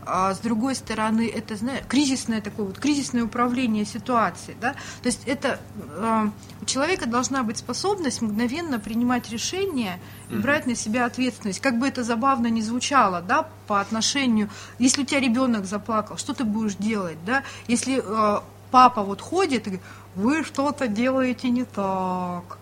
а 0.08 0.34
с 0.34 0.38
другой 0.38 0.76
стороны, 0.76 1.28
это, 1.28 1.56
знаешь, 1.56 1.82
кризисное 1.88 2.40
такое 2.40 2.66
вот, 2.66 2.78
кризисное 2.78 3.24
управление 3.24 3.84
ситуацией, 3.84 4.56
да, 4.60 4.74
то 5.02 5.06
есть 5.06 5.22
это, 5.26 5.58
э, 5.74 6.28
у 6.62 6.64
человека 6.64 7.06
должна 7.06 7.42
быть 7.42 7.58
способность 7.58 8.22
мгновенно 8.22 8.78
принимать 8.78 9.28
решения 9.30 9.98
и 10.30 10.36
брать 10.36 10.66
на 10.66 10.76
себя 10.76 11.06
ответственность, 11.06 11.60
как 11.60 11.80
бы 11.80 11.88
это 11.88 12.04
забавно 12.04 12.46
ни 12.46 12.60
звучало, 12.60 13.20
да, 13.20 13.48
по 13.66 13.80
отношению, 13.80 14.48
если 14.78 15.02
у 15.02 15.04
тебя 15.04 15.18
ребенок 15.18 15.66
заплакал, 15.66 16.16
что 16.18 16.34
ты 16.34 16.44
будешь 16.44 16.76
делать, 16.76 17.18
да, 17.26 17.42
если 17.66 18.00
э, 18.00 18.40
папа 18.70 19.02
вот 19.02 19.20
ходит 19.20 19.66
и 19.66 19.70
говорит, 19.70 19.86
вы 20.14 20.44
что-то 20.44 20.86
делаете 20.86 21.50
не 21.50 21.64
так, 21.64 22.58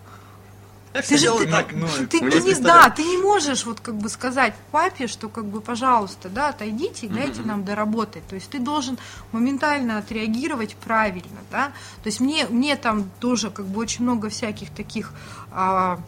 ты 1.01 1.17
же 1.17 1.25
ты, 1.37 1.47
ну, 1.47 1.87
ты- 2.07 2.19
не, 2.45 2.53
да, 2.63 2.89
ты 2.89 3.03
не 3.03 3.17
можешь 3.17 3.65
вот 3.65 3.79
как 3.79 3.95
бы 3.95 4.09
сказать 4.09 4.53
папе, 4.71 5.07
что 5.07 5.29
как 5.29 5.45
бы, 5.45 5.61
пожалуйста, 5.61 6.29
да, 6.29 6.49
отойдите 6.49 7.07
и 7.07 7.09
дайте 7.09 7.41
нам 7.47 7.63
доработать. 7.65 8.27
То 8.27 8.35
есть 8.35 8.49
ты 8.49 8.59
должен 8.59 8.97
моментально 9.31 9.97
отреагировать 9.97 10.75
правильно, 10.75 11.39
да. 11.51 11.67
То 12.03 12.07
есть 12.07 12.19
мне, 12.19 12.45
мне 12.49 12.75
там 12.75 13.09
тоже 13.19 13.49
как 13.49 13.65
бы 13.65 13.79
очень 13.79 14.03
много 14.03 14.29
всяких 14.29 14.69
таких 14.71 15.11
а, 15.51 15.99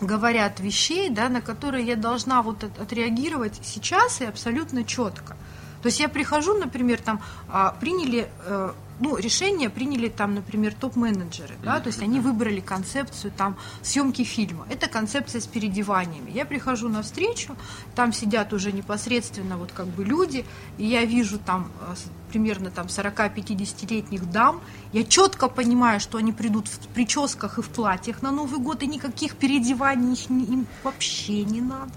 говорят 0.00 0.60
вещей, 0.60 1.08
да, 1.10 1.28
на 1.28 1.40
которые 1.40 1.84
я 1.86 1.96
должна 1.96 2.42
вот 2.42 2.64
от- 2.64 2.78
отреагировать 2.78 3.60
сейчас 3.64 4.20
и 4.20 4.24
абсолютно 4.26 4.84
четко. 4.84 5.36
То 5.82 5.86
есть 5.88 6.00
я 6.00 6.08
прихожу, 6.08 6.54
например, 6.58 7.00
там 7.00 7.20
а, 7.48 7.74
приняли, 7.80 8.28
э, 8.44 8.72
ну, 8.98 9.16
решение 9.16 9.68
приняли 9.68 10.08
там, 10.08 10.34
например, 10.34 10.74
топ-менеджеры, 10.74 11.54
да, 11.62 11.80
то 11.80 11.88
есть 11.88 12.02
они 12.02 12.20
выбрали 12.20 12.60
концепцию 12.60 13.32
там 13.36 13.56
съемки 13.82 14.24
фильма. 14.24 14.66
Это 14.70 14.88
концепция 14.88 15.40
с 15.40 15.46
переодеваниями. 15.46 16.30
Я 16.30 16.46
прихожу 16.46 16.88
на 16.88 17.02
встречу, 17.02 17.56
там 17.94 18.12
сидят 18.12 18.52
уже 18.52 18.72
непосредственно 18.72 19.56
вот 19.56 19.72
как 19.72 19.86
бы 19.86 20.04
люди, 20.04 20.44
и 20.78 20.86
я 20.86 21.04
вижу 21.04 21.38
там 21.38 21.70
э, 21.80 21.94
примерно 22.30 22.70
там 22.70 22.86
40-50-летних 22.86 24.30
дам, 24.30 24.60
я 24.92 25.04
четко 25.04 25.48
понимаю, 25.48 26.00
что 26.00 26.18
они 26.18 26.32
придут 26.32 26.68
в 26.68 26.88
прическах 26.88 27.58
и 27.58 27.62
в 27.62 27.68
платьях 27.68 28.22
на 28.22 28.30
Новый 28.30 28.60
год, 28.60 28.82
и 28.82 28.86
никаких 28.86 29.36
переодеваний 29.36 30.16
им 30.28 30.66
вообще 30.82 31.44
не 31.44 31.60
надо. 31.60 31.92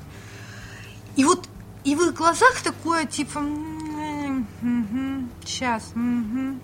И 1.16 1.24
вот 1.24 1.47
и 1.86 1.95
в 1.95 2.02
их 2.02 2.14
глазах 2.14 2.62
такое 2.62 3.06
типа 3.06 3.41
сейчас. 5.45 5.91
Будем 5.93 6.60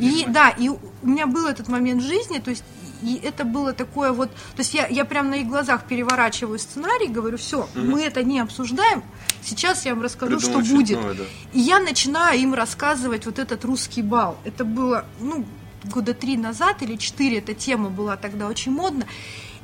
И 0.00 0.24
да, 0.26 0.50
и 0.50 0.68
у 0.68 0.78
меня 1.02 1.26
был 1.26 1.46
этот 1.46 1.68
момент 1.68 2.02
жизни, 2.02 2.38
то 2.38 2.50
есть 2.50 2.64
и 3.02 3.18
это 3.22 3.44
было 3.44 3.72
такое 3.72 4.12
вот, 4.12 4.30
то 4.30 4.58
есть 4.58 4.74
я, 4.74 4.86
я 4.86 5.04
прям 5.04 5.30
на 5.30 5.36
их 5.36 5.48
глазах 5.48 5.84
переворачиваю 5.84 6.58
сценарий, 6.58 7.08
говорю, 7.08 7.38
все, 7.38 7.68
мы 7.74 8.02
это 8.02 8.22
не 8.22 8.40
обсуждаем, 8.40 9.02
сейчас 9.42 9.86
я 9.86 9.94
вам 9.94 10.02
расскажу, 10.04 10.38
Придумать 10.38 10.66
что 10.66 10.74
будет. 10.74 10.98
новое, 10.98 11.14
да. 11.14 11.24
И 11.52 11.60
я 11.60 11.80
начинаю 11.80 12.38
им 12.38 12.54
рассказывать 12.54 13.26
вот 13.26 13.38
этот 13.38 13.64
русский 13.64 14.02
бал. 14.02 14.36
Это 14.44 14.64
было, 14.64 15.06
ну, 15.18 15.46
года 15.84 16.14
три 16.14 16.36
назад 16.36 16.82
или 16.82 16.96
четыре 16.96 17.38
эта 17.38 17.54
тема 17.54 17.88
была 17.88 18.16
тогда 18.16 18.48
очень 18.48 18.72
модна. 18.72 19.06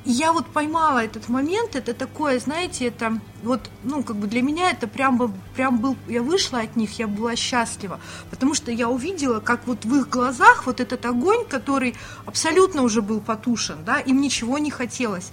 Я 0.09 0.33
вот 0.33 0.47
поймала 0.47 1.05
этот 1.05 1.29
момент, 1.29 1.75
это 1.75 1.93
такое, 1.93 2.39
знаете, 2.39 2.87
это 2.87 3.19
вот, 3.43 3.69
ну, 3.83 4.05
как 4.05 4.15
бы 4.15 4.29
для 4.29 4.41
меня 4.41 4.71
это 4.71 4.87
прям, 4.87 5.35
прям 5.57 5.79
был, 5.79 5.97
я 6.07 6.23
вышла 6.23 6.61
от 6.61 6.77
них, 6.77 7.01
я 7.01 7.09
была 7.09 7.35
счастлива, 7.35 7.99
потому 8.31 8.55
что 8.55 8.71
я 8.71 8.89
увидела, 8.89 9.41
как 9.41 9.67
вот 9.67 9.85
в 9.85 9.93
их 9.97 10.09
глазах 10.09 10.67
вот 10.67 10.79
этот 10.79 11.05
огонь, 11.05 11.45
который 11.45 11.97
абсолютно 12.25 12.83
уже 12.83 13.03
был 13.03 13.21
потушен, 13.21 13.85
да, 13.85 13.99
им 13.99 14.21
ничего 14.21 14.59
не 14.59 14.71
хотелось. 14.71 15.33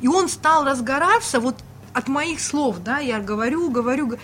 И 0.00 0.08
он 0.08 0.30
стал 0.30 0.64
разгораться 0.64 1.38
вот 1.38 1.56
от 1.92 2.08
моих 2.08 2.40
слов, 2.40 2.78
да, 2.78 3.00
я 3.00 3.20
говорю, 3.20 3.70
говорю, 3.70 4.14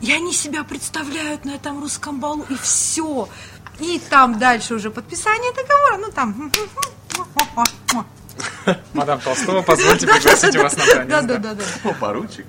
и 0.00 0.10
они 0.10 0.32
себя 0.32 0.64
представляют 0.64 1.44
на 1.44 1.50
этом 1.50 1.80
русском 1.80 2.18
балу, 2.18 2.46
и 2.48 2.54
все. 2.54 3.28
И 3.78 4.00
там 4.08 4.38
дальше 4.38 4.74
уже 4.74 4.90
подписание 4.90 5.52
договора, 5.52 5.98
ну 5.98 6.10
там... 6.12 6.50
Мадам 8.94 9.20
Толстого, 9.20 9.62
позвольте 9.62 10.06
пригласить 10.06 10.56
вас 10.56 10.76
на 10.76 10.86
танец. 10.86 11.08
Да, 11.08 11.22
да, 11.22 11.54
да. 11.54 11.64
О, 11.84 11.94
поручик. 11.94 12.46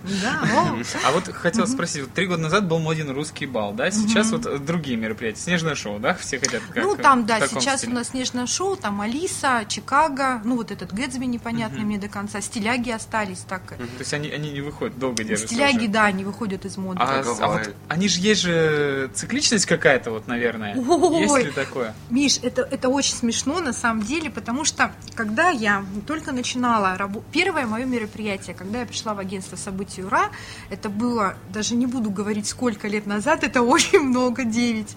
А 1.03 1.11
вот 1.11 1.27
хотел 1.33 1.67
спросить, 1.67 2.03
вот 2.03 2.13
три 2.13 2.27
года 2.27 2.41
назад 2.41 2.67
был 2.67 2.79
моден 2.79 3.09
русский 3.11 3.45
бал, 3.45 3.73
да? 3.73 3.91
Сейчас 3.91 4.31
вот 4.31 4.45
э, 4.45 4.57
другие 4.57 4.97
мероприятия, 4.97 5.39
снежное 5.39 5.75
шоу, 5.75 5.99
да? 5.99 6.13
Все 6.15 6.39
хотят 6.39 6.61
как 6.73 6.83
Ну, 6.83 6.95
э, 6.95 6.97
там, 6.97 7.25
да, 7.25 7.47
сейчас 7.47 7.83
у 7.85 7.89
нас 7.89 8.09
снежное 8.09 8.47
шоу, 8.47 8.75
там 8.75 9.01
Алиса, 9.01 9.65
Чикаго, 9.67 10.41
ну, 10.43 10.55
вот 10.55 10.71
этот 10.71 10.93
Гэтсби 10.93 11.25
непонятный 11.25 11.83
мне 11.83 11.97
до 11.97 12.07
конца, 12.07 12.41
стиляги 12.41 12.89
остались 12.89 13.39
так. 13.39 13.61
То 13.67 13.85
есть 13.99 14.13
они, 14.13 14.29
они 14.29 14.51
не 14.51 14.61
выходят, 14.61 14.97
долго 14.97 15.23
держатся 15.23 15.53
Стиляги, 15.53 15.87
да, 15.87 16.05
они 16.05 16.23
выходят 16.23 16.65
из 16.65 16.77
моды. 16.77 16.99
А, 17.01 17.23
а 17.39 17.47
вот 17.47 17.73
они 17.87 18.07
же 18.07 18.19
есть 18.19 18.41
же 18.41 19.09
цикличность 19.13 19.65
какая-то, 19.65 20.11
вот, 20.11 20.27
наверное. 20.27 20.75
Есть 20.75 21.45
ли 21.45 21.51
такое? 21.51 21.93
Миш, 22.09 22.39
это, 22.41 22.61
это 22.61 22.89
очень 22.89 23.15
смешно 23.15 23.59
на 23.59 23.73
самом 23.73 24.03
деле, 24.03 24.29
потому 24.29 24.65
что 24.65 24.91
когда 25.15 25.49
я 25.49 25.80
только 26.07 26.31
начинала 26.31 26.97
работу, 26.97 27.25
первое 27.31 27.65
мое 27.65 27.85
мероприятие, 27.85 28.55
когда 28.55 28.79
я 28.79 28.85
пришла 28.85 29.13
в 29.13 29.19
агентство 29.19 29.55
событий 29.55 30.03
УРА, 30.03 30.29
это 30.69 30.89
было, 30.89 31.35
даже 31.53 31.75
не 31.75 31.85
буду 31.85 32.09
говорить 32.09 32.47
сколько 32.47 32.87
лет 32.87 33.05
назад, 33.05 33.43
это 33.43 33.61
очень 33.61 33.99
много, 33.99 34.43
9. 34.43 34.95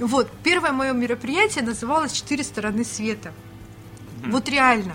Вот, 0.00 0.30
первое 0.42 0.72
мое 0.72 0.92
мероприятие 0.92 1.64
называлось 1.64 2.12
«Четыре 2.12 2.44
стороны 2.44 2.84
света». 2.84 3.32
Вот 4.26 4.48
реально. 4.48 4.94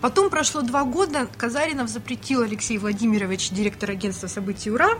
Потом 0.00 0.30
прошло 0.30 0.62
два 0.62 0.84
года, 0.84 1.28
Казаринов 1.36 1.88
запретил 1.88 2.42
Алексей 2.42 2.78
Владимирович, 2.78 3.50
директор 3.50 3.90
агентства 3.90 4.26
событий 4.26 4.70
УРА, 4.70 4.98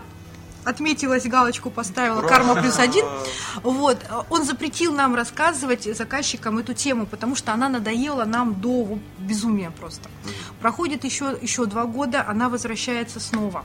отметилась, 0.64 1.26
галочку 1.26 1.70
поставила, 1.70 2.22
карма 2.22 2.54
плюс 2.54 2.78
один. 2.78 3.04
Вот, 3.62 3.98
он 4.30 4.44
запретил 4.44 4.92
нам 4.92 5.14
рассказывать 5.14 5.84
заказчикам 5.96 6.58
эту 6.58 6.74
тему, 6.74 7.06
потому 7.06 7.36
что 7.36 7.52
она 7.52 7.68
надоела 7.68 8.24
нам 8.24 8.54
до 8.54 8.98
безумия 9.18 9.70
просто. 9.70 10.08
Проходит 10.60 11.04
еще, 11.04 11.36
еще 11.40 11.66
два 11.66 11.84
года, 11.84 12.24
она 12.26 12.48
возвращается 12.48 13.20
снова. 13.20 13.64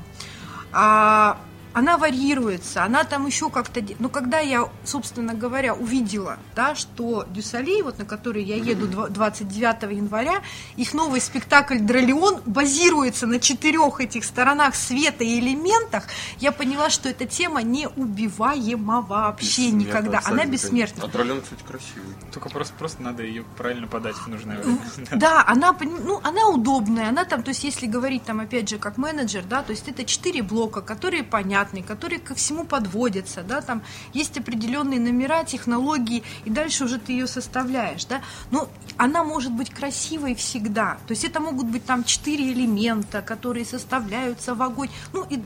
А, 0.74 1.40
она 1.78 2.00
варьируется, 2.00 2.84
она 2.84 3.04
там 3.04 3.28
еще 3.28 3.52
как-то... 3.52 3.84
Но 4.00 4.10
когда 4.10 4.40
я, 4.40 4.68
собственно 4.84 5.36
говоря, 5.36 5.76
увидела, 5.76 6.40
да, 6.56 6.74
что 6.74 7.24
Дюсалей, 7.30 7.84
вот 7.84 8.00
на 8.00 8.06
который 8.06 8.44
я 8.44 8.56
еду 8.56 8.88
два- 8.88 9.10
29 9.10 9.96
января, 9.96 10.42
их 10.76 10.96
новый 10.96 11.22
спектакль 11.22 11.78
«Дролеон» 11.78 12.42
базируется 12.48 13.28
на 13.28 13.40
четырех 13.40 14.02
этих 14.02 14.24
сторонах 14.24 14.74
света 14.74 15.24
и 15.24 15.40
элементах, 15.40 16.06
я 16.40 16.52
поняла, 16.52 16.90
что 16.90 17.10
эта 17.10 17.28
тема 17.28 17.62
неубиваема 17.62 19.02
вообще 19.02 19.70
Бессмертно, 19.70 19.78
никогда. 19.78 20.22
Она 20.26 20.46
бессмертна. 20.46 21.04
А 21.04 21.08
Дролен, 21.08 21.44
кстати, 21.44 21.62
красивый. 21.62 22.16
Только 22.34 22.50
просто, 22.50 22.74
просто 22.74 23.04
надо 23.04 23.22
ее 23.22 23.44
правильно 23.56 23.86
подать 23.86 24.16
в 24.16 24.26
нужное 24.26 24.58
время. 24.58 24.80
Да, 25.12 25.44
она, 25.46 25.76
ну, 25.80 26.20
она 26.24 26.48
удобная, 26.48 27.10
она 27.10 27.24
там, 27.24 27.44
то 27.44 27.50
есть 27.50 27.64
если 27.64 27.86
говорить 27.86 28.24
там 28.24 28.40
опять 28.40 28.68
же 28.68 28.80
как 28.80 28.98
менеджер, 28.98 29.44
да, 29.48 29.62
то 29.62 29.74
есть 29.74 29.88
это 29.88 30.04
четыре 30.06 30.42
блока, 30.42 30.82
которые 30.82 31.24
понятны, 31.24 31.67
которые 31.84 32.20
ко 32.20 32.36
всему 32.36 32.66
подводятся, 32.66 33.44
да, 33.44 33.62
там 33.62 33.82
есть 34.14 34.38
определенные 34.38 35.00
номера, 35.00 35.44
технологии, 35.44 36.24
и 36.46 36.50
дальше 36.50 36.86
уже 36.86 37.00
ты 37.00 37.14
ее 37.14 37.28
составляешь, 37.28 38.06
да, 38.06 38.22
но 38.52 38.70
она 38.98 39.24
может 39.24 39.52
быть 39.52 39.70
красивой 39.70 40.36
всегда, 40.36 40.98
то 41.08 41.12
есть 41.12 41.24
это 41.24 41.40
могут 41.40 41.68
быть 41.68 41.86
там 41.86 42.04
четыре 42.04 42.52
элемента, 42.52 43.22
которые 43.22 43.66
составляются 43.66 44.56
в 44.56 44.62
огонь, 44.62 44.90
ну 45.14 45.26
и 45.30 45.40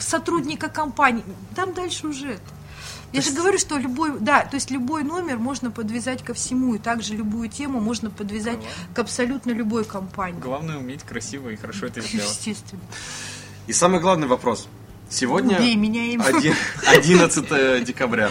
сотрудника 0.00 0.68
компании, 0.68 1.24
там 1.54 1.74
дальше 1.74 2.06
уже 2.08 2.32
это. 2.32 2.56
Я 3.12 3.22
же 3.22 3.32
говорю, 3.32 3.58
что 3.58 3.78
любой, 3.78 4.18
да, 4.20 4.44
то 4.44 4.56
есть 4.56 4.70
любой 4.70 5.02
номер 5.02 5.38
можно 5.38 5.70
подвязать 5.70 6.22
ко 6.22 6.34
всему, 6.34 6.74
и 6.74 6.78
также 6.78 7.14
любую 7.14 7.48
тему 7.48 7.80
можно 7.80 8.10
подвязать 8.10 8.58
к 8.94 8.98
абсолютно 8.98 9.52
любой 9.52 9.84
компании. 9.84 10.40
Главное 10.40 10.76
уметь 10.76 11.02
красиво 11.02 11.48
и 11.50 11.56
хорошо 11.56 11.86
это 11.86 12.00
сделать. 12.02 12.28
Естественно. 12.28 12.82
И 13.66 13.72
самый 13.72 14.00
главный 14.00 14.26
вопрос. 14.26 14.68
Сегодня 15.08 15.56
Убей 15.56 15.76
меня 15.76 16.04
им. 16.04 16.20
оди- 16.22 16.54
11 16.86 17.84
декабря. 17.84 18.30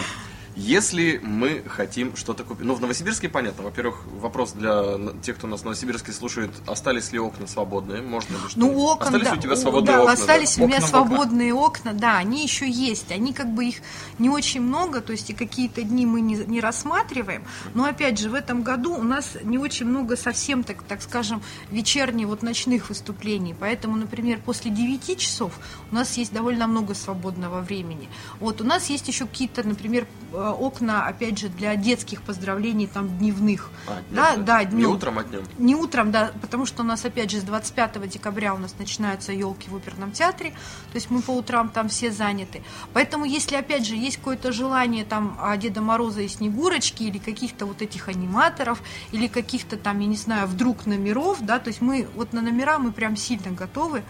Если 0.56 1.20
мы 1.22 1.62
хотим 1.68 2.16
что-то 2.16 2.42
купить... 2.42 2.64
Ну, 2.64 2.74
в 2.74 2.80
Новосибирске 2.80 3.28
понятно. 3.28 3.62
Во-первых, 3.62 4.04
вопрос 4.06 4.52
для 4.52 5.12
тех, 5.22 5.36
кто 5.36 5.46
нас 5.46 5.60
в 5.60 5.64
Новосибирске 5.64 6.12
слушает. 6.12 6.50
Остались 6.66 7.12
ли 7.12 7.18
окна 7.18 7.46
свободные? 7.46 8.00
Можно 8.00 8.32
ли 8.32 8.38
что 8.48 8.58
Ну, 8.58 8.78
окон, 8.84 9.08
Остались 9.08 9.28
да. 9.28 9.34
у 9.34 9.36
тебя 9.36 9.56
свободные 9.56 9.96
да, 9.96 10.00
окна? 10.02 10.12
остались 10.14 10.56
да? 10.56 10.64
у 10.64 10.66
меня 10.66 10.78
Окна 10.78 10.86
в 10.86 10.90
окна. 10.94 11.08
свободные 11.08 11.54
окна, 11.54 11.92
да, 11.92 12.16
они 12.16 12.42
еще 12.42 12.68
есть. 12.70 13.12
Они 13.12 13.34
как 13.34 13.52
бы 13.52 13.66
их 13.66 13.76
не 14.18 14.30
очень 14.30 14.62
много, 14.62 15.02
то 15.02 15.12
есть 15.12 15.28
и 15.28 15.34
какие-то 15.34 15.82
дни 15.82 16.06
мы 16.06 16.22
не, 16.22 16.36
не 16.36 16.60
рассматриваем. 16.60 17.44
Но 17.74 17.84
опять 17.84 18.18
же, 18.18 18.30
в 18.30 18.34
этом 18.34 18.62
году 18.62 18.94
у 18.94 19.02
нас 19.02 19.36
не 19.42 19.58
очень 19.58 19.84
много 19.84 20.16
совсем, 20.16 20.64
так, 20.64 20.82
так 20.84 21.02
скажем, 21.02 21.42
вечерних, 21.70 22.28
вот 22.28 22.42
ночных 22.42 22.88
выступлений. 22.88 23.54
Поэтому, 23.60 23.96
например, 23.96 24.40
после 24.42 24.70
9 24.70 25.18
часов 25.18 25.52
у 25.92 25.94
нас 25.94 26.16
есть 26.16 26.32
довольно 26.32 26.66
много 26.66 26.94
свободного 26.94 27.60
времени. 27.60 28.08
Вот 28.40 28.62
у 28.62 28.64
нас 28.64 28.88
есть 28.88 29.06
еще 29.08 29.26
какие-то, 29.26 29.62
например, 29.62 30.06
э, 30.32 30.45
окна, 30.52 31.06
опять 31.06 31.38
же, 31.38 31.48
для 31.48 31.76
детских 31.76 32.22
поздравлений 32.22 32.86
там 32.86 33.18
дневных. 33.18 33.70
А, 33.86 33.98
да, 34.10 34.36
да, 34.36 34.64
Не 34.64 34.70
днем. 34.70 34.90
утром, 34.90 35.18
а 35.18 35.24
днем. 35.24 35.42
Не 35.58 35.74
утром, 35.74 36.10
да, 36.10 36.32
потому 36.40 36.66
что 36.66 36.82
у 36.82 36.86
нас, 36.86 37.04
опять 37.04 37.30
же, 37.30 37.40
с 37.40 37.42
25 37.42 38.08
декабря 38.08 38.54
у 38.54 38.58
нас 38.58 38.74
начинаются 38.78 39.32
елки 39.32 39.68
в 39.70 39.76
оперном 39.76 40.12
театре, 40.12 40.50
то 40.50 40.96
есть 40.96 41.10
мы 41.10 41.22
по 41.22 41.30
утрам 41.30 41.68
там 41.68 41.88
все 41.88 42.10
заняты. 42.10 42.62
Поэтому, 42.92 43.24
если, 43.24 43.56
опять 43.56 43.86
же, 43.86 43.96
есть 43.96 44.18
какое-то 44.18 44.52
желание 44.52 45.04
там 45.04 45.38
Деда 45.58 45.80
Мороза 45.80 46.22
и 46.22 46.28
Снегурочки, 46.28 47.04
или 47.04 47.18
каких-то 47.18 47.66
вот 47.66 47.82
этих 47.82 48.08
аниматоров, 48.08 48.82
или 49.12 49.26
каких-то 49.28 49.76
там, 49.76 50.00
я 50.00 50.06
не 50.06 50.16
знаю, 50.16 50.46
вдруг 50.46 50.86
номеров, 50.86 51.38
да, 51.40 51.58
то 51.58 51.68
есть 51.68 51.80
мы 51.80 52.08
вот 52.14 52.32
на 52.32 52.42
номера 52.42 52.78
мы 52.78 52.92
прям 52.92 53.16
сильно 53.16 53.50
готовы, 53.50 54.02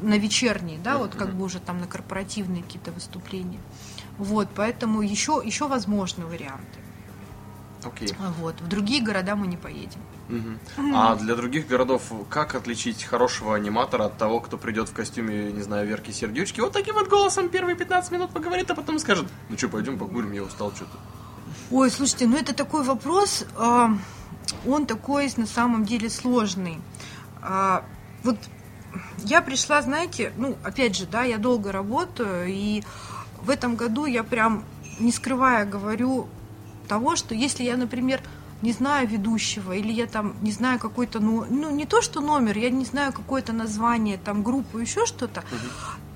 на 0.00 0.18
вечерние, 0.18 0.78
да, 0.78 0.98
вот 0.98 1.14
как 1.14 1.34
бы 1.34 1.44
уже 1.44 1.58
там 1.60 1.80
на 1.80 1.86
корпоративные 1.86 2.62
какие-то 2.62 2.92
выступления. 2.92 3.58
Вот, 4.18 4.48
поэтому 4.54 5.02
еще, 5.02 5.42
еще 5.44 5.68
возможны 5.68 6.24
варианты. 6.26 6.80
Окей. 7.84 8.12
Вот, 8.40 8.60
в 8.60 8.68
другие 8.68 9.02
города 9.02 9.36
мы 9.36 9.46
не 9.46 9.56
поедем. 9.56 10.00
Мгм. 10.28 10.58
А 10.94 11.14
для 11.14 11.36
других 11.36 11.68
городов 11.68 12.02
как 12.28 12.54
отличить 12.56 13.04
хорошего 13.04 13.54
аниматора 13.54 14.06
от 14.06 14.18
того, 14.18 14.40
кто 14.40 14.58
придет 14.58 14.88
в 14.88 14.92
костюме, 14.92 15.52
не 15.52 15.62
знаю, 15.62 15.86
Верки 15.86 16.10
Сердючки, 16.10 16.60
вот 16.60 16.72
таким 16.72 16.94
вот 16.94 17.08
голосом 17.08 17.48
первые 17.48 17.76
15 17.76 18.10
минут 18.10 18.30
поговорит, 18.30 18.70
а 18.70 18.74
потом 18.74 18.98
скажет, 18.98 19.26
ну 19.48 19.56
что, 19.56 19.68
пойдем 19.68 19.98
покурим, 19.98 20.32
я 20.32 20.42
устал 20.42 20.72
что-то. 20.72 20.98
Ой, 21.70 21.90
слушайте, 21.90 22.26
ну 22.26 22.36
это 22.36 22.54
такой 22.54 22.82
вопрос, 22.82 23.44
а, 23.56 23.90
он 24.66 24.86
такой 24.86 25.32
на 25.36 25.46
самом 25.46 25.84
деле 25.84 26.10
сложный. 26.10 26.78
А, 27.40 27.84
Вот 28.24 28.36
я 29.18 29.42
пришла, 29.42 29.82
знаете, 29.82 30.32
ну, 30.36 30.56
опять 30.64 30.96
же, 30.96 31.06
да, 31.06 31.22
я 31.22 31.38
долго 31.38 31.70
работаю, 31.70 32.46
и 32.48 32.82
в 33.46 33.50
этом 33.50 33.76
году 33.76 34.06
я 34.06 34.24
прям, 34.24 34.64
не 34.98 35.12
скрывая, 35.12 35.64
говорю 35.64 36.26
того, 36.88 37.16
что 37.16 37.34
если 37.34 37.64
я, 37.64 37.76
например, 37.76 38.20
не 38.62 38.72
знаю 38.72 39.06
ведущего, 39.08 39.72
или 39.72 39.92
я 39.92 40.06
там 40.06 40.34
не 40.42 40.50
знаю 40.50 40.78
какой-то, 40.78 41.20
ну, 41.20 41.44
ну 41.48 41.70
не 41.70 41.84
то, 41.86 42.02
что 42.02 42.20
номер, 42.20 42.58
я 42.58 42.70
не 42.70 42.84
знаю 42.84 43.12
какое-то 43.12 43.52
название, 43.52 44.18
там, 44.18 44.42
группу, 44.42 44.78
еще 44.78 45.06
что-то, 45.06 45.44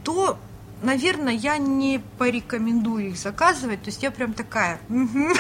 то, 0.04 0.38
наверное, 0.82 1.32
я 1.34 1.58
не 1.58 2.00
порекомендую 2.18 3.08
их 3.10 3.16
заказывать. 3.16 3.82
То 3.82 3.88
есть 3.90 4.02
я 4.02 4.10
прям 4.10 4.32
такая. 4.32 4.80
«Мгм». 4.88 5.32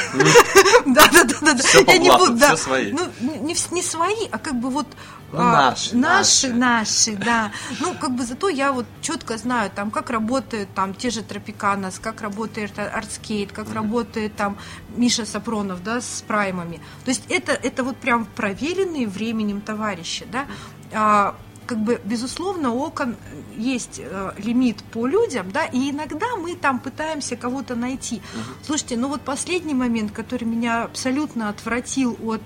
Да-да-да. 0.86 1.56
Всё 1.56 1.84
по 1.84 1.90
Я 1.90 1.98
не 1.98 2.10
буду, 2.10 2.36
да. 2.36 2.56
свои. 2.56 2.92
Ну, 2.92 3.00
не 3.20 3.82
свои, 3.82 4.28
а 4.30 4.38
как 4.38 4.54
бы 4.54 4.70
вот 4.70 4.86
Ну, 5.32 5.38
а, 5.40 5.70
наши, 5.70 5.96
наши, 5.96 6.48
наши. 6.48 7.12
наши, 7.12 7.16
да. 7.16 7.52
Ну, 7.80 7.94
как 7.94 8.10
бы 8.12 8.24
зато 8.24 8.48
я 8.48 8.72
вот 8.72 8.86
четко 9.00 9.36
знаю, 9.38 9.70
там, 9.74 9.90
как 9.90 10.10
работают 10.10 10.68
там 10.74 10.94
те 10.94 11.10
же 11.10 11.22
Тропиканос, 11.22 11.98
как 11.98 12.20
работает 12.20 12.78
Артскейт, 12.78 13.52
как 13.52 13.72
работает 13.72 14.36
там 14.36 14.56
Миша 14.96 15.24
Сапронов, 15.26 15.82
да, 15.82 16.00
с 16.00 16.22
праймами. 16.26 16.80
То 17.04 17.10
есть 17.10 17.24
это, 17.28 17.52
это 17.52 17.84
вот 17.84 17.96
прям 17.96 18.24
проверенные 18.24 19.06
временем 19.06 19.60
товарищи, 19.60 20.26
да. 20.30 21.34
Как 21.70 21.78
бы, 21.78 22.00
безусловно, 22.04 22.74
окон 22.74 23.14
есть 23.56 24.00
э, 24.02 24.32
лимит 24.38 24.82
по 24.82 25.06
людям, 25.06 25.52
да, 25.52 25.66
и 25.66 25.92
иногда 25.92 26.34
мы 26.34 26.56
там 26.56 26.80
пытаемся 26.80 27.36
кого-то 27.36 27.76
найти. 27.76 28.22
Слушайте, 28.66 28.96
ну 28.96 29.06
вот 29.06 29.20
последний 29.20 29.72
момент, 29.72 30.10
который 30.10 30.46
меня 30.46 30.82
абсолютно 30.82 31.48
отвратил 31.48 32.18
от 32.24 32.40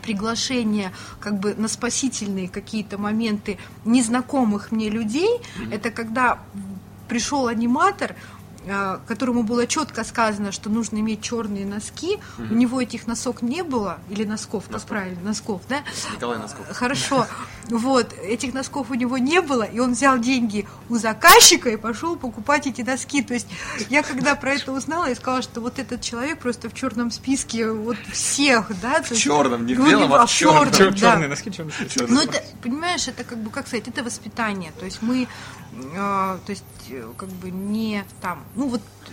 приглашение 0.00 0.92
как 1.20 1.40
бы 1.40 1.54
на 1.54 1.68
спасительные 1.68 2.48
какие-то 2.48 2.96
моменты 2.96 3.58
незнакомых 3.84 4.72
мне 4.72 4.88
людей, 4.88 5.42
это 5.70 5.90
когда 5.90 6.38
пришел 7.08 7.48
аниматор, 7.48 8.16
которому 9.06 9.42
было 9.42 9.66
четко 9.66 10.04
сказано, 10.04 10.52
что 10.52 10.70
нужно 10.70 10.98
иметь 10.98 11.22
черные 11.22 11.66
носки, 11.66 12.18
у 12.38 12.54
него 12.54 12.80
этих 12.80 13.06
носок 13.06 13.42
не 13.42 13.62
было, 13.62 13.98
или 14.08 14.24
носков, 14.24 14.64
как 14.70 14.82
правильно, 14.82 15.20
носков, 15.22 15.62
да? 15.68 15.82
Николай 16.14 16.38
Носков. 16.38 16.66
Хорошо. 16.70 17.26
Вот, 17.68 18.12
этих 18.20 18.54
носков 18.54 18.90
у 18.90 18.94
него 18.94 19.18
не 19.18 19.40
было, 19.40 19.62
и 19.62 19.78
он 19.78 19.92
взял 19.92 20.18
деньги 20.18 20.66
у 20.88 20.96
заказчика 20.96 21.70
и 21.70 21.76
пошел 21.76 22.16
покупать 22.16 22.66
эти 22.66 22.82
носки. 22.82 23.22
То 23.22 23.34
есть 23.34 23.46
я 23.88 24.02
когда 24.02 24.34
про 24.34 24.54
это 24.54 24.72
узнала, 24.72 25.06
я 25.06 25.14
сказала, 25.14 25.42
что 25.42 25.60
вот 25.60 25.78
этот 25.78 26.00
человек 26.02 26.40
просто 26.40 26.68
в 26.68 26.74
черном 26.74 27.10
списке 27.12 27.70
вот 27.70 27.96
всех, 28.10 28.72
да? 28.82 29.00
В 29.02 29.14
чёрном, 29.16 29.64
не 29.64 29.74
в 29.74 29.84
белом, 29.86 30.12
а 30.12 30.26
в 30.26 30.30
чёрном. 30.30 30.70
да. 30.72 30.92
Черные 30.92 31.28
носки, 31.28 31.52
черные 31.52 31.72
носки. 31.80 32.00
Ну, 32.08 32.20
это, 32.20 32.42
понимаешь, 32.62 33.06
это 33.08 33.22
как 33.24 33.38
бы, 33.38 33.50
как 33.50 33.68
сказать, 33.68 33.86
это 33.88 34.02
воспитание. 34.02 34.72
То 34.78 34.84
есть 34.84 35.00
мы, 35.00 35.28
то 35.72 36.40
есть, 36.48 36.64
э, 36.90 37.12
как 37.16 37.28
бы 37.28 37.50
не 37.50 38.04
там, 38.20 38.44
ну 38.56 38.68
вот 38.68 38.82
э, 39.08 39.12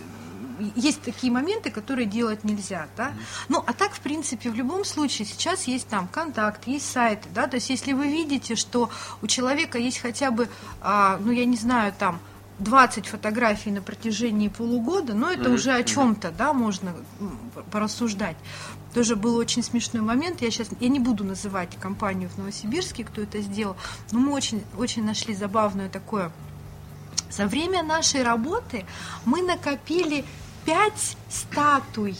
есть 0.76 1.00
такие 1.02 1.32
моменты, 1.32 1.70
которые 1.70 2.06
делать 2.06 2.44
нельзя, 2.44 2.86
да. 2.96 3.12
Ну, 3.48 3.64
а 3.66 3.72
так, 3.72 3.92
в 3.92 4.00
принципе, 4.00 4.50
в 4.50 4.54
любом 4.54 4.84
случае 4.84 5.26
сейчас 5.26 5.64
есть 5.64 5.88
там 5.88 6.06
контакт, 6.08 6.66
есть 6.66 6.90
сайты, 6.90 7.28
да, 7.34 7.46
то 7.46 7.56
есть 7.56 7.70
если 7.70 7.92
вы 7.92 8.08
видите, 8.08 8.56
что 8.56 8.90
у 9.22 9.26
человека 9.26 9.78
есть 9.78 9.98
хотя 9.98 10.30
бы, 10.30 10.48
а, 10.82 11.18
ну, 11.20 11.32
я 11.32 11.46
не 11.46 11.56
знаю, 11.56 11.94
там, 11.98 12.20
20 12.58 13.06
фотографий 13.06 13.70
на 13.70 13.80
протяжении 13.80 14.48
полугода, 14.48 15.14
но 15.14 15.30
это 15.30 15.50
уже 15.50 15.72
о 15.72 15.82
чем-то, 15.82 16.30
да, 16.30 16.52
можно 16.52 16.94
порассуждать. 17.70 18.36
Тоже 18.92 19.16
был 19.16 19.36
очень 19.36 19.62
смешной 19.62 20.02
момент. 20.02 20.42
Я 20.42 20.50
сейчас 20.50 20.68
я 20.78 20.88
не 20.88 21.00
буду 21.00 21.24
называть 21.24 21.76
компанию 21.80 22.28
в 22.28 22.36
Новосибирске, 22.36 23.04
кто 23.04 23.22
это 23.22 23.40
сделал, 23.40 23.76
но 24.12 24.20
мы 24.20 24.32
очень, 24.32 24.62
очень 24.76 25.04
нашли 25.04 25.34
забавное 25.34 25.88
такое. 25.88 26.32
За 27.30 27.46
время 27.46 27.82
нашей 27.82 28.22
работы 28.22 28.84
мы 29.24 29.42
накопили 29.42 30.24
пять 30.64 31.16
статуй. 31.28 32.16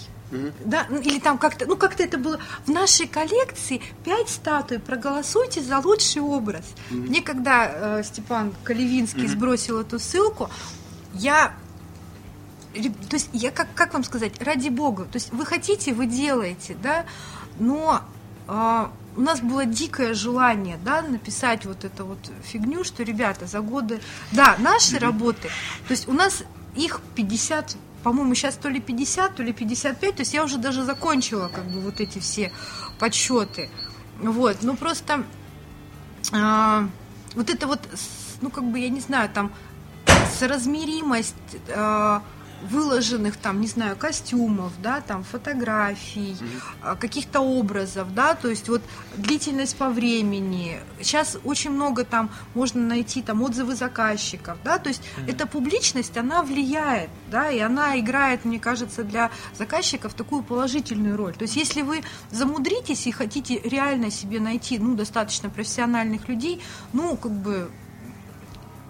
Да, 0.64 0.86
ну, 0.88 1.01
или 1.01 1.18
там 1.18 1.38
как-то, 1.38 1.66
ну 1.66 1.76
как-то 1.76 2.05
это 2.05 2.16
было 2.16 2.38
в 2.64 2.68
нашей 2.70 3.09
коллекции 3.09 3.82
пять 4.05 4.28
статуй. 4.28 4.78
Проголосуйте 4.78 5.61
за 5.61 5.80
лучший 5.80 6.22
образ. 6.22 6.64
Мне 6.91 7.20
когда 7.20 7.99
э, 7.99 8.03
Степан 8.05 8.55
Калевинский 8.62 9.26
сбросил 9.26 9.80
эту 9.80 9.99
ссылку, 9.99 10.49
я 11.14 11.53
то 12.72 13.16
есть 13.16 13.28
я 13.32 13.51
как, 13.51 13.66
как 13.74 13.95
вам 13.95 14.05
сказать, 14.05 14.41
ради 14.41 14.68
бога, 14.68 15.05
то 15.05 15.16
есть 15.16 15.32
вы 15.32 15.45
хотите, 15.45 15.93
вы 15.93 16.07
делаете, 16.07 16.76
да, 16.80 17.05
но 17.59 18.03
а, 18.47 18.93
у 19.16 19.20
нас 19.20 19.40
было 19.40 19.64
дикое 19.64 20.14
желание, 20.14 20.78
да, 20.84 21.02
написать 21.02 21.64
вот 21.64 21.84
эту 21.84 22.06
вот 22.06 22.18
фигню, 22.42 22.84
что, 22.84 23.02
ребята, 23.02 23.46
за 23.46 23.61
годы, 23.61 24.00
да, 24.32 24.56
наши 24.58 24.98
работы, 24.98 25.48
то 25.86 25.92
есть 25.92 26.08
у 26.08 26.12
нас 26.12 26.42
их 26.76 27.00
50, 27.16 27.76
по-моему, 28.02 28.34
сейчас 28.34 28.54
то 28.54 28.68
ли 28.68 28.80
50, 28.80 29.34
то 29.34 29.42
ли 29.42 29.52
55, 29.52 30.16
то 30.16 30.20
есть 30.20 30.34
я 30.34 30.44
уже 30.44 30.58
даже 30.58 30.84
закончила 30.84 31.48
как 31.48 31.64
бы 31.64 31.80
вот 31.80 32.00
эти 32.00 32.18
все 32.18 32.52
подсчеты, 32.98 33.68
вот, 34.20 34.58
ну 34.62 34.76
просто 34.76 35.24
а, 36.32 36.88
вот 37.34 37.50
это 37.50 37.66
вот, 37.66 37.80
ну 38.40 38.50
как 38.50 38.64
бы, 38.64 38.78
я 38.78 38.88
не 38.88 39.00
знаю, 39.00 39.28
там 39.32 39.52
соразмеримость 40.38 41.34
э, 41.68 42.20
выложенных 42.62 43.36
там, 43.36 43.61
не 43.61 43.66
знаю, 43.66 43.96
костюмов, 43.96 44.72
да, 44.82 45.00
там 45.00 45.24
фотографий, 45.24 46.36
а, 46.82 46.96
каких-то 46.96 47.40
образов, 47.40 48.14
да, 48.14 48.34
то 48.34 48.48
есть 48.48 48.68
вот 48.68 48.82
длительность 49.16 49.76
по 49.76 49.88
времени. 49.88 50.80
Сейчас 51.00 51.38
очень 51.44 51.70
много 51.70 52.04
там 52.04 52.30
можно 52.54 52.80
найти 52.80 53.22
там 53.22 53.42
отзывы 53.42 53.74
заказчиков, 53.74 54.58
да, 54.64 54.78
то 54.78 54.88
есть 54.88 55.02
эта 55.26 55.46
публичность, 55.46 56.16
она 56.16 56.42
влияет, 56.42 57.11
да, 57.30 57.50
и 57.50 57.58
она 57.58 57.98
играет, 57.98 58.44
мне 58.44 58.58
кажется, 58.58 59.04
для 59.04 59.30
заказчиков 59.56 60.14
такую 60.14 60.42
положительную 60.42 61.16
роль. 61.16 61.34
То 61.34 61.42
есть 61.42 61.56
если 61.56 61.82
вы 61.82 62.02
замудритесь 62.30 63.06
и 63.06 63.12
хотите 63.12 63.61
реально 63.61 64.11
себе 64.11 64.40
найти, 64.40 64.78
ну, 64.78 64.94
достаточно 64.94 65.50
профессиональных 65.50 66.28
людей, 66.28 66.61
ну, 66.92 67.16
как 67.16 67.32
бы 67.32 67.70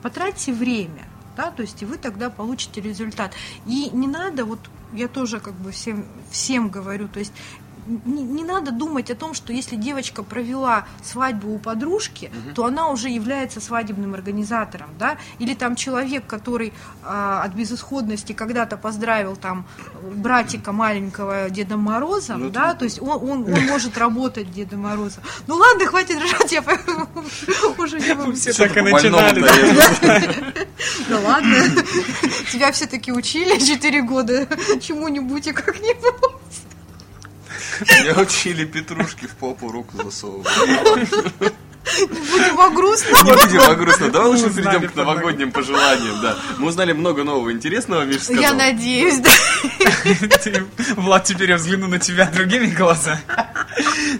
потратьте 0.02 0.52
время, 0.52 1.09
да, 1.36 1.50
то 1.50 1.62
есть 1.62 1.82
и 1.82 1.84
вы 1.84 1.98
тогда 1.98 2.30
получите 2.30 2.80
результат. 2.80 3.32
И 3.66 3.90
не 3.90 4.06
надо, 4.06 4.44
вот 4.44 4.58
я 4.92 5.08
тоже 5.08 5.40
как 5.40 5.54
бы 5.54 5.70
всем, 5.70 6.04
всем 6.30 6.68
говорю, 6.68 7.08
то 7.08 7.18
есть 7.18 7.32
не, 7.86 8.22
не 8.22 8.44
надо 8.44 8.70
думать 8.70 9.10
о 9.10 9.14
том, 9.14 9.34
что 9.34 9.52
если 9.52 9.76
девочка 9.76 10.22
провела 10.22 10.86
свадьбу 11.02 11.54
у 11.54 11.58
подружки, 11.58 12.30
то 12.54 12.64
она 12.64 12.88
уже 12.88 13.08
является 13.08 13.60
свадебным 13.60 14.14
организатором, 14.14 14.90
да, 14.98 15.18
или 15.38 15.54
там 15.54 15.76
человек, 15.76 16.26
который 16.26 16.72
а, 17.02 17.42
от 17.42 17.52
безысходности 17.54 18.32
когда-то 18.32 18.76
поздравил 18.76 19.36
там 19.36 19.66
братика 20.02 20.72
маленького 20.72 21.50
Дедом 21.50 21.80
Морозом, 21.80 22.52
да, 22.52 22.74
то 22.74 22.84
есть 22.84 23.00
он, 23.00 23.30
он, 23.30 23.52
он 23.52 23.66
может 23.66 23.96
работать 23.98 24.50
Дедом 24.50 24.80
Морозом. 24.80 25.22
Ну 25.46 25.56
ладно, 25.56 25.86
хватит 25.86 26.22
ржать, 26.22 26.52
я 26.52 26.60
уже 27.78 28.00
не 28.00 28.14
могу. 28.14 28.32
Все 28.32 28.52
так 28.52 28.76
и 28.76 28.80
начинали. 28.80 29.40
Да 31.08 31.18
ладно. 31.20 31.56
Тебя 32.52 32.72
все-таки 32.72 33.12
учили 33.12 33.58
4 33.64 34.02
года 34.02 34.46
чему-нибудь 34.80 35.46
и 35.46 35.52
как-нибудь. 35.52 36.69
Меня 37.80 38.20
учили 38.20 38.64
петрушки 38.64 39.26
в 39.26 39.34
попу 39.36 39.70
руку 39.70 40.02
засовывать. 40.02 40.48
Будем 42.08 42.60
о 42.60 42.70
грустно. 42.70 43.16
Не 43.24 43.32
будем 43.32 43.60
о 43.62 43.74
грустном. 43.74 44.12
Давай 44.12 44.28
лучше 44.28 44.50
перейдем 44.50 44.88
к 44.88 44.94
новогодним 44.94 45.50
пожеланиям. 45.50 46.20
Да. 46.22 46.36
Мы 46.58 46.68
узнали 46.68 46.92
много 46.92 47.24
нового 47.24 47.50
интересного, 47.52 48.04
Миша 48.04 48.24
сказал. 48.24 48.42
Я 48.42 48.52
надеюсь, 48.52 49.18
да. 49.18 49.30
Ты, 50.44 50.64
Влад, 50.96 51.24
теперь 51.24 51.50
я 51.50 51.56
взгляну 51.56 51.88
на 51.88 51.98
тебя 51.98 52.26
другими 52.26 52.66
глазами. 52.66 53.20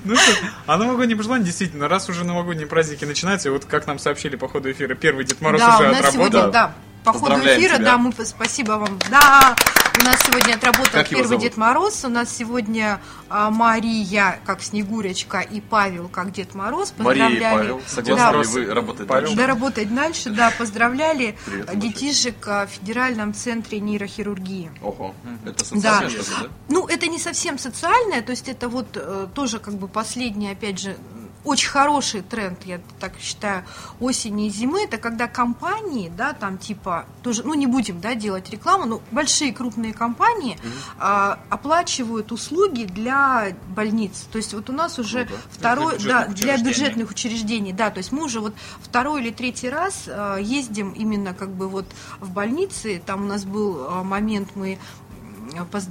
Ну 0.05 0.17
что, 0.17 0.33
а 0.67 0.77
новогодние 0.79 1.17
пожелания, 1.17 1.45
действительно, 1.45 1.89
раз 1.89 2.09
уже 2.09 2.25
новогодние 2.25 2.67
праздники 2.67 3.05
начинаются, 3.05 3.51
вот 3.51 3.65
как 3.67 3.87
нам 3.87 3.99
сообщили 3.99 4.37
по 4.37 4.49
ходу 4.49 4.71
эфира, 4.71 4.95
первый 4.95 5.25
Дед 5.25 5.41
Мороз 5.41 5.61
Да, 5.61 5.77
уже 5.79 5.89
у 5.89 5.91
нас 5.91 5.99
отработал. 6.01 6.31
сегодня, 6.31 6.53
да, 6.53 6.75
по 7.05 7.13
ходу 7.13 7.35
эфира, 7.41 7.77
тебя. 7.77 7.85
да, 7.85 7.99
мы 7.99 8.13
спасибо 8.25 8.73
вам. 8.73 8.99
Да, 9.11 9.57
у 10.01 10.05
нас 10.05 10.21
сегодня 10.25 10.55
отработал 10.55 10.93
Как 10.93 11.09
первый? 11.09 11.39
Дед 11.39 11.57
Мороз. 11.57 12.05
У 12.05 12.09
нас 12.09 12.35
сегодня 12.35 13.01
а, 13.29 13.51
Мария 13.51 14.41
как 14.45 14.63
Снегурочка 14.63 15.41
и 15.41 15.61
Павел 15.61 16.09
как 16.09 16.33
Дед 16.33 16.55
Мороз. 16.55 16.93
Мария 16.99 17.27
и 17.29 17.31
Поздравляли. 17.35 17.59
Павел, 17.59 17.83
согласны 17.87 18.17
Да, 18.33 18.43
ли 18.43 18.47
вы 18.67 18.75
работать 18.75 19.07
Павел. 19.07 19.23
дальше? 19.23 19.37
Да, 19.37 19.47
работать 19.47 19.95
дальше, 19.95 20.31
да, 20.31 20.53
поздравляли 20.57 21.37
Привет, 21.47 21.79
детишек 21.79 22.37
а, 22.47 22.67
в 22.67 22.71
Федеральном 22.71 23.35
центре 23.35 23.81
нейрохирургии. 23.81 24.71
Ого, 24.83 25.15
это 25.45 25.59
Да. 25.59 25.65
социальное 25.65 26.11
что-то, 26.11 26.31
да? 26.43 26.49
Ну, 26.69 26.87
это 26.87 27.07
не 27.09 27.19
совсем 27.19 27.59
социальное, 27.59 28.23
то 28.23 28.31
есть 28.31 28.49
это 28.49 28.69
вот 28.69 28.89
э, 28.95 29.27
тоже 29.35 29.59
как 29.59 29.75
бы 29.75 29.89
последний, 29.89 30.51
опять 30.51 30.79
же, 30.79 30.97
очень 31.45 31.69
хороший 31.69 32.23
тренд, 32.23 32.63
я 32.65 32.81
так 32.99 33.13
считаю, 33.19 33.65
осени 33.99 34.47
и 34.47 34.51
зимы, 34.51 34.83
это 34.83 34.99
когда 34.99 35.27
компании, 35.27 36.13
да, 36.15 36.33
там 36.33 36.59
типа, 36.59 37.07
тоже, 37.23 37.43
ну 37.45 37.55
не 37.55 37.67
будем, 37.67 38.01
да, 38.01 38.15
делать 38.15 38.51
рекламу, 38.51 38.85
но 38.87 39.03
большие 39.11 39.53
крупные 39.53 39.93
компании 39.93 40.59
а, 40.99 41.39
оплачивают 41.49 42.33
услуги 42.33 42.85
для 42.85 43.57
больниц. 43.69 44.27
То 44.31 44.39
есть 44.39 44.53
вот 44.55 44.69
у 44.71 44.73
нас 44.73 44.99
уже 44.99 45.25
Круто. 45.27 45.43
второй, 45.51 45.99
Для 45.99 46.27
да, 46.27 46.33
для 46.33 46.57
бюджетных 46.59 47.11
учреждений, 47.11 47.73
да, 47.73 47.91
то 47.91 47.99
есть 47.99 48.13
мы 48.13 48.25
уже 48.25 48.41
вот 48.41 48.55
второй 48.83 49.23
или 49.23 49.31
третий 49.31 49.71
раз 49.71 50.05
э, 50.07 50.39
ездим 50.41 50.91
именно 50.91 51.35
как 51.35 51.51
бы 51.51 51.69
вот 51.69 51.87
в 52.21 52.31
больницы, 52.31 53.03
там 53.05 53.23
у 53.23 53.27
нас 53.27 53.45
был 53.45 53.87
э, 53.87 54.03
момент, 54.03 54.51
мы 54.55 54.79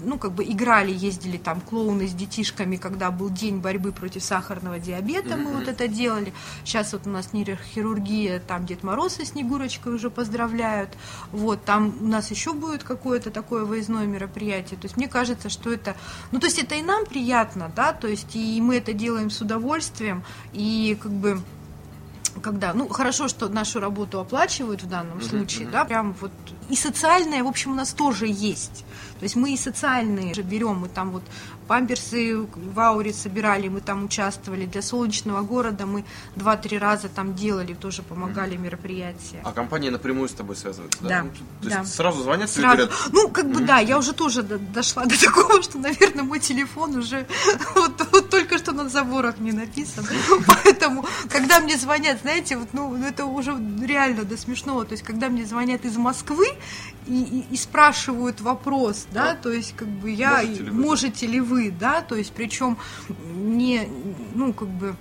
ну, 0.03 0.17
как 0.17 0.31
бы 0.31 0.43
играли, 0.43 0.91
ездили 0.91 1.37
там 1.37 1.61
клоуны 1.61 2.07
с 2.07 2.13
детишками, 2.13 2.75
когда 2.75 3.11
был 3.11 3.29
день 3.29 3.59
борьбы 3.59 3.91
против 3.91 4.23
сахарного 4.23 4.79
диабета, 4.79 5.37
мы 5.37 5.53
вот 5.53 5.67
это 5.67 5.87
делали. 5.87 6.33
Сейчас 6.63 6.93
вот 6.93 7.05
у 7.05 7.09
нас 7.09 7.33
нейрохирургия, 7.33 8.39
там 8.39 8.65
Дед 8.65 8.83
Мороз 8.83 9.19
и 9.19 9.25
Снегурочкой 9.25 9.93
уже 9.93 10.09
поздравляют. 10.09 10.89
Вот, 11.31 11.63
там 11.65 11.93
у 12.01 12.07
нас 12.07 12.31
еще 12.31 12.53
будет 12.53 12.83
какое-то 12.83 13.31
такое 13.31 13.65
выездное 13.65 14.05
мероприятие. 14.05 14.79
То 14.79 14.85
есть 14.85 14.97
мне 14.97 15.07
кажется, 15.07 15.49
что 15.49 15.71
это, 15.71 15.95
ну, 16.31 16.39
то 16.39 16.47
есть 16.47 16.59
это 16.59 16.75
и 16.75 16.81
нам 16.81 17.05
приятно, 17.05 17.71
да, 17.75 17.93
то 17.93 18.07
есть 18.07 18.35
и 18.35 18.61
мы 18.61 18.77
это 18.77 18.93
делаем 18.93 19.29
с 19.29 19.41
удовольствием, 19.41 20.23
и 20.53 20.97
как 21.01 21.11
бы 21.11 21.41
когда, 22.41 22.73
ну, 22.73 22.87
хорошо, 22.87 23.27
что 23.27 23.49
нашу 23.49 23.79
работу 23.79 24.19
оплачивают 24.19 24.83
в 24.83 24.89
данном 24.89 25.21
случае, 25.21 25.67
да, 25.67 25.85
прям 25.85 26.15
вот, 26.21 26.31
и 26.69 26.75
социальное, 26.75 27.43
в 27.43 27.47
общем, 27.47 27.71
у 27.71 27.75
нас 27.75 27.93
тоже 27.93 28.27
есть. 28.27 28.85
То 29.19 29.23
есть 29.23 29.35
мы 29.35 29.53
и 29.53 29.57
социальные 29.57 30.33
же 30.33 30.43
берем, 30.43 30.75
мы 30.75 30.87
там 30.87 31.11
вот 31.11 31.23
памперсы 31.69 32.35
в 32.73 32.79
Ауре 32.79 33.13
собирали, 33.13 33.67
мы 33.69 33.79
там 33.79 34.05
участвовали, 34.05 34.65
для 34.65 34.81
солнечного 34.81 35.41
города 35.41 35.85
мы 35.85 36.03
два-три 36.35 36.79
раза 36.79 37.09
там 37.09 37.35
делали, 37.35 37.75
тоже 37.75 38.01
помогали 38.01 38.57
мероприятия. 38.57 39.39
А 39.43 39.51
компания 39.51 39.91
напрямую 39.91 40.27
с 40.29 40.31
тобой 40.31 40.55
связывается, 40.55 40.97
да? 41.03 41.09
Да, 41.09 41.23
Ну, 41.23 41.29
То 41.61 41.69
да. 41.69 41.79
есть 41.81 41.93
сразу 41.93 42.23
звонят 42.23 42.49
и 42.49 42.53
Сразу. 42.53 42.77
говорят, 42.77 42.91
Ну, 43.11 43.29
как 43.29 43.51
бы 43.51 43.61
да, 43.61 43.77
я 43.77 43.99
уже 43.99 44.13
тоже 44.13 44.41
до- 44.41 44.57
дошла 44.57 45.05
до 45.05 45.15
такого, 45.23 45.61
что, 45.61 45.77
наверное, 45.77 46.23
мой 46.23 46.39
телефон 46.39 46.95
уже 46.95 47.27
вот, 47.75 48.01
вот 48.11 48.29
только 48.31 48.57
что 48.57 48.71
на 48.71 48.89
заборах 48.89 49.37
не 49.37 49.51
написан. 49.51 50.05
Поэтому, 50.47 51.05
когда 51.29 51.59
мне 51.59 51.77
звонят, 51.77 52.21
знаете, 52.21 52.57
вот, 52.57 52.69
ну, 52.73 52.95
это 53.05 53.25
уже 53.25 53.51
реально 53.85 54.23
до 54.23 54.37
смешного. 54.37 54.85
То 54.85 54.93
есть, 54.93 55.03
когда 55.03 55.29
мне 55.29 55.45
звонят 55.45 55.85
из 55.85 55.97
Москвы 55.97 56.47
и, 57.09 57.21
и- 57.39 57.45
и 57.51 57.57
спрашивают 57.57 58.39
вопрос, 58.41 59.07
да, 59.11 59.35
то 59.35 59.51
есть, 59.51 59.75
как 59.75 59.87
бы 59.87 60.09
я, 60.11 60.37
Можете 60.43 60.63
ли 60.63 60.69
вы? 60.69 60.81
можете 60.81 61.27
ли 61.27 61.39
вы, 61.41 61.71
да, 61.71 62.01
то 62.01 62.15
есть, 62.15 62.31
причем 62.33 62.77
не, 63.35 63.89
ну, 64.35 64.53
как 64.53 64.67
бы 64.69 64.95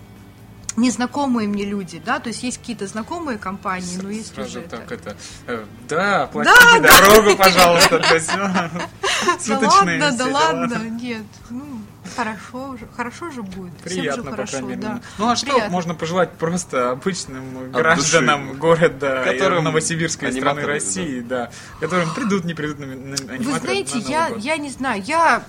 незнакомые 0.77 1.49
мне 1.49 1.65
люди, 1.65 2.01
да, 2.05 2.21
то 2.21 2.29
есть 2.29 2.43
есть 2.45 2.59
какие-то 2.59 2.87
знакомые 2.87 3.37
компании, 3.37 3.99
но 4.01 4.11
есть 4.11 4.35
Сразу 4.35 4.51
уже 4.51 4.61
это- 4.61 4.77
так 4.77 4.93
это... 4.93 5.17
э, 5.49 5.65
Да, 5.89 6.23
оплатите 6.25 6.81
дорогу, 6.81 7.37
пожалуйста. 7.37 7.99
То 7.99 8.15
есть, 8.15 8.31
ну, 8.37 9.61
Да 9.61 9.69
ладно, 9.69 10.13
да 10.17 10.27
ладно, 10.27 10.79
нет. 10.91 11.23
Ну, 11.51 11.78
хорошо 12.15 12.77
же, 12.77 12.89
хорошо 12.97 13.31
же 13.31 13.43
будет. 13.43 13.73
Всем 13.85 13.99
Приятно, 13.99 14.23
же 14.23 14.23
по 14.23 14.31
хорошо, 14.31 14.53
крайней 14.53 14.69
мере. 14.69 14.81
да. 14.83 15.01
Ну 15.19 15.29
а 15.29 15.37
что 15.37 15.47
Приятно. 15.47 15.71
можно 15.71 15.95
пожелать 15.95 16.33
просто 16.33 16.91
обычным 16.91 17.59
От 17.59 17.71
гражданам 17.73 18.47
души. 18.49 18.59
города 18.59 19.23
Которым 19.25 19.65
Новосибирской 19.65 20.33
страны 20.33 20.63
России, 20.63 21.21
да, 21.21 21.51
которым 21.81 22.13
придут, 22.15 22.45
не 22.45 22.55
придут 22.55 22.79
на, 22.79 22.87
на 22.87 22.95
аниматоры 22.95 23.39
Вы 23.39 23.59
знаете, 23.59 23.95
на 23.95 24.01
Новый 24.01 24.11
я, 24.11 24.29
год? 24.31 24.39
я 24.41 24.57
не 24.57 24.71
знаю, 24.71 25.03
я, 25.05 25.43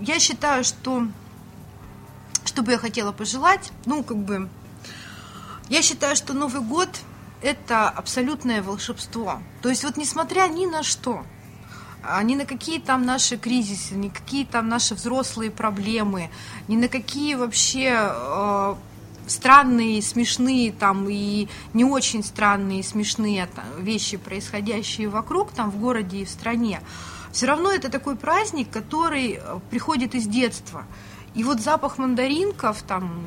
я 0.00 0.18
считаю, 0.18 0.64
что 0.64 1.06
что 2.44 2.62
бы 2.62 2.72
я 2.72 2.78
хотела 2.78 3.12
пожелать, 3.12 3.70
ну, 3.86 4.02
как 4.02 4.16
бы, 4.16 4.48
я 5.68 5.82
считаю, 5.82 6.16
что 6.16 6.32
Новый 6.32 6.62
год– 6.62 6.88
это 7.42 7.88
абсолютное 7.88 8.62
волшебство. 8.62 9.40
То 9.62 9.68
есть 9.68 9.84
вот 9.84 9.96
несмотря 9.96 10.48
ни 10.48 10.66
на 10.66 10.82
что, 10.82 11.24
а, 12.02 12.22
ни 12.22 12.34
на 12.34 12.44
какие 12.44 12.78
там 12.78 13.04
наши 13.04 13.36
кризисы, 13.36 13.94
ни 13.94 14.08
какие 14.08 14.44
там 14.44 14.68
наши 14.68 14.94
взрослые 14.94 15.50
проблемы, 15.50 16.30
ни 16.68 16.76
на 16.76 16.88
какие 16.88 17.34
вообще 17.34 17.94
э, 17.94 18.74
странные, 19.26 20.02
смешные 20.02 20.72
там 20.72 21.08
и 21.08 21.48
не 21.74 21.84
очень 21.84 22.24
странные, 22.24 22.82
смешные 22.82 23.46
там, 23.46 23.64
вещи, 23.78 24.16
происходящие 24.16 25.08
вокруг, 25.08 25.52
там 25.52 25.70
в 25.70 25.78
городе 25.78 26.18
и 26.18 26.24
в 26.24 26.30
стране, 26.30 26.80
все 27.32 27.46
равно 27.46 27.70
это 27.70 27.90
такой 27.90 28.16
праздник, 28.16 28.70
который 28.70 29.38
э, 29.40 29.58
приходит 29.70 30.14
из 30.14 30.26
детства. 30.26 30.84
И 31.34 31.44
вот 31.44 31.60
запах 31.60 31.98
мандаринков, 31.98 32.82
там, 32.82 33.22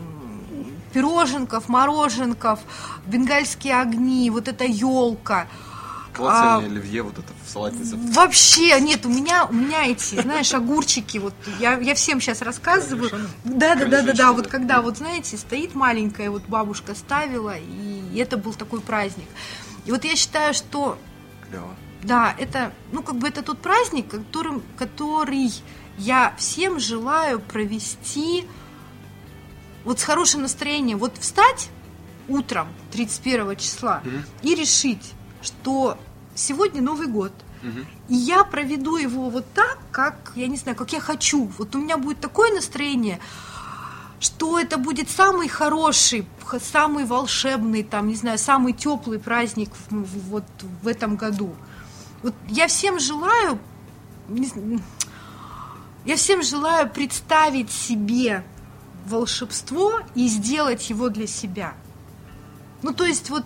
пироженков, 0.93 1.69
мороженков, 1.69 2.59
бенгальские 3.07 3.79
огни, 3.79 4.29
вот 4.29 4.47
эта 4.47 4.65
елка. 4.65 5.47
Клацание 6.13 6.69
оливье 6.69 7.03
вот 7.03 7.17
это 7.17 7.33
в 7.45 7.49
салатнице. 7.49 7.95
Вообще, 8.13 8.79
нет, 8.79 9.05
у 9.05 9.09
меня, 9.09 9.45
у 9.45 9.53
меня 9.53 9.85
эти, 9.87 10.21
знаешь, 10.21 10.53
огурчики, 10.53 11.17
вот 11.17 11.33
я, 11.59 11.77
я 11.79 11.95
всем 11.95 12.21
сейчас 12.21 12.41
рассказываю. 12.41 13.09
Да, 13.43 13.75
да, 13.75 13.85
да, 13.85 14.01
да, 14.01 14.13
да, 14.13 14.31
вот 14.33 14.47
когда 14.47 14.81
вот, 14.81 14.97
знаете, 14.97 15.37
стоит 15.37 15.75
маленькая, 15.75 16.29
вот 16.29 16.43
бабушка 16.43 16.95
ставила, 16.95 17.55
и 17.57 18.17
это 18.17 18.37
был 18.37 18.53
такой 18.53 18.81
праздник. 18.81 19.27
И 19.85 19.91
вот 19.91 20.03
я 20.05 20.15
считаю, 20.15 20.53
что 20.53 20.97
Клево. 21.49 21.75
да, 22.03 22.35
это, 22.37 22.71
ну, 22.91 23.03
как 23.03 23.15
бы 23.17 23.27
это 23.27 23.41
тот 23.41 23.59
праздник, 23.59 24.09
которым, 24.09 24.63
который 24.77 25.51
я 25.97 26.33
всем 26.37 26.79
желаю 26.79 27.39
провести 27.39 28.45
вот 29.83 29.99
с 29.99 30.03
хорошим 30.03 30.41
настроением. 30.41 30.97
Вот 30.97 31.17
встать 31.17 31.69
утром 32.27 32.67
31 32.91 33.55
числа 33.57 34.01
и 34.41 34.55
решить, 34.55 35.13
что 35.43 35.97
сегодня 36.35 36.81
Новый 36.81 37.07
год. 37.07 37.31
И 38.09 38.15
я 38.15 38.43
проведу 38.43 38.97
его 38.97 39.29
вот 39.29 39.45
так, 39.53 39.77
как, 39.91 40.33
я 40.35 40.47
не 40.47 40.57
знаю, 40.57 40.75
как 40.77 40.91
я 40.91 40.99
хочу. 40.99 41.49
Вот 41.57 41.75
у 41.75 41.79
меня 41.79 41.97
будет 41.97 42.19
такое 42.19 42.53
настроение, 42.53 43.19
что 44.19 44.59
это 44.59 44.77
будет 44.77 45.09
самый 45.09 45.47
хороший, 45.47 46.27
самый 46.61 47.05
волшебный, 47.05 47.83
там, 47.83 48.07
не 48.07 48.15
знаю, 48.15 48.37
самый 48.37 48.73
теплый 48.73 49.17
праздник 49.19 49.69
в- 49.89 49.95
в- 49.95 50.29
вот 50.29 50.43
в 50.81 50.87
этом 50.87 51.15
году. 51.15 51.55
Вот 52.21 52.33
я 52.49 52.67
всем 52.67 52.99
желаю, 52.99 53.59
не 54.27 54.79
я 56.05 56.15
всем 56.17 56.43
желаю 56.43 56.89
представить 56.89 57.71
себе 57.71 58.43
волшебство 59.05 59.99
и 60.15 60.27
сделать 60.27 60.89
его 60.89 61.07
для 61.09 61.27
себя. 61.27 61.75
Ну, 62.81 62.93
то 62.93 63.05
есть 63.05 63.29
вот 63.29 63.45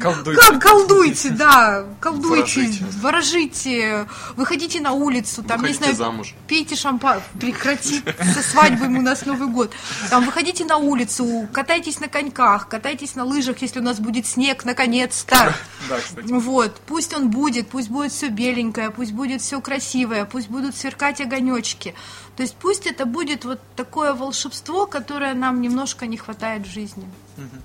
Колдуйте. 0.00 0.40
как 0.40 0.62
колдуйте, 0.62 1.30
да, 1.30 1.84
колдуйте, 2.00 2.60
Ворожите. 2.60 2.84
ворожите, 3.00 4.06
выходите 4.36 4.80
на 4.80 4.92
улицу, 4.92 5.42
там, 5.42 5.58
не 5.62 5.68
Выходите 5.68 5.94
знаю, 5.94 5.96
замуж. 5.96 6.34
пейте 6.46 6.76
шампан, 6.76 7.20
прекрати 7.40 8.02
со 8.34 8.42
свадьбами 8.42 8.98
у 8.98 9.02
нас 9.02 9.24
Новый 9.26 9.48
год. 9.48 9.72
Там 10.10 10.24
выходите 10.24 10.64
на 10.64 10.76
улицу, 10.76 11.48
катайтесь 11.52 12.00
на 12.00 12.08
коньках, 12.08 12.68
катайтесь 12.68 13.14
на 13.14 13.24
лыжах, 13.24 13.58
если 13.62 13.80
у 13.80 13.82
нас 13.82 13.98
будет 14.00 14.26
снег, 14.26 14.64
наконец-то. 14.64 15.54
Да, 15.86 15.98
кстати. 15.98 16.26
Вот, 16.32 16.80
пусть 16.86 17.12
он 17.14 17.28
будет, 17.28 17.68
пусть 17.68 17.90
будет 17.90 18.10
все 18.10 18.28
беленькое, 18.28 18.90
пусть 18.90 19.12
будет 19.12 19.42
все 19.42 19.60
красивое, 19.60 20.24
пусть 20.24 20.48
будут 20.48 20.74
сверкать 20.74 21.20
огонечки. 21.20 21.94
То 22.36 22.42
есть 22.42 22.56
пусть 22.56 22.86
это 22.86 23.06
будет 23.06 23.44
вот 23.44 23.60
такое 23.76 24.12
волшебство, 24.12 24.86
которое 24.86 25.34
нам 25.34 25.60
немножко 25.60 26.06
не 26.06 26.16
хватает 26.16 26.66
в 26.66 26.72
жизни. 26.72 27.08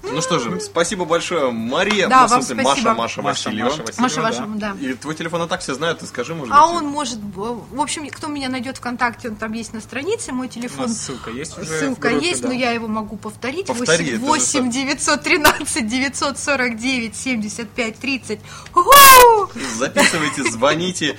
Ну 0.04 0.22
что 0.22 0.40
же, 0.40 0.60
спасибо 0.60 1.06
большое, 1.06 1.52
Мария. 1.52 2.08
Да, 2.08 2.24
ну, 2.24 2.28
вам 2.28 2.42
спасибо. 2.42 2.64
Маша, 2.64 2.94
Маша, 2.94 3.22
Маша, 3.22 3.50
Васильева. 3.50 3.74
Маша. 3.98 4.22
Маша, 4.22 4.46
да. 4.56 4.76
И 4.80 4.94
твой 4.94 5.16
телефон 5.16 5.44
и 5.44 5.48
так 5.48 5.62
все 5.62 5.74
знают, 5.76 6.00
ты 6.00 6.08
скажи, 6.08 6.34
может 6.34 6.54
А 6.54 6.68
он 6.68 6.86
может, 6.86 7.20
в 7.20 7.80
общем, 7.80 8.08
кто 8.10 8.28
меня 8.28 8.50
найдет 8.50 8.78
ВКонтакте, 8.78 9.30
он 9.30 9.36
там 9.36 9.54
есть 9.54 9.74
на 9.74 9.82
странице, 9.82 10.32
мой 10.32 10.48
телефон. 10.48 10.90
ссылка 10.90 11.30
есть 11.30 11.58
уже 11.58 11.80
Ссылка 11.80 12.10
есть, 12.10 12.44
но 12.44 12.52
я 12.52 12.72
его 12.72 12.88
могу 12.88 13.16
повторить. 13.18 13.68
Повтори, 13.68 14.06
это 14.06 14.16
же 14.16 14.22
8 14.22 14.72
913 14.72 15.88
949 15.88 17.16
75 17.16 17.96
30. 17.96 18.40
Уху! 18.76 19.52
Записывайте, 19.78 20.50
звоните. 20.50 21.18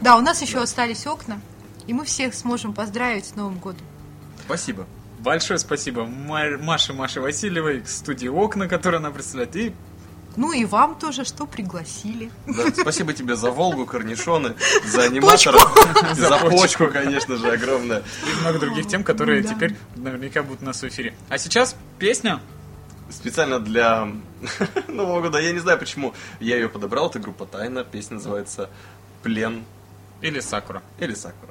Да, 0.00 0.16
у 0.16 0.20
нас 0.20 0.42
еще 0.42 0.58
остались 0.58 1.06
окна, 1.06 1.40
и 1.88 1.92
мы 1.92 2.04
всех 2.04 2.34
сможем 2.34 2.72
поздравить 2.72 3.26
с 3.26 3.34
Новым 3.34 3.58
годом. 3.58 3.82
Спасибо. 4.44 4.86
Большое 5.18 5.58
спасибо 5.58 6.04
Ма- 6.04 6.56
Маше 6.60 6.92
Маше 6.92 7.20
Васильевой, 7.20 7.82
студии 7.86 8.28
«Окна», 8.28 8.68
которую 8.68 8.98
она 9.00 9.10
представляет, 9.10 9.56
и 9.56 9.72
Ну 10.36 10.52
и 10.52 10.64
вам 10.64 10.94
тоже, 10.96 11.24
что 11.24 11.44
пригласили. 11.46 12.30
Да, 12.46 12.70
спасибо 12.80 13.12
тебе 13.12 13.34
за 13.34 13.50
Волгу, 13.50 13.84
корнишоны, 13.84 14.54
за 14.86 15.02
аниматора, 15.02 15.58
за 16.14 16.38
почку, 16.38 16.86
конечно 16.86 17.36
же, 17.36 17.50
огромное. 17.50 18.04
и 18.24 18.40
много 18.42 18.60
других 18.60 18.86
тем, 18.86 19.02
которые 19.02 19.42
Да. 19.42 19.48
теперь 19.54 19.76
наверняка 19.96 20.44
будут 20.44 20.62
у 20.62 20.66
нас 20.66 20.80
в 20.80 20.86
эфире. 20.86 21.14
А 21.28 21.36
сейчас 21.38 21.74
песня. 21.98 22.40
Специально 23.10 23.58
для 23.58 24.06
Нового 24.88 25.22
года, 25.22 25.38
я 25.40 25.50
не 25.52 25.58
знаю, 25.58 25.78
почему 25.78 26.14
я 26.40 26.56
ее 26.56 26.68
подобрал, 26.68 27.08
это 27.08 27.18
группа 27.18 27.44
Тайна, 27.46 27.82
песня 27.82 28.16
называется 28.16 28.68
«Плен» 29.24 29.64
Или 30.20 30.38
Сакура. 30.40 30.82
или 31.00 31.14
«Сакура». 31.14 31.50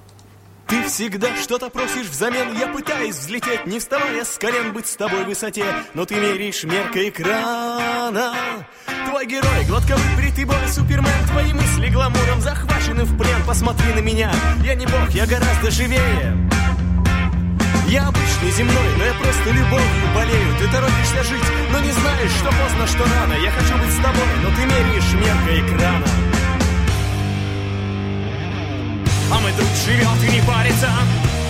Ты 0.67 0.83
всегда 0.83 1.29
что-то 1.41 1.69
просишь 1.69 2.07
взамен. 2.07 2.57
Я 2.59 2.67
пытаюсь 2.67 3.15
взлететь, 3.15 3.65
не 3.65 3.79
вставая 3.79 4.25
с 4.25 4.37
колен 4.37 4.73
Быть 4.73 4.87
с 4.87 4.97
тобой 4.97 5.23
в 5.23 5.27
высоте, 5.27 5.65
но 5.93 6.05
ты 6.05 6.15
меряешь 6.15 6.63
меркой 6.65 7.09
экрана. 7.09 8.33
Твой 9.07 9.25
герой, 9.25 9.65
гладко 9.67 9.95
выбритый 9.95 10.43
бой, 10.43 10.67
супермен. 10.67 11.27
Твои 11.31 11.53
мысли 11.53 11.87
гламуром 11.87 12.41
захвачены 12.41 13.05
в 13.05 13.17
плен. 13.17 13.41
Посмотри 13.47 13.93
на 13.93 13.99
меня, 13.99 14.31
я 14.63 14.75
не 14.75 14.85
бог, 14.85 15.09
я 15.11 15.25
гораздо 15.25 15.71
живее. 15.71 16.35
Я 17.87 18.07
обычный 18.07 18.51
земной, 18.51 18.97
но 18.97 19.05
я 19.05 19.13
просто 19.13 19.49
любовью 19.49 20.13
болею. 20.13 20.55
Ты 20.59 20.67
торопишься 20.69 21.23
жить, 21.23 21.45
но 21.71 21.79
не 21.79 21.91
знаешь, 21.91 22.31
что 22.31 22.49
поздно, 22.49 22.87
что 22.87 23.03
рано. 23.05 23.33
Я 23.41 23.51
хочу 23.51 23.77
быть 23.77 23.93
с 23.93 24.03
тобой, 24.03 24.27
но 24.43 24.49
ты 24.49 24.65
меряешь 24.65 25.13
меркой 25.13 25.61
экрана 25.61 26.36
А 29.31 29.39
мой 29.39 29.51
друг 29.53 29.69
живет 29.85 30.23
и 30.23 30.35
не 30.35 30.41
парится. 30.41 30.89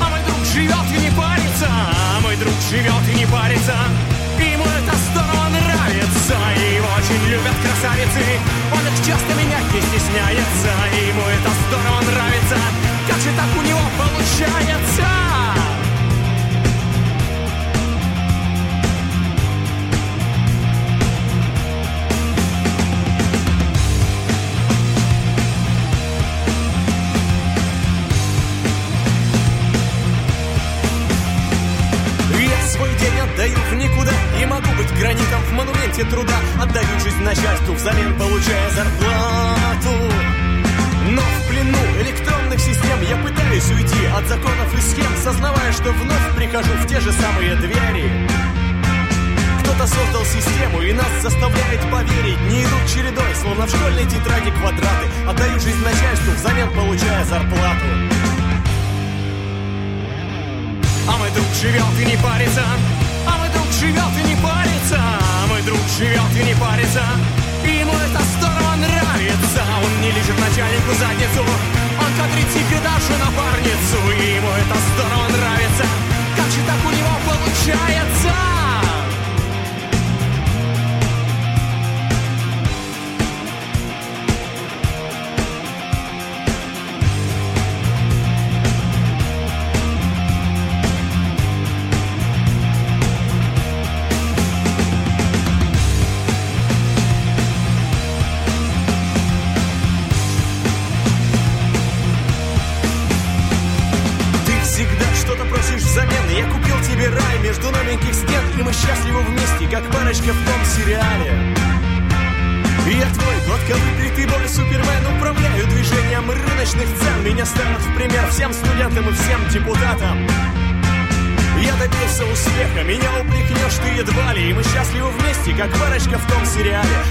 А 0.01 0.09
мой 0.09 0.19
друг 0.25 0.43
живет 0.45 0.87
и 0.91 0.97
не 0.99 1.11
парится. 1.11 1.69
А 1.69 2.19
мой 2.21 2.35
друг 2.37 2.53
живет 2.69 3.03
и 3.11 3.15
не 3.15 3.25
парится. 3.25 3.75
И 4.39 4.51
ему 4.51 4.65
это 4.65 4.95
здорово 4.97 5.47
нравится. 5.49 6.35
И 6.57 6.75
его 6.75 6.87
очень 6.97 7.23
любят 7.29 7.55
красавицы. 7.61 8.23
Он 8.73 8.81
их 8.81 8.97
часто 9.05 9.33
менять 9.35 9.69
не 9.73 9.81
стесняется. 9.81 10.71
И 10.93 11.07
ему 11.07 11.21
это 11.21 11.49
здорово 11.67 12.01
нравится. 12.01 12.57
Как 13.07 13.17
же 13.17 13.31
так 13.37 13.49
у 13.57 13.61
него 13.61 13.81
получается? 13.97 15.46
Отдаю 33.47 33.57
в 33.69 33.75
никуда. 33.75 34.11
И 34.41 34.45
могу 34.45 34.69
быть 34.77 34.91
гранитом 34.99 35.41
в 35.41 35.51
монументе 35.53 36.03
труда. 36.05 36.35
Отдаю 36.61 36.99
жизнь 37.03 37.21
начальству, 37.21 37.73
взамен 37.73 38.17
получая 38.17 38.69
зарплату. 38.71 40.13
Но 41.09 41.21
в 41.21 41.49
плену 41.49 41.77
электронных 42.01 42.59
систем 42.59 43.01
Я 43.07 43.15
пытаюсь 43.17 43.71
уйти 43.71 44.05
от 44.07 44.27
законов 44.27 44.73
и 44.77 44.81
схем 44.81 45.15
Сознавая, 45.23 45.71
что 45.71 45.91
вновь 45.91 46.35
прихожу 46.35 46.73
в 46.73 46.87
те 46.87 46.99
же 46.99 47.11
самые 47.13 47.55
двери. 47.55 48.27
Кто-то 49.61 49.87
создал 49.87 50.25
систему 50.25 50.81
и 50.81 50.91
нас 50.91 51.09
заставляет 51.21 51.81
поверить. 51.91 52.41
Не 52.49 52.63
идут 52.63 52.87
чередой, 52.93 53.35
словно 53.41 53.65
в 53.65 53.69
школьной 53.69 54.05
тетради 54.05 54.51
квадраты. 54.51 55.07
Отдаю 55.27 55.59
жизнь 55.59 55.83
начальству, 55.83 56.33
взамен 56.33 56.69
получая 56.71 57.23
зарплату. 57.25 57.85
А 61.09 61.17
мой 61.17 61.31
друг 61.31 61.47
живет 61.61 61.83
и 62.01 62.05
не 62.05 62.17
парится 62.21 62.63
живет 63.79 64.13
и 64.17 64.23
не 64.27 64.35
парится 64.41 65.27
мой 65.57 65.61
друг 65.65 65.79
живет 65.97 66.31
и 66.35 66.43
не 66.43 66.55
парится. 66.55 67.03
И 67.65 67.79
ему 67.79 67.93
это 67.93 68.21
здорово 68.37 68.75
нравится 68.75 69.61
Он 69.83 70.01
не 70.01 70.11
лежит 70.11 70.37
начальнику 70.39 70.93
задницу. 70.93 71.41
Он 71.41 72.11
кадрит 72.17 72.47
даже 72.83 73.13
напарницу 73.17 73.97
И 74.11 74.35
ему 74.35 74.49
это 74.49 74.75
здорово 74.93 75.27
нравится. 75.29 75.85
Как 76.35 76.45
же 76.45 76.61
так 76.67 76.79
у 76.85 76.91
него 76.91 77.13
получается? 77.25 78.66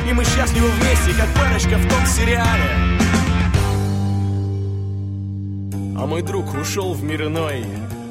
И 0.08 0.12
мы 0.12 0.24
счастливы 0.24 0.68
вместе, 0.68 1.12
как 1.20 1.28
парочка 1.34 1.76
в 1.76 1.88
том 1.88 2.06
сериале. 2.06 2.96
А 5.98 6.06
мой 6.06 6.22
друг 6.22 6.54
ушел 6.54 6.94
в 6.94 7.02
мир 7.02 7.26
иной. 7.26 7.66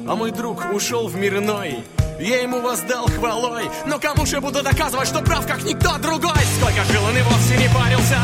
А 0.06 0.14
мой 0.14 0.30
друг 0.30 0.62
ушел 0.74 1.08
в 1.08 1.16
мир 1.16 1.38
иной. 1.38 1.84
Я 2.20 2.42
ему 2.42 2.60
воздал 2.60 3.06
хвалой. 3.06 3.64
Но 3.86 3.98
кому 3.98 4.26
же 4.26 4.40
буду 4.40 4.62
доказывать, 4.62 5.08
что 5.08 5.22
прав, 5.22 5.46
как 5.46 5.62
никто 5.62 5.96
другой? 5.98 6.36
Сколько 6.60 6.84
жил 6.92 7.02
он 7.04 7.16
и 7.16 7.22
вовсе 7.22 7.56
не 7.56 7.68
парился 7.74 8.18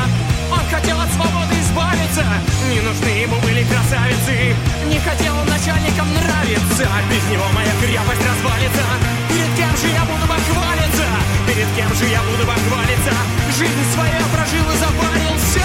Он 0.53 0.65
хотел 0.71 1.01
от 1.01 1.11
свободы 1.13 1.55
избавиться. 1.65 2.25
Не 2.69 2.81
нужны 2.81 3.09
ему 3.25 3.37
были 3.41 3.65
красавицы. 3.65 4.55
Не 4.93 4.99
хотел 5.01 5.33
он 5.39 5.49
начальникам 5.49 6.09
нравиться. 6.13 6.85
Без 7.09 7.25
него 7.33 7.47
моя 7.55 7.73
крепость 7.81 8.25
развалится. 8.29 8.85
Перед 9.29 9.53
кем 9.57 9.73
же 9.81 9.89
я 9.89 10.05
буду 10.05 10.25
похвалиться? 10.29 11.07
Перед 11.47 11.69
кем 11.77 11.91
же 11.97 12.05
я 12.07 12.21
буду 12.29 12.45
похвалиться? 12.45 13.15
Жизнь 13.59 13.85
свою 13.95 14.23
прожил 14.33 14.67
и 14.69 14.77
запарился. 14.83 15.65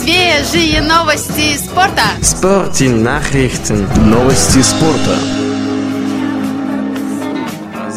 Свежие 0.00 0.80
новости 0.82 1.56
спорта. 1.58 2.08
Спорти 2.22 2.88
Nachrichten. 2.88 3.86
Новости 4.04 4.62
спорта. 4.62 5.45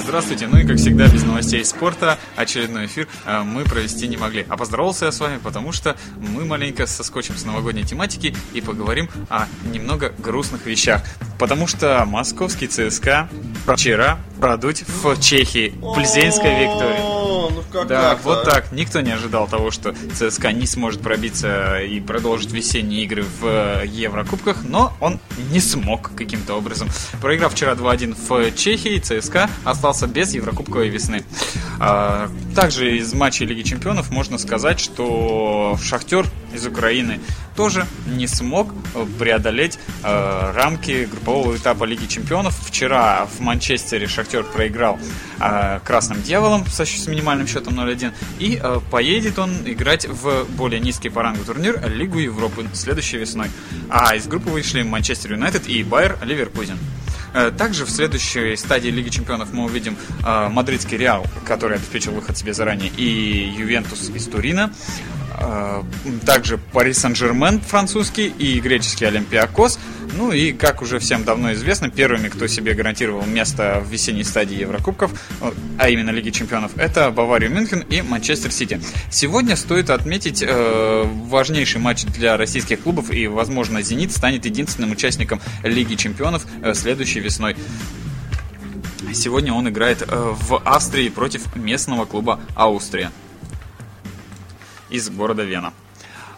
Здравствуйте, 0.09 0.47
ну 0.47 0.57
и 0.57 0.65
как 0.65 0.77
всегда, 0.77 1.07
без 1.07 1.21
новостей 1.21 1.63
спорта, 1.63 2.17
очередной 2.35 2.87
эфир 2.87 3.07
э, 3.27 3.43
мы 3.43 3.63
провести 3.63 4.07
не 4.07 4.17
могли. 4.17 4.43
А 4.49 4.57
поздоровался 4.57 5.05
я 5.05 5.11
с 5.11 5.19
вами, 5.19 5.37
потому 5.37 5.71
что 5.71 5.95
мы 6.17 6.45
маленько 6.45 6.87
соскочим 6.87 7.37
с 7.37 7.45
новогодней 7.45 7.83
тематики 7.83 8.35
и 8.55 8.59
поговорим 8.59 9.07
о 9.29 9.45
немного 9.71 10.11
грустных 10.17 10.65
вещах. 10.65 11.03
Потому 11.39 11.67
что 11.67 12.03
московский 12.05 12.67
ЦСКА 12.67 13.29
вчера 13.65 14.19
продуть 14.41 14.83
в 14.87 15.19
Чехии 15.21 15.69
Пльзенской 15.95 16.51
Виктории. 16.51 16.99
О, 16.99 17.49
ну 17.49 17.63
как 17.71 17.87
Да, 17.87 18.09
так-то, 18.11 18.23
вот 18.27 18.37
а? 18.39 18.51
так. 18.51 18.71
Никто 18.73 18.99
не 18.99 19.11
ожидал 19.11 19.47
того, 19.47 19.71
что 19.71 19.95
ЦСКА 20.13 20.51
не 20.51 20.65
сможет 20.65 21.01
пробиться 21.01 21.79
и 21.79 22.01
продолжить 22.01 22.51
весенние 22.51 23.03
игры 23.03 23.23
в 23.23 23.45
э, 23.45 23.83
Еврокубках, 23.87 24.63
но 24.63 24.93
он 24.99 25.19
не 25.51 25.61
смог 25.61 26.11
каким-то 26.13 26.55
образом. 26.55 26.89
Проиграв 27.21 27.53
вчера 27.53 27.73
2-1 27.73 28.17
в 28.27 28.55
Чехии, 28.55 28.99
ЦСКА 28.99 29.49
остался 29.63 30.07
без 30.07 30.33
Еврокубковой 30.33 30.89
весны. 30.89 31.23
А, 31.79 32.29
Также 32.53 32.97
из 32.97 33.13
матчей 33.13 33.45
Лиги 33.45 33.61
Чемпионов 33.61 34.09
можно 34.09 34.37
сказать, 34.37 34.79
что 34.79 35.77
Шахтер 35.81 36.25
из 36.53 36.65
Украины 36.65 37.19
тоже 37.59 37.85
не 38.07 38.25
смог 38.25 38.73
преодолеть 39.19 39.79
э, 40.05 40.51
рамки 40.55 41.03
группового 41.11 41.57
этапа 41.57 41.83
Лиги 41.83 42.05
Чемпионов. 42.05 42.57
Вчера 42.65 43.25
в 43.25 43.41
Манчестере 43.41 44.07
Шахтер 44.07 44.45
проиграл 44.45 44.97
э, 45.41 45.81
Красным 45.83 46.21
Дьяволом 46.21 46.65
со 46.67 46.85
с 46.85 47.05
минимальным 47.07 47.47
счетом 47.47 47.77
0-1. 47.77 48.13
И 48.39 48.61
э, 48.63 48.79
поедет 48.89 49.39
он 49.39 49.51
играть 49.65 50.07
в 50.07 50.45
более 50.51 50.79
низкий 50.79 51.09
по 51.09 51.21
рангу 51.21 51.43
турнир 51.43 51.85
Лигу 51.89 52.19
Европы 52.19 52.65
следующей 52.71 53.17
весной. 53.17 53.47
А 53.89 54.15
из 54.15 54.25
группы 54.25 54.49
вышли 54.49 54.81
Манчестер 54.83 55.33
Юнайтед 55.33 55.67
и 55.67 55.83
Байер 55.83 56.17
Ливеркузен. 56.23 56.77
Э, 57.33 57.51
Также 57.51 57.85
в 57.85 57.89
следующей 57.89 58.55
стадии 58.55 58.89
Лиги 58.89 59.09
Чемпионов 59.09 59.53
мы 59.53 59.65
увидим 59.65 59.97
э, 60.25 60.49
мадридский 60.49 60.97
Реал, 60.97 61.25
который 61.45 61.77
обеспечил 61.77 62.13
выход 62.13 62.37
себе 62.37 62.53
заранее, 62.53 62.91
и 62.95 63.53
Ювентус 63.57 64.09
из 64.09 64.25
Турина. 64.25 64.71
Э, 65.39 65.83
Также 66.25 66.57
Пари 66.57 66.93
Сен-Жермен 66.93 67.61
французский 67.61 68.27
и 68.27 68.59
греческий 68.59 69.05
Олимпиакос. 69.05 69.79
Ну 70.15 70.31
и, 70.31 70.51
как 70.51 70.81
уже 70.81 70.99
всем 70.99 71.23
давно 71.23 71.53
известно, 71.53 71.89
первыми, 71.89 72.29
кто 72.29 72.47
себе 72.47 72.73
гарантировал 72.73 73.25
место 73.25 73.81
в 73.85 73.91
весенней 73.91 74.23
стадии 74.23 74.59
Еврокубков, 74.59 75.11
а 75.77 75.89
именно 75.89 76.09
Лиги 76.09 76.29
Чемпионов, 76.29 76.71
это 76.77 77.11
Бавария 77.11 77.49
Мюнхен 77.49 77.81
и 77.81 78.01
Манчестер 78.01 78.51
Сити. 78.51 78.81
Сегодня 79.11 79.55
стоит 79.55 79.89
отметить 79.89 80.43
э, 80.45 81.03
важнейший 81.05 81.79
матч 81.79 82.05
для 82.05 82.37
российских 82.37 82.81
клубов, 82.81 83.11
и, 83.11 83.27
возможно, 83.27 83.81
«Зенит» 83.81 84.11
станет 84.11 84.45
единственным 84.45 84.91
участником 84.91 85.41
Лиги 85.63 85.95
Чемпионов 85.95 86.45
э, 86.61 86.73
следующей 86.73 87.19
весной. 87.19 87.55
Сегодня 89.13 89.53
он 89.53 89.69
играет 89.69 90.01
э, 90.01 90.05
в 90.07 90.61
Австрии 90.65 91.09
против 91.09 91.55
местного 91.55 92.05
клуба 92.05 92.39
Аустрия 92.55 93.11
из 94.89 95.09
города 95.09 95.43
Вена. 95.43 95.73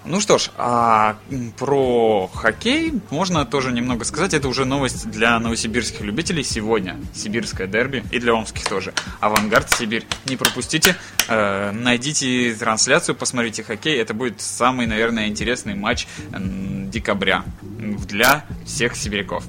Ну 0.03 0.19
что 0.19 0.39
ж, 0.39 0.49
а 0.57 1.17
про 1.59 2.27
хоккей 2.33 2.93
можно 3.11 3.45
тоже 3.45 3.71
немного 3.71 4.03
сказать. 4.03 4.33
Это 4.33 4.47
уже 4.47 4.65
новость 4.65 5.09
для 5.09 5.37
новосибирских 5.39 6.01
любителей 6.01 6.43
сегодня. 6.43 6.97
Сибирское 7.13 7.67
дерби 7.67 8.03
и 8.11 8.19
для 8.19 8.33
омских 8.33 8.67
тоже. 8.67 8.93
Авангард 9.19 9.69
Сибирь. 9.71 10.05
Не 10.25 10.37
пропустите, 10.37 10.95
э, 11.27 11.71
найдите 11.71 12.55
трансляцию, 12.55 13.15
посмотрите 13.15 13.63
хоккей. 13.63 13.99
Это 13.99 14.15
будет 14.15 14.41
самый, 14.41 14.87
наверное, 14.87 15.27
интересный 15.27 15.75
матч 15.75 16.07
декабря 16.31 17.43
для 17.61 18.45
всех 18.65 18.95
сибиряков. 18.95 19.45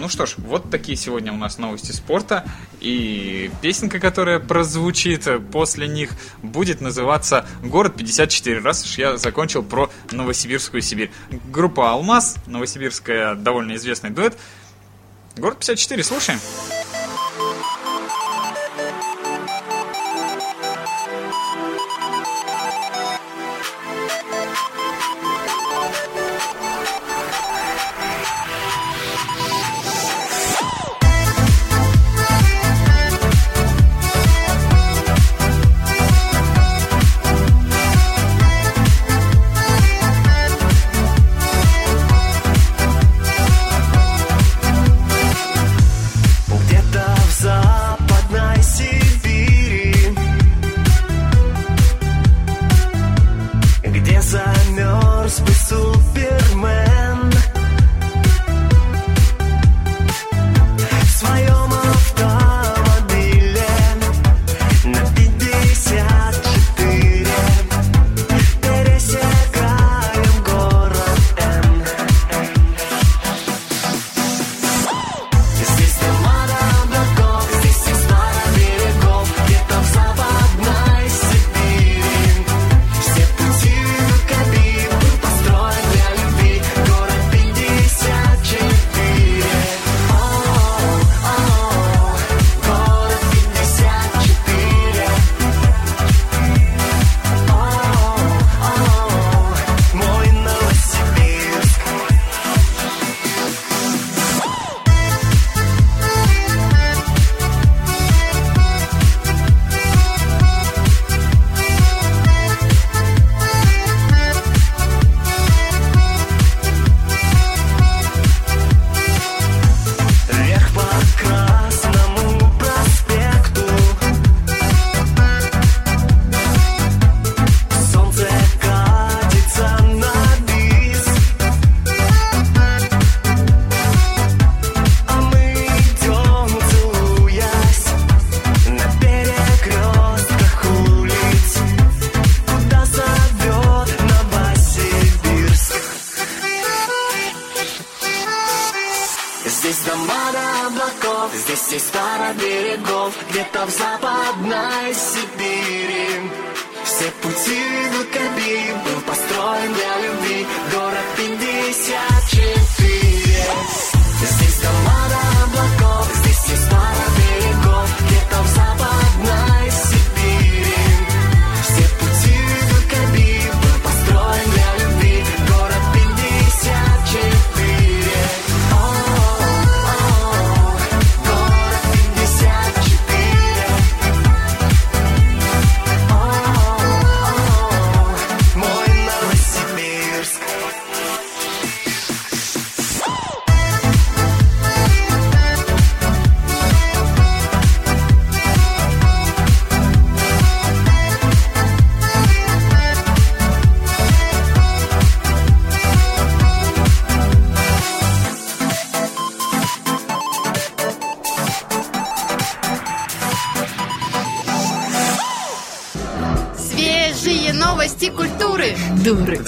Ну 0.00 0.08
что 0.08 0.24
ж, 0.24 0.36
вот 0.38 0.70
такие 0.70 0.96
сегодня 0.96 1.30
у 1.30 1.36
нас 1.36 1.58
новости 1.58 1.92
спорта. 1.92 2.46
И 2.80 3.50
песенка, 3.60 4.00
которая 4.00 4.38
прозвучит 4.38 5.28
после 5.52 5.88
них, 5.88 6.12
будет 6.42 6.80
называться 6.80 7.46
«Город 7.62 8.00
54». 8.00 8.60
Раз 8.62 8.82
уж 8.82 8.96
я 8.96 9.18
закончил 9.18 9.62
про 9.62 9.90
Новосибирскую 10.10 10.80
Сибирь. 10.80 11.10
Группа 11.52 11.90
«Алмаз», 11.90 12.36
новосибирская 12.46 13.34
довольно 13.34 13.74
известный 13.74 14.08
дуэт. 14.08 14.38
«Город 15.36 15.58
54», 15.60 16.02
слушаем. 16.02 16.40
Где-то 16.40 16.79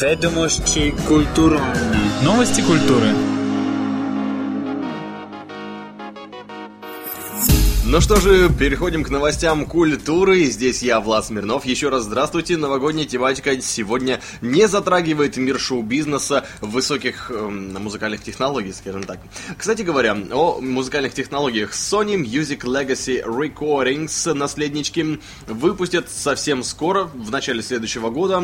Ведомости 0.02 0.92
культуры. 1.06 1.60
Новости 2.24 2.60
культуры. 2.60 3.06
Ну 7.92 8.00
что 8.00 8.16
же, 8.16 8.48
переходим 8.48 9.04
к 9.04 9.10
новостям 9.10 9.66
культуры. 9.66 10.44
Здесь 10.46 10.82
я, 10.82 10.98
Влад 10.98 11.26
Смирнов. 11.26 11.66
Еще 11.66 11.88
раз 11.88 12.04
здравствуйте. 12.04 12.56
Новогодняя 12.56 13.06
тематика 13.06 13.60
сегодня 13.60 14.20
не 14.40 14.66
затрагивает 14.66 15.36
мир 15.36 15.60
шоу-бизнеса 15.60 16.46
высоких 16.62 17.30
эм, 17.30 17.74
музыкальных 17.74 18.24
технологий, 18.24 18.72
скажем 18.72 19.04
так. 19.04 19.20
Кстати 19.56 19.82
говоря, 19.82 20.16
о 20.30 20.60
музыкальных 20.60 21.14
технологиях. 21.14 21.72
Sony 21.72 22.16
Music 22.16 22.60
Legacy 22.60 23.24
Recordings, 23.24 24.32
наследнички, 24.34 25.20
выпустят 25.46 26.10
совсем 26.10 26.62
скоро, 26.62 27.04
в 27.04 27.30
начале 27.30 27.62
следующего 27.62 28.10
года, 28.10 28.42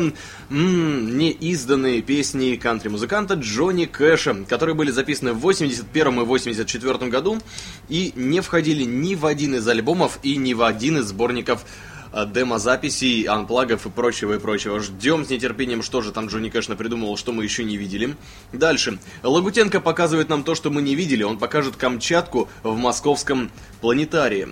неизданные 0.49 2.01
песни 2.01 2.55
кантри-музыканта 2.55 3.35
Джонни 3.35 3.85
Кэша, 3.85 4.45
которые 4.47 4.75
были 4.75 4.91
записаны 4.91 5.33
в 5.33 5.39
81 5.39 6.21
и 6.21 6.25
84 6.25 7.09
году 7.09 7.39
и 7.87 8.11
не 8.15 8.41
входили 8.41 8.83
ни 8.83 9.15
в 9.15 9.25
один 9.25 9.55
из 9.55 9.67
альбомов 9.67 10.19
и 10.23 10.35
ни 10.35 10.53
в 10.53 10.63
один 10.63 10.97
из 10.97 11.05
сборников 11.05 11.65
демо-записей, 12.13 13.23
анплагов 13.23 13.85
и 13.85 13.89
прочего, 13.89 14.33
и 14.33 14.39
прочего. 14.39 14.79
Ждем 14.79 15.25
с 15.25 15.29
нетерпением, 15.29 15.83
что 15.83 16.01
же 16.01 16.11
там 16.11 16.27
Джонни 16.27 16.49
Кэш 16.49 16.67
придумал, 16.67 17.17
что 17.17 17.31
мы 17.31 17.43
еще 17.43 17.63
не 17.63 17.77
видели. 17.77 18.15
Дальше. 18.51 18.99
Лагутенко 19.23 19.79
показывает 19.79 20.29
нам 20.29 20.43
то, 20.43 20.55
что 20.55 20.69
мы 20.69 20.81
не 20.81 20.95
видели. 20.95 21.23
Он 21.23 21.37
покажет 21.37 21.75
Камчатку 21.75 22.49
в 22.63 22.77
московском 22.77 23.51
планетарии. 23.81 24.47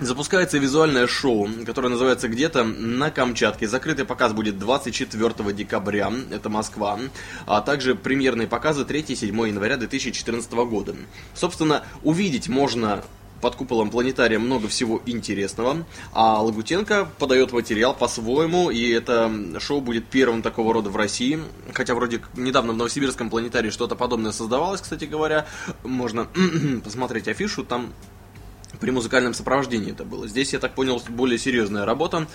Запускается 0.00 0.58
визуальное 0.58 1.06
шоу, 1.06 1.48
которое 1.64 1.88
называется 1.88 2.26
«Где-то 2.26 2.64
на 2.64 3.12
Камчатке». 3.12 3.68
Закрытый 3.68 4.04
показ 4.04 4.32
будет 4.32 4.58
24 4.58 5.52
декабря, 5.52 6.12
это 6.32 6.48
Москва, 6.48 6.98
а 7.46 7.60
также 7.60 7.94
премьерные 7.94 8.48
показы 8.48 8.82
3-7 8.82 9.46
января 9.46 9.76
2014 9.76 10.52
года. 10.52 10.96
Собственно, 11.34 11.84
увидеть 12.02 12.48
можно 12.48 13.04
под 13.42 13.56
куполом 13.56 13.90
планетария 13.90 14.38
много 14.38 14.68
всего 14.68 15.02
интересного, 15.04 15.84
а 16.12 16.40
Лагутенко 16.40 17.08
подает 17.18 17.52
материал 17.52 17.92
по-своему, 17.92 18.70
и 18.70 18.88
это 18.90 19.30
шоу 19.58 19.80
будет 19.80 20.06
первым 20.06 20.42
такого 20.42 20.72
рода 20.72 20.90
в 20.90 20.96
России, 20.96 21.40
хотя 21.74 21.94
вроде 21.96 22.22
недавно 22.36 22.72
в 22.72 22.76
Новосибирском 22.76 23.28
планетарии 23.28 23.70
что-то 23.70 23.96
подобное 23.96 24.30
создавалось, 24.30 24.80
кстати 24.80 25.04
говоря, 25.04 25.46
можно 25.82 26.28
посмотреть 26.84 27.26
афишу, 27.26 27.64
там 27.64 27.92
при 28.80 28.90
музыкальном 28.90 29.34
сопровождении 29.34 29.90
это 29.90 30.04
было. 30.04 30.28
Здесь, 30.28 30.52
я 30.52 30.58
так 30.58 30.74
понял, 30.74 31.02
более 31.08 31.38
серьезная 31.38 31.84
работа. 31.84 32.26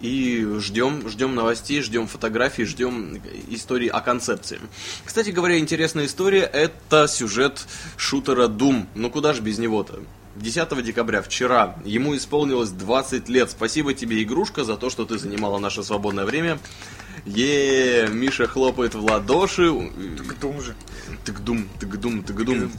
И 0.00 0.44
ждем, 0.58 1.08
ждем 1.08 1.34
новостей, 1.34 1.80
ждем 1.80 2.08
фотографий, 2.08 2.64
ждем 2.64 3.22
истории 3.48 3.88
о 3.88 4.00
концепции. 4.00 4.58
Кстати 5.04 5.30
говоря, 5.30 5.58
интересная 5.58 6.06
история– 6.06 6.42
это 6.52 7.06
сюжет 7.06 7.64
шутера 7.96 8.48
Doom. 8.48 8.86
Ну 8.94 9.08
куда 9.08 9.32
же 9.32 9.40
без 9.40 9.58
него-то? 9.58 10.02
10 10.36 10.82
декабря, 10.82 11.22
вчера, 11.22 11.76
ему 11.84 12.16
исполнилось 12.16 12.70
20 12.70 13.28
лет. 13.28 13.50
Спасибо 13.50 13.94
тебе, 13.94 14.22
игрушка, 14.22 14.64
за 14.64 14.76
то, 14.76 14.90
что 14.90 15.04
ты 15.04 15.18
занимала 15.18 15.58
наше 15.58 15.82
свободное 15.84 16.24
время. 16.24 16.58
Е, 17.24 18.08
Миша 18.08 18.46
хлопает 18.46 18.94
в 18.94 19.04
ладоши. 19.04 19.72
Так 20.18 20.38
дум 20.40 20.60
же. 20.60 20.74
Так 21.24 21.42
дум, 21.42 21.68
так 21.78 22.00
дум, 22.00 22.22
так 22.22 22.44
дум. 22.44 22.70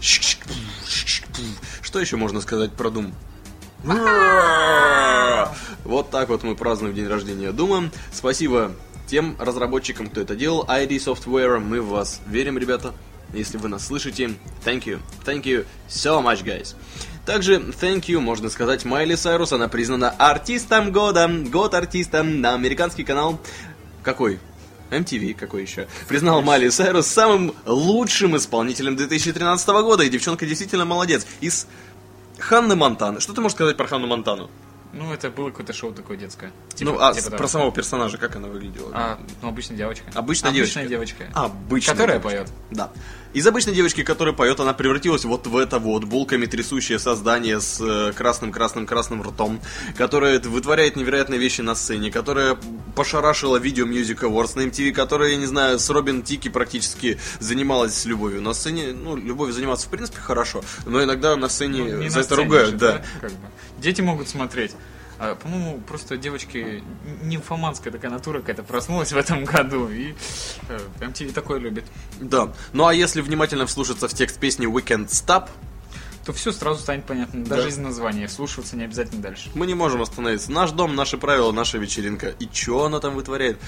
Что 1.82 2.00
еще 2.00 2.18
можно 2.18 2.42
сказать 2.42 2.72
про 2.74 2.90
Дум? 2.90 3.14
Вот 5.84 6.10
так 6.10 6.30
вот 6.30 6.44
мы 6.44 6.56
празднуем 6.56 6.96
день 6.96 7.08
рождения 7.08 7.52
Дума. 7.52 7.92
Спасибо 8.12 8.72
тем 9.08 9.36
разработчикам, 9.40 10.10
кто 10.10 10.22
это 10.22 10.36
делал. 10.36 10.66
ID 10.68 10.98
Software, 10.98 11.60
мы 11.60 11.82
в 11.82 11.90
вас 11.90 12.22
верим, 12.28 12.58
ребята. 12.58 12.94
Если 13.34 13.58
вы 13.58 13.70
нас 13.70 13.86
слышите, 13.86 14.34
thank 14.64 14.84
you. 14.86 15.00
Thank 15.26 15.44
you 15.44 15.66
so 15.88 16.24
much, 16.24 16.44
guys. 16.44 16.76
Также 17.26 17.56
thank 17.56 18.02
you, 18.04 18.20
можно 18.20 18.50
сказать, 18.50 18.86
Майли 18.86 19.16
Сайрус. 19.16 19.52
Она 19.52 19.68
признана 19.68 20.12
артистом 20.12 20.92
года. 20.92 21.28
Год 21.28 21.74
артиста 21.74 22.22
на 22.24 22.54
американский 22.54 23.04
канал. 23.04 23.40
Какой? 24.04 24.40
MTV, 24.92 25.34
какой 25.34 25.64
еще? 25.64 25.88
Признал 26.08 26.44
Майли 26.44 26.70
Сайрус 26.70 27.08
самым 27.08 27.56
лучшим 27.66 28.38
исполнителем 28.38 28.96
2013 28.96 29.68
года. 29.70 30.04
И 30.04 30.10
девчонка 30.10 30.46
действительно 30.46 30.86
молодец. 30.86 31.26
Из 31.42 31.68
Ханны 32.38 32.76
Монтаны. 32.76 33.20
Что 33.20 33.34
ты 33.34 33.42
можешь 33.42 33.56
сказать 33.56 33.76
про 33.76 33.88
Ханну 33.88 34.06
Монтану? 34.06 34.52
Ну, 34.94 35.12
это 35.12 35.30
было 35.30 35.50
какое-то 35.50 35.74
шоу 35.74 35.92
такое 35.94 36.16
детское. 36.16 36.54
ну, 36.80 36.98
а 37.00 37.14
типа 37.14 37.32
про 37.36 37.48
самого 37.50 37.72
персонажа, 37.74 38.18
как 38.18 38.38
она 38.38 38.48
выглядела? 38.48 38.92
А, 38.94 39.20
ну, 39.42 39.50
обычная 39.50 39.76
девочка. 39.76 40.06
Обычная, 40.14 40.52
обычная 40.52 40.88
девочка. 40.88 41.24
девочка. 41.24 41.38
Обычная 41.38 41.96
Которая 41.96 42.20
девочка. 42.20 42.38
поет. 42.44 42.52
Да. 42.72 42.92
Из 43.36 43.46
обычной 43.46 43.74
девочки, 43.74 44.02
которая 44.02 44.34
поет, 44.34 44.62
она 44.62 44.74
превратилась 44.74 45.26
вот 45.26 45.46
в 45.46 45.58
это 45.58 45.78
вот 45.78 46.06
булками 46.06 46.46
трясущее 46.46 47.00
создание 47.00 47.60
с 47.60 47.82
э, 47.82 48.14
красным-красным-красным 48.14 49.22
ртом, 49.24 49.60
которое 49.98 50.40
вытворяет 50.40 50.96
невероятные 50.96 51.38
вещи 51.38 51.60
на 51.60 51.76
сцене, 51.76 52.12
которая 52.12 52.58
пошарашила 52.96 53.58
видео 53.58 53.86
Music 53.86 54.22
Awards 54.22 54.56
на 54.56 54.62
MTV, 54.62 54.94
которая, 54.94 55.32
я 55.32 55.36
не 55.36 55.48
знаю, 55.48 55.80
с 55.80 55.90
Робин 55.90 56.24
Тики 56.24 56.48
практически 56.48 57.20
занималась 57.42 58.06
любовью. 58.06 58.42
На 58.42 58.54
сцене, 58.54 58.94
ну, 58.94 59.18
любовью 59.18 59.54
заниматься 59.54 59.88
в 59.88 59.90
принципе 59.90 60.20
хорошо, 60.22 60.64
но 60.86 61.04
иногда 61.04 61.36
на 61.36 61.50
сцене 61.50 61.94
Ну, 61.94 62.10
за 62.10 62.22
это 62.22 62.36
сцене 62.36 62.44
ругают, 62.46 62.70
же, 62.70 62.78
да. 62.78 63.04
как 63.20 63.32
бы. 63.32 63.48
Дети 63.80 64.00
могут 64.00 64.30
смотреть. 64.30 64.72
А, 65.18 65.36
по-моему, 65.36 65.80
просто 65.88 66.18
девочки, 66.18 66.84
нимфоманская 67.24 67.92
такая 67.92 68.12
натура 68.12 68.40
какая-то 68.40 68.64
проснулась 68.64 69.12
в 69.12 69.18
этом 69.18 69.46
году, 69.46 69.90
и 69.90 70.14
э, 70.70 70.80
MTV 71.00 71.32
такое 71.34 71.60
любит. 71.60 71.86
Да. 72.20 72.54
Ну 72.74 72.86
а 72.86 72.94
если 72.94 73.22
внимательно 73.22 73.66
вслушаться 73.66 74.08
в 74.08 74.14
текст 74.14 74.40
песни 74.40 74.68
We 74.68 74.84
Can't 74.84 75.08
Stop, 75.08 75.50
То 76.26 76.34
все 76.34 76.52
сразу 76.52 76.82
станет 76.82 77.06
понятно, 77.06 77.46
даже 77.46 77.64
Да. 77.64 77.70
из 77.70 77.78
названия, 77.78 78.28
слушаться 78.28 78.76
не 78.76 78.84
обязательно 78.86 79.22
дальше. 79.22 79.50
мы 79.54 79.68
не 79.68 79.76
можем 79.76 80.02
остановиться. 80.02 80.52
Наш 80.52 80.72
дом, 80.72 80.96
наши 80.96 81.18
правила, 81.18 81.52
наша 81.52 81.78
вечеринка. 81.78 82.30
И 82.40 82.48
чё 82.52 82.86
она 82.86 83.00
там 83.00 83.14
вытворяет? 83.16 83.60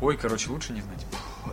Ой, 0.00 0.16
короче, 0.16 0.48
лучше 0.48 0.72
не 0.72 0.80
знать. 0.80 1.04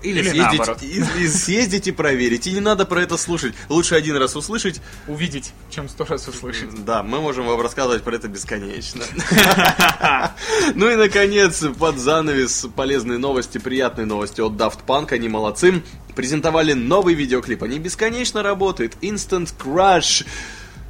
Или, 0.02 0.20
Или 0.20 0.30
съездить, 0.30 0.58
наоборот. 0.60 0.82
и- 0.82 1.04
и 1.24 1.28
съездить 1.28 1.88
и 1.88 1.92
проверить. 1.92 2.48
И 2.48 2.54
не 2.54 2.62
надо 2.62 2.86
про 2.86 3.02
это 3.02 3.18
слушать. 3.18 3.54
Лучше 3.68 3.96
один 3.96 4.16
раз 4.16 4.34
услышать. 4.38 4.80
Увидеть, 5.08 5.52
чем 5.70 5.90
сто 5.90 6.06
раз 6.06 6.26
услышать. 6.28 6.86
Да, 6.86 7.04
мы 7.04 7.20
можем 7.20 7.46
вам 7.48 7.60
рассказывать 7.60 8.04
про 8.04 8.16
это 8.16 8.30
бесконечно. 8.30 9.04
Ну 10.76 10.90
и, 10.90 10.96
наконец, 10.96 11.64
под 11.78 11.98
занавес 11.98 12.68
полезные 12.76 13.18
новости, 13.18 13.58
приятные 13.58 14.06
новости 14.06 14.40
от 14.42 14.54
Daft 14.54 14.80
Punk. 14.88 15.12
Они 15.14 15.28
молодцы. 15.28 15.82
Презентовали 16.16 16.74
новый 16.74 17.14
видеоклип. 17.14 17.64
Они 17.64 17.80
бесконечно 17.80 18.44
работают. 18.44 18.96
Instant 19.02 19.54
Crush. 19.58 20.26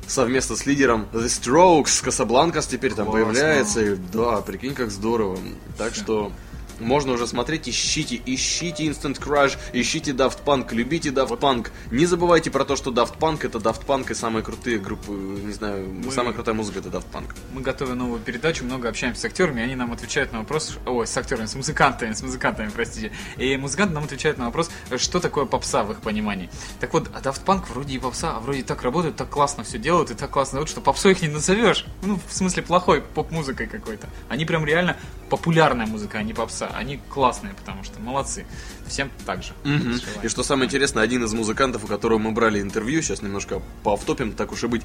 Совместно 0.08 0.56
с 0.56 0.66
лидером 0.66 1.08
The 1.14 1.26
Strokes. 1.26 2.04
Касабланкас 2.04 2.68
теперь 2.68 2.94
там 2.94 3.06
Классно. 3.06 3.26
появляется. 3.26 3.82
И, 3.82 3.96
да, 3.96 4.42
прикинь, 4.42 4.74
как 4.74 4.92
здорово. 4.92 5.38
Так 5.78 5.94
что... 5.94 6.32
Можно 6.80 7.14
уже 7.14 7.28
смотреть, 7.28 7.68
ищите, 7.68 8.22
ищите 8.26 8.86
Instant 8.88 9.20
Crush, 9.20 9.58
ищите 9.74 10.12
Daft 10.12 10.44
Punk, 10.46 10.74
любите 10.74 11.10
Daft 11.10 11.40
Punk. 11.40 11.70
Не 11.92 12.06
забывайте 12.06 12.52
про 12.52 12.66
то, 12.66 12.76
что 12.76 12.92
Daft 12.92 13.18
Punk 13.20 13.46
это 13.46 13.58
Daft 13.58 13.86
Punk 13.86 14.12
и 14.12 14.14
самые 14.14 14.44
крутые 14.44 14.80
группы, 14.80 15.12
не 15.12 15.54
знаю, 15.54 15.88
самая 16.12 16.34
крутая 16.34 16.56
музыка 16.56 16.80
это 16.80 16.90
Daft 16.90 17.12
Punk. 17.12 17.36
Мы 17.54 17.62
готовим 17.62 17.98
новую 17.98 18.20
передачу, 18.20 18.64
много 18.64 18.90
общаемся 18.90 19.22
с 19.22 19.26
актерами, 19.26 19.62
и 19.62 19.64
они 19.64 19.76
нам 19.76 19.92
отвечают 19.92 20.32
на 20.32 20.40
вопрос, 20.40 20.78
ой, 20.86 21.06
с 21.06 21.18
актерами, 21.18 21.46
с 21.46 21.56
музыкантами, 21.56 22.14
с 22.14 22.22
музыкантами, 22.22 22.70
простите. 22.70 23.12
И 23.38 23.58
музыканты 23.58 23.94
нам 23.94 24.06
отвечают 24.06 24.38
на 24.38 24.46
вопрос, 24.46 24.70
что 24.98 25.20
такое 25.20 25.46
попса 25.46 25.84
в 25.84 25.92
их 25.92 26.02
понимании. 26.02 26.50
Так 26.80 26.94
вот, 26.94 27.10
а 27.14 27.20
Daft 27.20 27.44
Punk 27.46 27.66
вроде 27.74 27.96
и 27.96 28.00
попса, 28.00 28.36
а 28.36 28.40
вроде 28.40 28.64
так 28.64 28.84
работают, 28.84 29.16
так 29.16 29.30
классно 29.30 29.64
все 29.64 29.78
делают, 29.78 30.12
и 30.12 30.14
так 30.14 30.30
классно 30.30 30.58
делают, 30.58 30.70
что 30.70 30.82
попсой 30.82 31.12
их 31.12 31.22
не 31.22 31.28
назовешь. 31.28 31.86
Ну, 32.02 32.20
в 32.28 32.34
смысле, 32.34 32.64
плохой 32.64 33.02
поп-музыкой 33.02 33.68
какой-то. 33.68 34.08
Они 34.30 34.46
прям 34.46 34.66
реально 34.66 34.98
популярная 35.30 35.86
музыка, 35.86 36.20
а 36.20 36.24
не 36.24 36.34
попса. 36.34 36.69
Они 36.74 37.00
классные, 37.10 37.54
потому 37.54 37.84
что 37.84 38.00
молодцы. 38.00 38.46
Всем 38.88 39.12
так 39.26 39.44
же. 39.44 39.54
Желаем. 39.64 40.00
И 40.24 40.28
что 40.28 40.44
самое 40.44 40.68
интересное, 40.68 41.04
один 41.04 41.24
из 41.24 41.34
музыкантов, 41.34 41.84
у 41.84 41.88
которого 41.88 42.18
мы 42.18 42.32
брали 42.32 42.62
интервью, 42.62 43.02
сейчас 43.02 43.22
немножко 43.22 43.62
поавтопим, 43.84 44.34
так 44.34 44.52
уж 44.52 44.64
и 44.64 44.68
быть, 44.68 44.84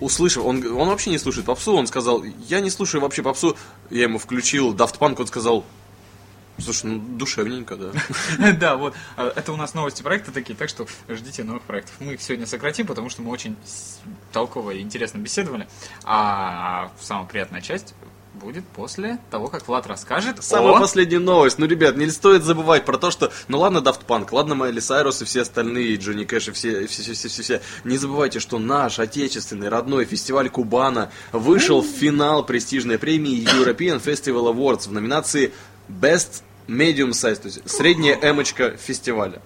услышав, 0.00 0.44
он, 0.44 0.64
он 0.66 0.88
вообще 0.88 1.10
не 1.10 1.18
слушает 1.18 1.46
попсу, 1.46 1.74
он 1.74 1.86
сказал, 1.86 2.24
я 2.48 2.60
не 2.60 2.70
слушаю 2.70 3.00
вообще 3.00 3.22
попсу, 3.22 3.56
я 3.90 4.04
ему 4.04 4.18
включил 4.18 4.74
Daft 4.74 4.98
Punk, 4.98 5.16
он 5.20 5.26
сказал, 5.26 5.64
слушай, 6.58 6.86
ну 6.86 6.98
душевненько, 6.98 7.76
да. 7.76 7.92
Да, 8.52 8.76
вот. 8.76 8.94
а, 9.16 9.32
Это 9.34 9.52
у 9.52 9.56
нас 9.56 9.74
новости 9.74 10.02
проекта 10.02 10.32
такие, 10.32 10.54
так 10.54 10.68
что 10.68 10.86
ждите 11.08 11.44
новых 11.44 11.62
проектов. 11.62 11.94
Мы 12.00 12.14
их 12.14 12.22
сегодня 12.22 12.46
сократим, 12.46 12.86
потому 12.86 13.10
что 13.10 13.22
мы 13.22 13.30
очень 13.30 13.56
толково 14.32 14.72
и 14.72 14.80
интересно 14.80 15.18
беседовали. 15.18 15.68
А 16.04 16.90
самая 17.00 17.26
приятная 17.26 17.60
часть 17.60 17.94
будет 18.36 18.64
после 18.68 19.18
того, 19.30 19.48
как 19.48 19.66
Влад 19.66 19.86
расскажет 19.86 20.42
Самая 20.42 20.74
о... 20.74 20.80
последняя 20.80 21.18
новость. 21.18 21.58
Ну, 21.58 21.66
ребят, 21.66 21.96
не 21.96 22.08
стоит 22.10 22.44
забывать 22.44 22.84
про 22.84 22.98
то, 22.98 23.10
что... 23.10 23.32
Ну, 23.48 23.58
ладно, 23.58 23.78
Daft 23.78 24.06
Punk, 24.06 24.28
ладно, 24.32 24.54
Майли 24.54 24.80
Сайрус 24.80 25.22
и 25.22 25.24
все 25.24 25.42
остальные, 25.42 25.94
и 25.94 25.96
Джонни 25.96 26.24
Кэш 26.24 26.48
и 26.48 26.52
все, 26.52 26.86
все, 26.86 27.02
все, 27.02 27.12
все, 27.14 27.28
все, 27.28 27.42
все. 27.42 27.62
Не 27.84 27.96
забывайте, 27.96 28.38
что 28.40 28.58
наш 28.58 28.98
отечественный 28.98 29.68
родной 29.68 30.04
фестиваль 30.04 30.50
Кубана 30.50 31.10
вышел 31.32 31.80
в 31.82 31.86
финал 31.86 32.44
престижной 32.44 32.98
премии 32.98 33.42
European 33.42 34.02
Festival 34.02 34.54
Awards 34.54 34.88
в 34.88 34.92
номинации 34.92 35.52
Best 35.88 36.42
Medium 36.68 37.10
Size, 37.10 37.36
то 37.36 37.46
есть 37.48 37.68
средняя 37.68 38.18
эмочка 38.22 38.76
фестиваля. 38.76 39.40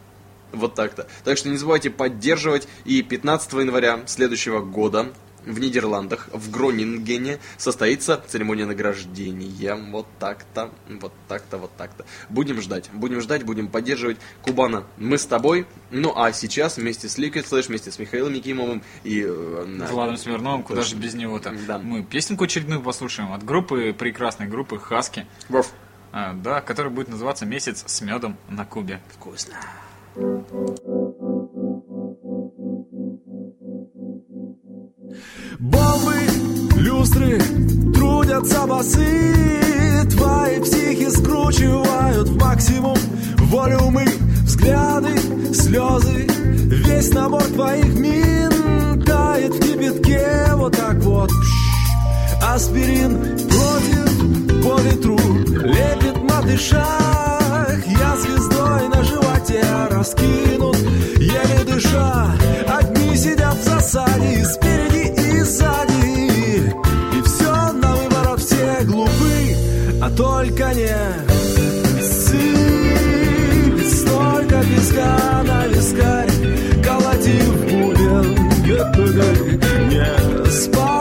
Вот 0.53 0.75
так-то. 0.75 1.07
Так 1.25 1.39
что 1.39 1.49
не 1.49 1.57
забывайте 1.57 1.91
поддерживать. 1.91 2.67
И 2.85 3.03
15 3.03 3.53
января 3.53 4.01
следующего 4.07 4.61
года 4.61 5.13
в 5.45 5.59
Нидерландах, 5.59 6.29
в 6.33 6.51
Гронингене, 6.51 7.39
состоится 7.57 8.23
церемония 8.27 8.67
награждения. 8.67 9.75
Вот 9.75 10.07
так-то, 10.19 10.71
вот 10.89 11.13
так-то, 11.29 11.59
вот 11.59 11.71
так-то. 11.77 12.05
Будем 12.29 12.61
ждать, 12.61 12.91
будем 12.93 13.21
ждать, 13.21 13.45
будем 13.45 13.69
поддерживать. 13.69 14.19
Кубана, 14.43 14.85
мы 14.97 15.19
с 15.19 15.27
тобой. 15.27 15.67
Ну 15.91 16.13
а 16.17 16.33
сейчас 16.33 16.77
вместе 16.77 17.09
с 17.09 17.19
Liquid 17.19 17.49
Flash, 17.49 17.69
вместе 17.69 17.91
с 17.91 17.99
Михаилом 17.99 18.35
Якимовым 18.35 18.83
и... 19.05 19.23
э, 19.23 19.87
Владом 19.91 20.17
Смирновым, 20.17 20.63
куда 20.63 20.83
же 20.83 20.97
без 20.97 21.15
него-то. 21.15 21.55
Да. 21.67 21.79
Мы 21.79 22.03
песенку 22.03 22.45
очередную 22.45 22.81
послушаем 22.81 23.33
от 23.33 23.45
группы, 23.45 23.95
прекрасной 23.97 24.47
группы 24.47 24.79
Хаски. 24.79 25.27
Вов. 25.49 25.73
А, 26.13 26.35
да, 26.35 26.61
которая 26.61 26.93
будет 26.93 27.09
называться 27.09 27.47
«Месяц 27.47 27.85
с 27.87 28.01
медом 28.01 28.37
на 28.49 28.65
Кубе». 28.65 29.01
Вкусно. 29.15 29.55
Бомбы, 30.17 30.75
трудятся 38.41 38.67
басы 38.67 40.07
Твои 40.11 40.61
психи 40.61 41.11
скручивают 41.11 42.29
в 42.29 42.37
максимум 42.39 42.97
Волюмы, 43.39 44.05
взгляды, 44.45 45.17
слезы. 45.53 46.27
Весь 46.29 47.13
набор 47.13 47.43
твоих 47.43 47.95
мин 47.95 49.03
Тает 49.05 49.55
в 49.55 49.61
кипятке. 49.61 50.55
Вот 50.55 50.77
так 50.77 50.97
вот. 50.97 51.31
Аспирин 52.43 53.19
против 53.49 54.63
по 54.63 54.81
ветру 54.81 55.19
Лепит 55.19 56.23
на 56.23 56.43
дышах. 56.43 57.87
Я 57.87 58.17
звездой 58.17 58.89
на 58.89 59.03
животе 59.03 59.65
раскинут 59.91 60.77
Еле 61.19 61.65
дыша. 61.67 62.33
Одни 62.69 63.17
сидят 63.17 63.57
в 63.57 63.65
засаде 63.65 64.45
Спереди 64.45 65.00
только 70.21 70.75
не 70.75 72.03
Сыпь 72.03 73.87
столько 73.87 74.63
песка 74.63 75.43
на 75.47 75.67
вискарь 75.67 76.31
Колоти 76.85 77.41
в 77.41 77.65
бубен. 77.65 78.29
Не 79.89 80.51
спать 80.51 81.00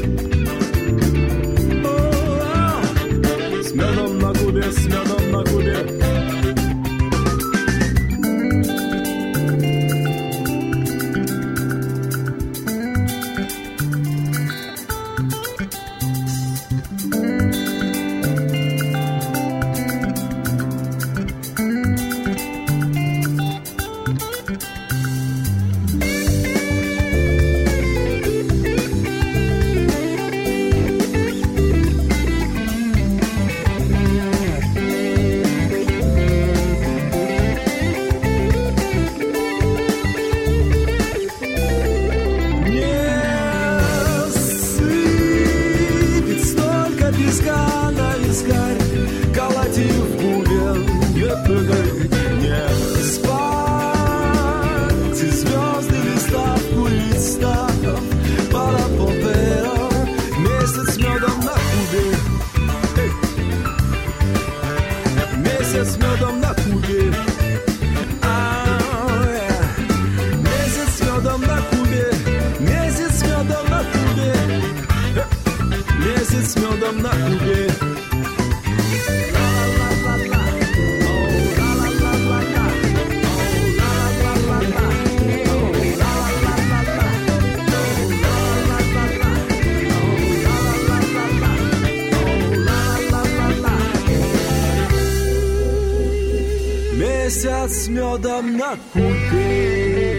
медом 97.98 98.56
на 98.56 98.76
кубе 98.92 100.18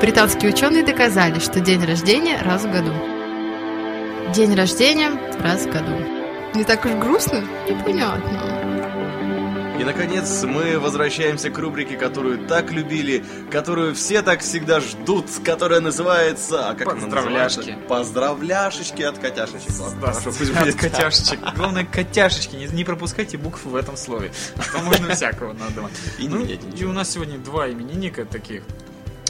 Британские 0.00 0.52
ученые 0.52 0.84
доказали, 0.84 1.40
что 1.40 1.58
день 1.58 1.82
рождения 1.84 2.40
раз 2.42 2.64
в 2.64 2.70
году. 2.70 2.92
День 4.34 4.54
рождения 4.54 5.10
раз 5.40 5.62
в 5.64 5.72
году. 5.72 5.96
Не 6.54 6.64
так 6.64 6.84
уж 6.84 6.92
грустно? 6.92 7.42
Непонятно. 7.68 8.55
Наконец, 9.86 10.42
мы 10.42 10.80
возвращаемся 10.80 11.48
к 11.48 11.58
рубрике, 11.58 11.96
которую 11.96 12.44
так 12.48 12.72
любили, 12.72 13.24
которую 13.52 13.94
все 13.94 14.20
так 14.20 14.40
всегда 14.40 14.80
ждут, 14.80 15.26
которая 15.44 15.78
называется... 15.78 16.70
А 16.70 16.74
как 16.74 16.90
Поздравляшки. 16.90 17.58
называется? 17.58 17.88
Поздравляшечки 17.88 19.02
от 19.02 19.18
котяшечек. 19.18 19.70
Хорошо, 20.00 20.32
пусть 20.36 20.50
от 20.50 20.58
будет 20.64 20.74
котяшечек. 20.74 21.38
Главное, 21.54 21.84
котяшечки. 21.84 22.56
Не, 22.56 22.66
не 22.66 22.82
пропускайте 22.82 23.38
букв 23.38 23.64
в 23.64 23.76
этом 23.76 23.96
слове. 23.96 24.32
А 24.56 24.76
то 24.76 24.82
можно 24.82 25.14
всякого 25.14 25.52
надумать. 25.52 25.92
И 26.18 26.26
Ну, 26.26 26.44
и 26.44 26.84
у 26.84 26.92
нас 26.92 27.08
сегодня 27.10 27.38
два 27.38 27.70
именинника 27.70 28.24
таких. 28.24 28.64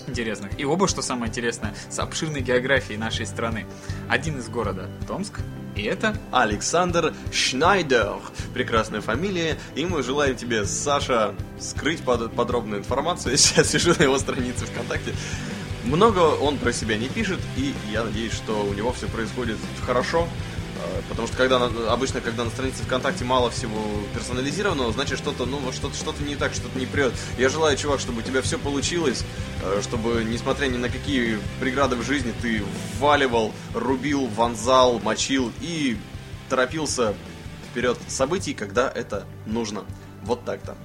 интересных. 0.06 0.58
И 0.58 0.64
оба, 0.64 0.88
что 0.88 1.02
самое 1.02 1.28
интересное, 1.28 1.74
с 1.90 1.98
обширной 1.98 2.40
географией 2.40 2.96
нашей 2.96 3.26
страны. 3.26 3.66
Один 4.08 4.38
из 4.38 4.48
города 4.48 4.88
Томск, 5.06 5.40
и 5.74 5.82
это 5.82 6.16
Александр 6.32 7.12
Шнайдер. 7.32 8.18
Прекрасная 8.54 9.00
фамилия. 9.00 9.58
И 9.74 9.84
мы 9.84 10.02
желаем 10.02 10.36
тебе, 10.36 10.64
Саша, 10.64 11.34
скрыть 11.60 12.02
под- 12.02 12.32
подробную 12.32 12.80
информацию. 12.80 13.32
Я 13.32 13.36
сейчас 13.38 13.68
сижу 13.70 13.94
на 13.98 14.04
его 14.04 14.18
странице 14.18 14.64
ВКонтакте. 14.66 15.12
Много 15.84 16.18
он 16.20 16.58
про 16.58 16.72
себя 16.72 16.96
не 16.96 17.08
пишет, 17.08 17.38
и 17.56 17.72
я 17.92 18.02
надеюсь, 18.02 18.32
что 18.32 18.64
у 18.64 18.74
него 18.74 18.92
все 18.92 19.06
происходит 19.06 19.56
хорошо. 19.86 20.26
Потому 21.08 21.28
что 21.28 21.36
когда 21.36 21.64
обычно, 21.90 22.20
когда 22.20 22.44
на 22.44 22.50
странице 22.50 22.82
ВКонтакте 22.82 23.24
мало 23.24 23.50
всего 23.50 23.80
персонализированного, 24.14 24.92
значит 24.92 25.18
что-то, 25.18 25.46
ну, 25.46 25.58
вот 25.58 25.74
что-то, 25.74 25.94
что-то 25.94 26.22
не 26.22 26.36
так, 26.36 26.54
что-то 26.54 26.78
не 26.78 26.86
прет. 26.86 27.12
Я 27.38 27.48
желаю, 27.48 27.76
чувак, 27.76 28.00
чтобы 28.00 28.20
у 28.20 28.22
тебя 28.22 28.42
все 28.42 28.58
получилось, 28.58 29.24
э, 29.62 29.80
чтобы, 29.82 30.24
несмотря 30.24 30.66
ни 30.66 30.76
на 30.76 30.88
какие 30.88 31.38
преграды 31.60 31.96
в 31.96 32.02
жизни, 32.02 32.32
ты 32.40 32.62
вваливал, 32.98 33.52
рубил, 33.74 34.26
вонзал, 34.26 34.98
мочил 35.00 35.52
и 35.60 35.98
торопился 36.48 37.14
вперед 37.70 37.98
событий, 38.08 38.54
когда 38.54 38.90
это 38.90 39.26
нужно. 39.46 39.84
Вот 40.22 40.44
так-то. 40.44 40.76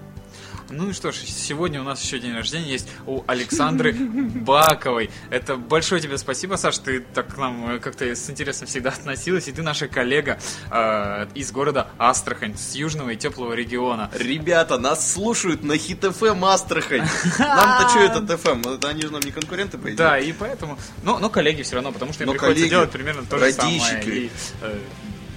Ну 0.71 0.89
и 0.89 0.93
что 0.93 1.11
ж, 1.11 1.15
сегодня 1.15 1.81
у 1.81 1.83
нас 1.83 2.01
еще 2.01 2.19
день 2.19 2.33
рождения 2.33 2.71
есть 2.71 2.87
у 3.05 3.23
Александры 3.27 3.93
Баковой. 3.93 5.09
Это 5.29 5.55
большое 5.57 6.01
тебе 6.01 6.17
спасибо, 6.17 6.55
Саш, 6.55 6.77
ты 6.77 7.01
так 7.01 7.35
к 7.35 7.37
нам 7.37 7.71
э, 7.71 7.79
как-то 7.79 8.05
с 8.05 8.29
интересом 8.29 8.67
всегда 8.67 8.89
относилась, 9.01 9.47
и 9.47 9.51
ты 9.51 9.61
наша 9.61 9.87
коллега 9.87 10.39
э, 10.69 11.27
из 11.35 11.51
города 11.51 11.87
Астрахань, 11.97 12.57
с 12.57 12.75
южного 12.75 13.09
и 13.11 13.17
теплого 13.17 13.53
региона. 13.53 14.09
Ребята, 14.13 14.77
нас 14.77 15.11
слушают 15.11 15.63
на 15.63 15.77
хит 15.77 16.03
ФМ 16.03 16.45
Астрахань. 16.45 17.07
Нам-то 17.39 17.89
что 17.89 17.99
этот 17.99 18.39
ФМ? 18.39 18.61
Это 18.61 18.87
они 18.89 19.01
же 19.01 19.11
нам 19.11 19.21
не 19.21 19.31
конкуренты, 19.31 19.77
по 19.77 19.87
идее? 19.87 19.97
Да, 19.97 20.19
и 20.19 20.31
поэтому... 20.31 20.77
Но, 21.03 21.19
но 21.19 21.29
коллеги 21.29 21.63
все 21.63 21.75
равно, 21.75 21.91
потому 21.91 22.13
что 22.13 22.23
им 22.23 22.27
Но 22.27 22.33
приходится 22.33 22.61
коллеги, 22.61 22.69
делать 22.69 22.91
примерно 22.91 23.25
то 23.25 23.37
же 23.37 23.51
самое. 23.51 24.03
И, 24.05 24.31
э, 24.61 24.79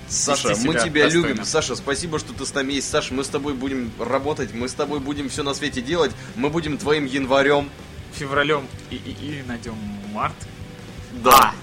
Саша, 0.09 0.55
мы 0.65 0.75
тебя 0.75 1.05
достойно. 1.05 1.27
любим. 1.27 1.45
Саша, 1.45 1.77
спасибо, 1.77 2.19
что 2.19 2.33
ты 2.33 2.45
с 2.45 2.55
нами 2.55 2.75
есть. 2.75 2.89
Саша, 2.89 3.15
мы 3.15 3.25
с 3.25 3.29
тобой 3.29 3.55
будем 3.55 3.91
работать, 3.99 4.55
мы 4.55 4.69
с 4.69 4.75
тобой 4.75 5.01
будем 5.01 5.29
все 5.29 5.43
на 5.43 5.55
свете 5.55 5.81
делать. 5.83 6.13
Мы 6.37 6.51
будем 6.51 6.79
твоим 6.79 7.07
январем. 7.07 7.71
Февралем 8.15 8.67
и, 8.91 8.97
и, 8.97 9.17
или 9.21 9.43
найдем 9.43 9.77
март. 10.13 10.37
Да. 11.23 11.53
А, 11.53 11.55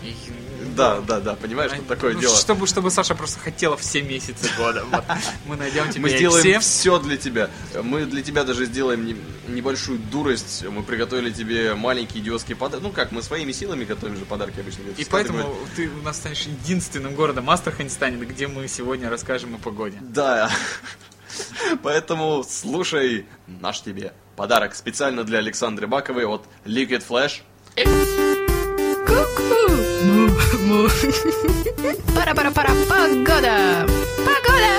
Да, 0.76 1.02
да, 1.02 1.20
да, 1.20 1.36
понимаешь, 1.36 1.72
что 1.72 1.82
такое 1.84 2.14
ну, 2.14 2.22
дело. 2.22 2.36
Чтобы, 2.36 2.68
чтобы 2.68 2.92
Саша 2.92 3.16
просто 3.16 3.40
хотела 3.40 3.78
все 3.78 4.02
месяцы 4.02 4.50
года. 4.58 4.86
Мы 5.46 5.56
найдем 5.56 5.90
тебе 5.90 6.02
Мы 6.02 6.10
сделаем 6.10 6.62
все. 6.62 7.00
для 7.00 7.18
тебя. 7.18 7.50
Мы 7.82 8.06
для 8.06 8.22
тебя 8.22 8.44
даже 8.44 8.66
сделаем 8.66 9.06
не- 9.06 9.18
небольшую 9.48 10.00
дурость. 10.00 10.64
Мы 10.64 10.84
приготовили 10.84 11.32
тебе 11.32 11.76
маленький 11.76 12.20
идиотский 12.20 12.56
подарок. 12.56 12.84
Ну 12.84 12.92
как, 12.92 13.12
мы 13.12 13.22
своими 13.22 13.52
силами 13.52 13.84
готовим 13.86 14.18
же 14.18 14.26
подарки 14.26 14.60
обычно. 14.60 14.82
И 14.98 15.06
поэтому 15.06 15.56
ты 15.76 15.90
у 15.90 16.02
нас 16.02 16.18
станешь 16.18 16.42
единственным 16.42 17.16
городом 17.16 17.50
Астрахань 17.50 17.90
станет, 17.90 18.28
где 18.28 18.48
мы 18.48 18.68
сегодня 18.68 19.10
расскажем 19.10 19.56
о 19.56 19.58
погоде. 19.58 19.98
Да. 20.02 20.50
Поэтому 21.84 22.44
слушай 22.48 23.26
наш 23.48 23.82
тебе 23.82 24.14
подарок 24.36 24.76
специально 24.76 25.24
для 25.24 25.40
Александры 25.40 25.88
Баковой 25.88 26.26
от 26.26 26.46
Liquid 26.66 27.04
Flash. 27.08 27.42
Пара-пара-пара, 32.16 32.70
погода! 32.88 33.88
Погода! 34.18 34.70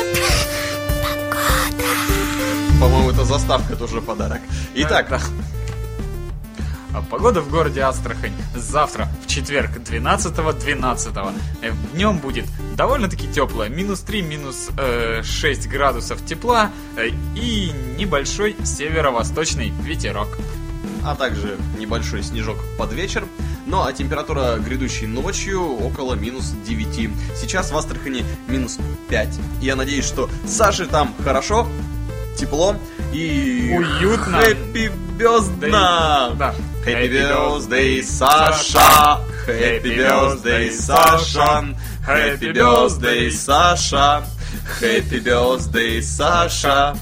По-моему, 2.81 3.11
это 3.11 3.25
заставка 3.25 3.75
тоже 3.75 4.01
подарок. 4.01 4.41
Итак, 4.75 5.21
А 6.95 7.03
погода 7.11 7.41
в 7.41 7.51
городе 7.51 7.81
Астрахань 7.81 8.33
завтра, 8.55 9.09
в 9.25 9.29
четверг, 9.29 9.71
12-12. 9.79 11.35
Днем 11.95 12.19
будет 12.19 12.45
довольно-таки 12.77 13.27
теплое, 13.29 13.69
минус 13.69 14.01
3, 14.01 14.23
минус 14.23 14.69
э, 14.79 15.23
6 15.25 15.69
градусов 15.69 16.25
тепла 16.25 16.71
э, 16.97 17.09
и 17.35 17.73
небольшой 17.99 18.55
северо-восточный 18.65 19.73
ветерок. 19.83 20.29
а 21.05 21.17
также 21.17 21.57
небольшой 21.79 22.23
снежок 22.23 22.59
под 22.79 22.93
вечер. 22.93 23.25
Ну 23.67 23.83
а 23.83 23.93
температура 23.93 24.57
грядущей 24.57 25.07
ночью 25.07 25.63
около 25.63 26.15
минус 26.15 26.55
9. 26.67 27.11
Сейчас 27.41 27.71
в 27.71 27.77
Астрахани 27.77 28.25
минус 28.49 28.79
5. 29.09 29.29
Я 29.61 29.77
надеюсь, 29.77 30.05
что 30.05 30.29
Саше 30.47 30.87
там 30.87 31.15
хорошо, 31.25 31.67
тепло 32.37 32.77
и 33.13 33.75
Уютно. 33.77 34.37
Happy 34.37 34.91
birthday! 35.19 35.71
Да. 35.71 36.55
Happy 36.85 37.09
birthday, 37.13 38.03
Саша! 38.03 39.21
Happy 39.47 39.97
birthday, 39.97 40.71
Саша! 40.71 41.77
Happy 42.05 42.53
birthday, 42.53 43.31
Саша! 43.31 44.25
Happy 44.81 45.21
birthday, 45.21 46.03
Саша! 46.03 46.97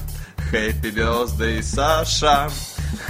Happy 0.51 0.91
birthday, 0.91 1.63
Саша! 1.63 2.49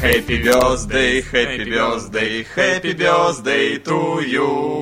Happy 0.01 0.41
birthday, 0.41 1.21
happy 1.21 1.65
birthday, 1.69 2.43
happy 2.55 2.93
birthday 2.93 3.77
to 3.83 4.19
you! 4.25 4.81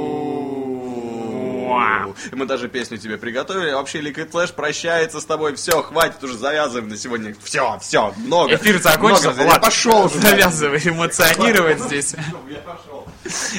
Мы 2.32 2.46
даже 2.46 2.70
песню 2.70 2.98
тебе 2.98 3.18
приготовили. 3.18 3.72
Вообще, 3.74 4.00
Liquid 4.00 4.32
Flash 4.32 4.54
прощается 4.54 5.20
с 5.20 5.26
тобой. 5.26 5.56
Все, 5.56 5.84
хватит 5.84 6.24
уже, 6.24 6.38
завязываем 6.38 6.88
на 6.88 6.96
сегодня. 6.96 7.36
Все, 7.44 7.78
все, 7.82 8.14
много. 8.18 8.56
Эфир 8.56 8.82
закончился, 8.82 9.32
Много. 9.32 9.44
Влад, 9.44 9.62
пошел 9.62 10.06
уже. 10.06 10.20
Завязывай 10.20 10.80
эмоционировать 10.86 11.82
здесь. 11.82 12.16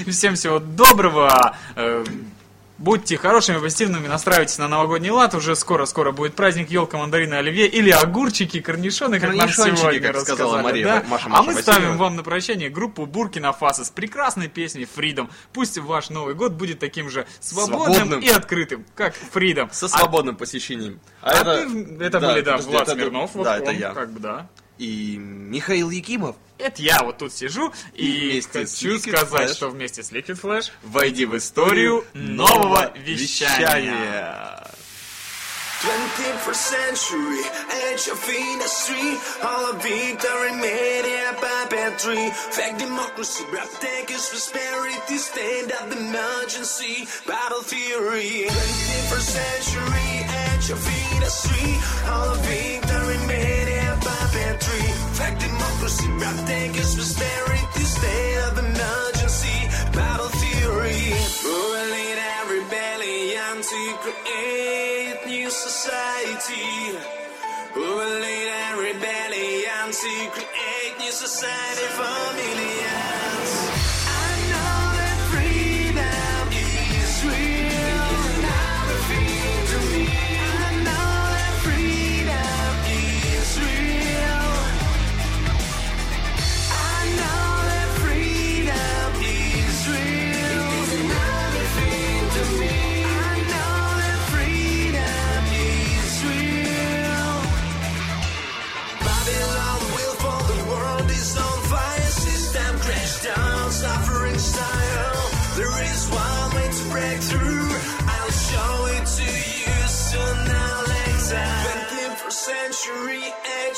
Всем 0.08 0.36
всего 0.36 0.60
доброго. 0.60 1.54
Будьте 2.80 3.18
хорошими, 3.18 3.58
позитивными, 3.58 4.08
настраивайтесь 4.08 4.56
на 4.56 4.66
новогодний 4.66 5.10
лад. 5.10 5.34
Уже 5.34 5.54
скоро-скоро 5.54 6.12
будет 6.12 6.34
праздник 6.34 6.70
елка, 6.70 6.96
мандарины, 6.96 7.34
оливье 7.34 7.66
или 7.66 7.90
огурчики, 7.90 8.58
корнишоны, 8.60 9.20
как 9.20 9.34
нам 9.34 9.50
сегодня 9.50 10.00
как 10.00 10.18
сказала 10.22 10.56
рассказали. 10.56 10.62
Мария, 10.62 10.84
да? 10.86 11.04
Маша, 11.06 11.26
а 11.26 11.28
Маша 11.28 11.42
мы 11.42 11.46
Васильева. 11.54 11.62
ставим 11.62 11.98
вам 11.98 12.16
на 12.16 12.22
прощание 12.22 12.70
группу 12.70 13.04
Буркина 13.04 13.52
Фасо 13.52 13.84
с 13.84 13.90
прекрасной 13.90 14.48
песней 14.48 14.88
Freedom. 14.96 15.28
Пусть 15.52 15.76
ваш 15.76 16.08
Новый 16.08 16.34
год 16.34 16.52
будет 16.52 16.78
таким 16.78 17.10
же 17.10 17.26
свободным, 17.38 17.94
Свободным. 17.96 18.20
и 18.20 18.28
открытым, 18.30 18.86
как 18.94 19.14
Freedom. 19.34 19.68
Со 19.72 19.84
А- 19.84 19.88
свободным 19.90 20.36
посещением. 20.36 21.00
А, 21.20 21.44
ты- 21.44 21.96
это 22.00 22.18
были, 22.18 22.40
да, 22.40 22.56
Влад 22.56 22.82
это- 22.88 22.92
Смирнов, 22.92 23.34
вот 23.34 23.44
да, 23.44 23.58
это 23.58 23.72
он, 23.72 23.76
я. 23.76 23.90
как 23.92 24.10
бы, 24.10 24.20
да. 24.20 24.48
И 24.80 25.18
Михаил 25.18 25.90
Якимов. 25.90 26.36
Это 26.56 26.80
я 26.80 27.02
вот 27.02 27.18
тут 27.18 27.34
сижу 27.34 27.70
и, 27.92 28.30
вместе 28.30 28.66
с 28.66 28.72
хочу 28.72 28.94
Liquid 28.94 29.10
сказать, 29.10 29.50
Flash 29.50 29.54
что 29.54 29.68
вместе 29.68 30.02
с 30.02 30.10
Liquid 30.10 30.40
Flash 30.40 30.70
Войди 30.82 31.26
в 31.26 31.36
историю 31.36 32.06
нового 32.14 32.90
вещания. 32.96 34.66
21st 35.82 36.54
century, 36.54 37.42
age 37.88 38.08
of 38.08 38.28
industry, 38.28 39.18
all 39.42 39.70
of 39.70 39.82
victory 39.82 40.52
media 40.52 41.34
puppetry, 41.40 42.30
fake 42.52 42.78
democracy, 42.78 43.44
breathtakers, 43.44 44.28
prosperity, 44.30 45.16
state 45.16 45.70
of 45.80 45.92
emergency, 45.92 47.06
battle 47.26 47.62
theory. 47.62 48.48
21st 48.48 49.28
century, 49.40 50.26
age 50.48 50.70
of 50.70 50.80
industry, 51.12 51.80
all 52.08 52.28
of 52.32 52.38
victory 52.46 53.09
democracy, 56.20 56.44
breathtakers, 56.44 56.94
prosperity, 56.96 57.84
state 57.84 58.38
of 58.48 58.58
emergency, 58.58 59.68
battle 59.92 60.28
theory. 60.28 61.14
Rebellion 62.48 63.62
to 63.62 63.96
create 64.00 65.26
new 65.26 65.50
society. 65.50 66.98
Rebellion 68.76 69.92
to 69.92 70.30
create 70.32 70.98
new 70.98 71.10
society 71.10 71.86
for 71.96 72.34
millions. 72.34 73.19
Century, 112.50 113.22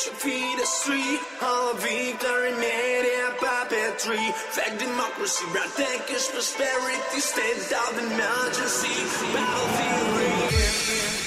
of 0.09 0.57
the 0.57 0.65
street, 0.65 1.21
all 1.43 1.75
victory, 1.75 2.53
media, 2.53 3.25
puppetry, 3.37 4.25
fact 4.55 4.79
democracy, 4.79 5.45
right 5.55 5.69
rankings, 5.77 6.31
prosperity, 6.33 7.21
state 7.21 7.71
of 7.85 7.99
emergency, 7.99 8.97
battle 9.35 9.69
theory. 9.77 11.22